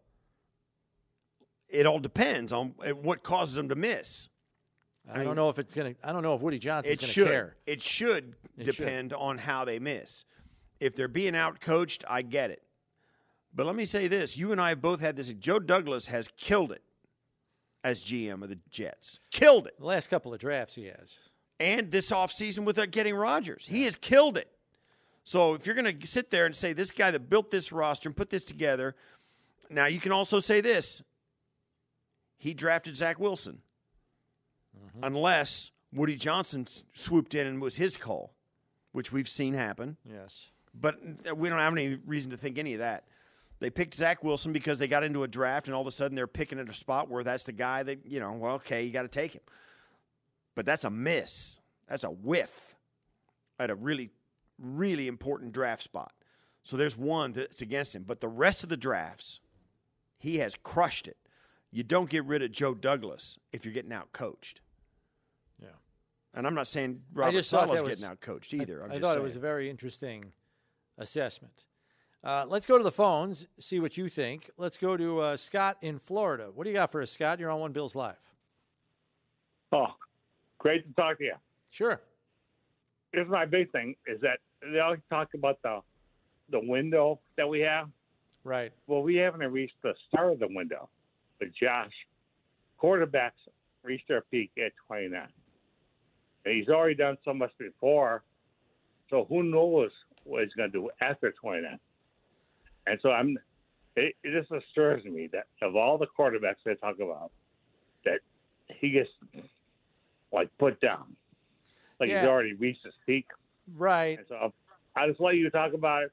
[1.69, 4.29] it all depends on uh, what causes them to miss.
[5.07, 6.07] I, mean, don't know if it's going to.
[6.07, 7.27] I don't know if Woody Johnson's going to should.
[7.27, 7.55] care.
[7.67, 8.77] It should It should.
[8.77, 10.25] depend on how they miss.
[10.79, 12.63] If they're being out coached, I get it.
[13.53, 15.31] But let me say this: you and I have both had this.
[15.33, 16.81] Joe Douglas has killed it
[17.85, 19.19] as GM of the Jets.
[19.31, 19.79] Killed it.
[19.79, 21.15] The last couple of drafts he has.
[21.59, 23.67] and this offseason with uh, getting Rodgers.
[23.69, 24.49] He has killed it.
[25.23, 28.09] So if you're going to sit there and say this guy that built this roster
[28.09, 28.95] and put this together,
[29.69, 31.03] now you can also say this:
[32.37, 33.59] he drafted Zach Wilson,
[35.01, 38.33] unless Woody Johnson swooped in and was his call,
[38.93, 39.97] which we've seen happen.
[40.03, 40.49] Yes.
[40.73, 40.97] But
[41.37, 43.05] we don't have any reason to think any of that.
[43.59, 46.15] They picked Zach Wilson because they got into a draft, and all of a sudden
[46.15, 48.33] they're picking at a spot where that's the guy that you know.
[48.33, 49.41] Well, okay, you got to take him,
[50.55, 51.59] but that's a miss.
[51.87, 52.75] That's a whiff
[53.59, 54.09] at a really,
[54.59, 56.11] really important draft spot.
[56.63, 59.39] So there's one that's against him, but the rest of the drafts,
[60.17, 61.17] he has crushed it.
[61.71, 64.61] You don't get rid of Joe Douglas if you're getting out coached.
[65.61, 65.67] Yeah.
[66.33, 68.83] And I'm not saying Robert just thought Saleh's was- getting out coached either.
[68.83, 69.21] I'm I just thought saying.
[69.21, 70.33] it was a very interesting
[70.97, 71.65] assessment.
[72.25, 74.49] Uh, let's go to the phones, see what you think.
[74.57, 76.49] Let's go to uh, Scott in Florida.
[76.51, 77.39] What do you got for us, Scott?
[77.39, 78.17] You're on One Bills Live.
[79.71, 79.93] Oh,
[80.57, 81.35] great to talk to you.
[81.69, 82.01] Sure.
[83.13, 85.81] Here's my big thing: is that they always talk about the
[86.49, 87.89] the window that we have.
[88.43, 88.71] Right.
[88.87, 90.89] Well, we haven't reached the start of the window.
[91.39, 91.91] But Josh,
[92.81, 93.31] quarterbacks
[93.83, 95.27] reach their peak at 29.
[96.45, 98.23] And he's already done so much before.
[99.09, 99.91] So who knows
[100.23, 101.79] what he's going to do after 29?
[102.87, 103.37] And so I'm.
[103.97, 107.31] It, it just disturbs me that of all the quarterbacks they talk about,
[108.03, 108.19] that
[108.67, 109.09] he gets
[110.33, 111.15] like put down,
[111.99, 112.19] like Yeah.
[112.19, 113.25] he's already reached his peak.
[113.73, 114.17] Right.
[114.17, 114.53] And so
[114.97, 116.11] I just let you talk about it.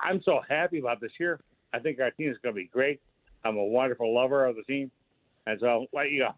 [0.00, 1.40] I'm so happy about this year.
[1.72, 3.00] I think our team is going to be great.
[3.44, 4.90] I'm a wonderful lover of the team.
[5.46, 6.34] And so I'll let you go.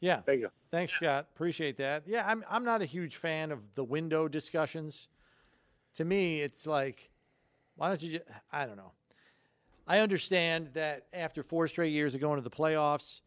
[0.00, 0.22] Yeah.
[0.22, 0.48] Thank you.
[0.72, 1.26] Thanks, Scott.
[1.34, 2.02] Appreciate that.
[2.06, 5.08] Yeah, I'm I'm not a huge fan of the window discussions.
[5.94, 7.10] To me, it's like,
[7.78, 8.10] why don't you?
[8.18, 8.92] Just, I don't know.
[9.86, 13.20] I understand that after four straight years of going to the playoffs,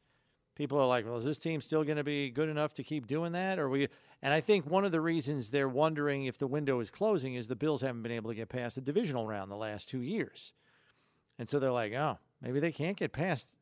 [0.55, 3.07] people are like, "Well, is this team still going to be good enough to keep
[3.07, 3.87] doing that?" Or we?
[4.21, 7.47] And I think one of the reasons they're wondering if the window is closing is
[7.47, 10.53] the Bills haven't been able to get past the divisional round the last two years,
[11.39, 13.55] and so they're like, "Oh, maybe they can't get past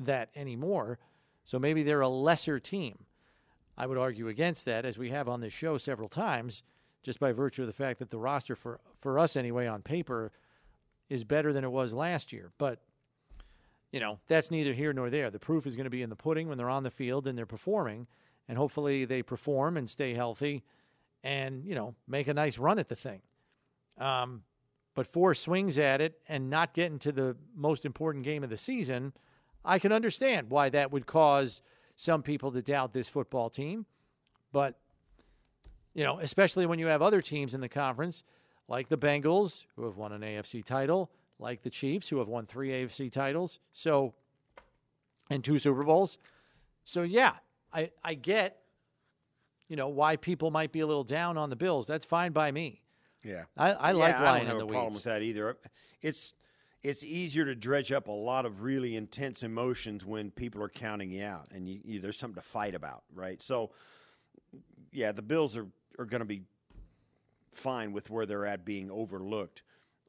[0.00, 0.98] that anymore."
[1.44, 3.04] So maybe they're a lesser team.
[3.76, 6.62] I would argue against that, as we have on this show several times,
[7.02, 10.32] just by virtue of the fact that the roster for for us anyway on paper
[11.08, 12.52] is better than it was last year.
[12.58, 12.80] But
[13.90, 15.30] you know that's neither here nor there.
[15.30, 17.36] The proof is going to be in the pudding when they're on the field and
[17.36, 18.06] they're performing,
[18.48, 20.62] and hopefully they perform and stay healthy,
[21.22, 23.20] and you know make a nice run at the thing.
[23.98, 24.42] Um,
[24.94, 28.56] but four swings at it and not getting to the most important game of the
[28.56, 29.12] season,
[29.64, 31.62] I can understand why that would cause
[31.94, 33.86] some people to doubt this football team.
[34.52, 34.78] But,
[35.94, 38.24] you know, especially when you have other teams in the conference,
[38.68, 42.46] like the Bengals, who have won an AFC title, like the Chiefs, who have won
[42.46, 44.14] three AFC titles, so,
[45.28, 46.18] and two Super Bowls.
[46.84, 47.34] So, yeah,
[47.72, 48.58] I, I get,
[49.68, 51.86] you know, why people might be a little down on the Bills.
[51.86, 52.82] That's fine by me.
[53.24, 55.22] Yeah, I, I like yeah, lying I don't have in the a problem with that
[55.22, 55.56] either.
[56.00, 56.34] It's
[56.82, 61.12] it's easier to dredge up a lot of really intense emotions when people are counting
[61.12, 63.40] you out, and you, you, there's something to fight about, right?
[63.40, 63.70] So,
[64.90, 66.42] yeah, the Bills are are going to be
[67.52, 69.62] fine with where they're at being overlooked.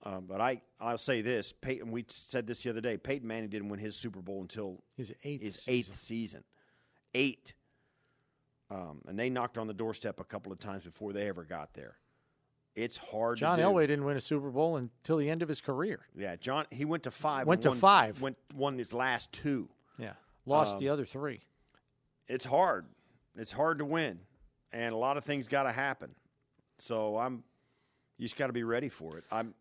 [0.05, 1.89] Um, but I, I'll say this: Peyton.
[1.91, 2.97] We said this the other day.
[2.97, 5.73] Peyton Manning didn't win his Super Bowl until His eighth his season.
[5.73, 6.43] eighth season,
[7.15, 7.53] eight.
[8.69, 11.73] Um, and they knocked on the doorstep a couple of times before they ever got
[11.73, 11.97] there.
[12.75, 13.37] It's hard.
[13.37, 13.59] John.
[13.59, 16.01] Elway didn't win a Super Bowl until the end of his career.
[16.17, 16.65] Yeah, John.
[16.71, 17.45] He went to five.
[17.45, 18.19] Went to won- five.
[18.21, 19.69] Went won his last two.
[19.97, 20.13] Yeah.
[20.45, 21.41] Lost Um, the other three.
[22.27, 22.87] It's hard.
[23.37, 24.19] It's hard to win,
[24.73, 26.09] and a lot of things got to happen.
[26.79, 27.43] So I'm.
[28.17, 29.23] You just got to be ready for it.
[29.31, 29.53] I'm.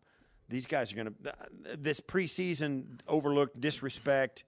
[0.49, 1.77] These guys are going to.
[1.77, 4.43] This preseason overlooked disrespect,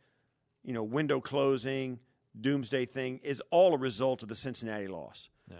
[0.63, 1.99] you know, window closing,
[2.39, 5.29] doomsday thing is all a result of the Cincinnati loss.
[5.49, 5.57] Yeah.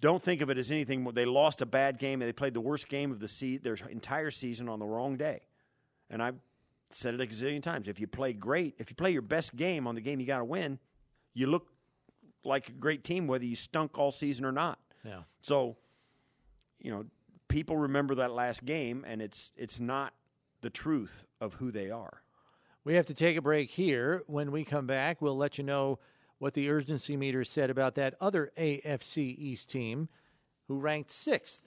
[0.00, 1.02] Don't think of it as anything.
[1.02, 3.58] more- They lost a bad game and they played the worst game of the se-
[3.58, 5.40] their entire season on the wrong day.
[6.10, 6.36] And I've
[6.90, 7.86] said it a gazillion times.
[7.88, 10.38] If you play great, if you play your best game on the game you got
[10.38, 10.78] to win,
[11.34, 11.68] you look
[12.44, 14.78] like a great team whether you stunk all season or not.
[15.04, 15.20] Yeah.
[15.40, 15.76] So,
[16.78, 17.04] you know,
[17.48, 20.14] people remember that last game, and it's it's not
[20.60, 22.22] the truth of who they are.
[22.84, 24.22] We have to take a break here.
[24.26, 25.98] When we come back, we'll let you know
[26.38, 30.08] what the urgency meter said about that other AFC East team
[30.68, 31.62] who ranked sixth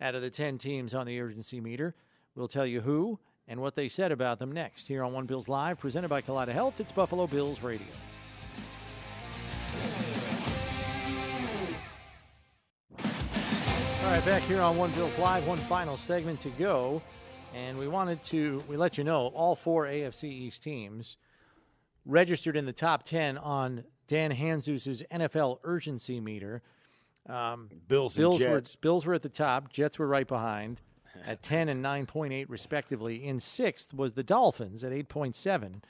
[0.00, 1.94] out of the 10 teams on the urgency meter.
[2.34, 5.48] We'll tell you who and what they said about them next here on One Bills
[5.48, 6.80] Live, presented by Kaleida Health.
[6.80, 7.86] It's Buffalo Bills Radio.
[14.06, 17.02] All right, back here on One Bills Live, one final segment to go.
[17.52, 21.16] And we wanted to, we let you know, all four AFC East teams
[22.04, 26.62] registered in the top 10 on Dan Hanzus' NFL urgency meter.
[27.28, 30.82] Um, Bills and Bills were, Bills were at the top, Jets were right behind
[31.26, 33.26] at 10 and 9.8, respectively.
[33.26, 35.82] In sixth was the Dolphins at 8.7.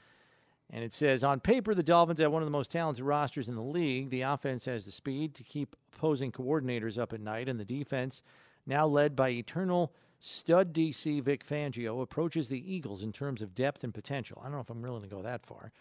[0.70, 3.54] And it says on paper, the Dolphins have one of the most talented rosters in
[3.54, 4.10] the league.
[4.10, 8.22] The offense has the speed to keep opposing coordinators up at night, and the defense,
[8.66, 13.84] now led by eternal stud DC Vic Fangio, approaches the Eagles in terms of depth
[13.84, 14.40] and potential.
[14.40, 15.72] I don't know if I'm willing to go that far.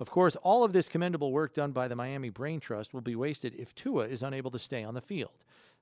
[0.00, 3.16] Of course, all of this commendable work done by the Miami Brain Trust will be
[3.16, 5.32] wasted if Tua is unable to stay on the field.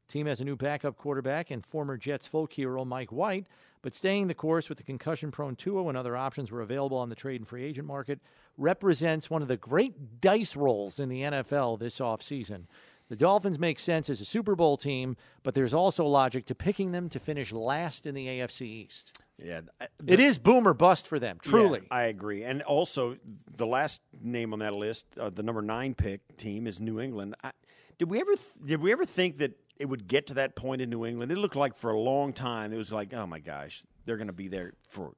[0.09, 3.47] Team has a new backup quarterback and former Jets folk hero Mike White,
[3.87, 7.09] but staying the course with the concussion prone Tua when other options were available on
[7.09, 8.19] the trade and free agent market
[8.59, 12.65] represents one of the great dice rolls in the NFL this offseason.
[13.09, 16.91] The Dolphins make sense as a Super Bowl team, but there's also logic to picking
[16.91, 19.17] them to finish last in the AFC East.
[19.41, 21.83] Yeah, I- It is boom or bust for them, truly.
[21.83, 22.43] Yeah, I agree.
[22.43, 23.19] And also,
[23.49, 27.37] the last name on that list, uh, the number nine pick team, is New England.
[27.45, 27.53] I,
[27.99, 30.81] did we ever th- did we ever think that it would get to that point
[30.81, 31.31] in New England?
[31.33, 34.27] It looked like for a long time it was like, oh my gosh, they're going
[34.29, 35.15] to be there forever.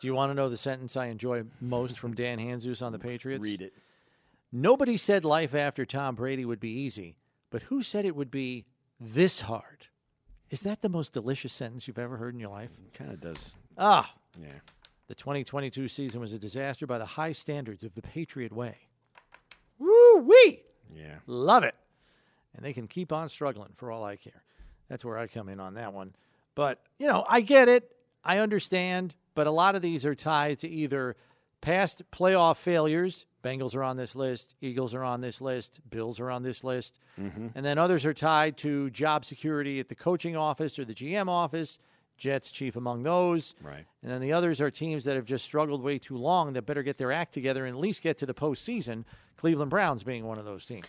[0.00, 2.98] Do you want to know the sentence I enjoy most from Dan Hanzus on the
[2.98, 3.42] Patriots?
[3.44, 3.72] Read it.
[4.52, 7.16] Nobody said life after Tom Brady would be easy,
[7.50, 8.66] but who said it would be
[9.00, 9.88] this hard?
[10.50, 12.70] Is that the most delicious sentence you've ever heard in your life?
[12.86, 13.54] It Kind of does.
[13.76, 14.52] Ah, Yeah.
[15.08, 18.76] the 2022 season was a disaster by the high standards of the Patriot way.
[19.78, 20.60] Woo wee!
[20.94, 21.16] Yeah.
[21.26, 21.74] Love it.
[22.56, 24.42] And they can keep on struggling for all I care.
[24.88, 26.14] That's where I come in on that one.
[26.54, 27.90] But, you know, I get it.
[28.24, 29.14] I understand.
[29.34, 31.16] But a lot of these are tied to either
[31.60, 33.26] past playoff failures.
[33.44, 34.54] Bengals are on this list.
[34.60, 35.80] Eagles are on this list.
[35.88, 36.98] Bills are on this list.
[37.20, 37.48] Mm-hmm.
[37.54, 41.28] And then others are tied to job security at the coaching office or the GM
[41.28, 41.78] office.
[42.16, 43.54] Jets chief among those.
[43.62, 43.84] Right.
[44.02, 46.82] And then the others are teams that have just struggled way too long that better
[46.82, 49.04] get their act together and at least get to the postseason.
[49.36, 50.86] Cleveland Browns being one of those teams.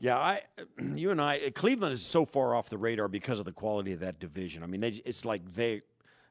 [0.00, 0.42] Yeah, I,
[0.94, 3.92] you and I, eh, Cleveland is so far off the radar because of the quality
[3.92, 4.62] of that division.
[4.62, 5.82] I mean, they, it's like they,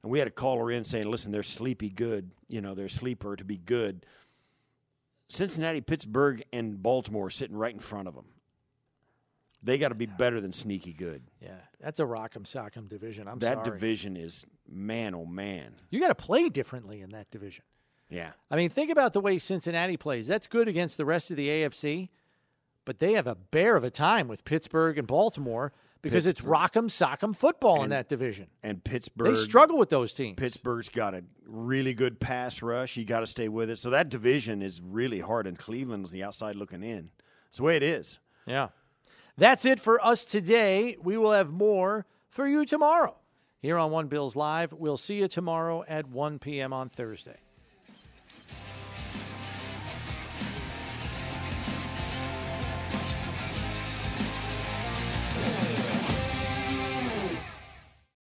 [0.01, 2.31] and we had a caller in saying, "Listen, they're sleepy good.
[2.47, 4.05] You know, they're sleeper to be good."
[5.27, 8.25] Cincinnati, Pittsburgh, and Baltimore are sitting right in front of them.
[9.61, 11.21] They got to be better than sneaky good.
[11.41, 13.27] Yeah, that's a rock'em sock'em division.
[13.27, 13.65] I'm that sorry.
[13.65, 15.73] division is man, oh man.
[15.91, 17.63] You got to play differently in that division.
[18.09, 20.25] Yeah, I mean, think about the way Cincinnati plays.
[20.27, 22.09] That's good against the rest of the AFC,
[22.89, 25.71] but they have a bear of a time with Pittsburgh and Baltimore
[26.01, 28.47] because it's rock'em sock'em football in that division.
[28.63, 29.27] and Pittsburgh.
[29.27, 30.37] They struggle with those teams.
[30.37, 32.97] Pittsburgh's got a really good pass rush.
[32.97, 33.77] You got to stay with it.
[33.77, 37.11] So that division is really hard, and Cleveland's the outside looking in.
[37.49, 38.17] It's the way it is.
[38.47, 38.69] Yeah.
[39.37, 40.97] That's it for us today.
[40.99, 43.17] We will have more for you tomorrow
[43.59, 44.73] here on One Bills Live.
[44.73, 46.73] We'll see you tomorrow at 1 p.m.
[46.73, 47.37] on Thursday.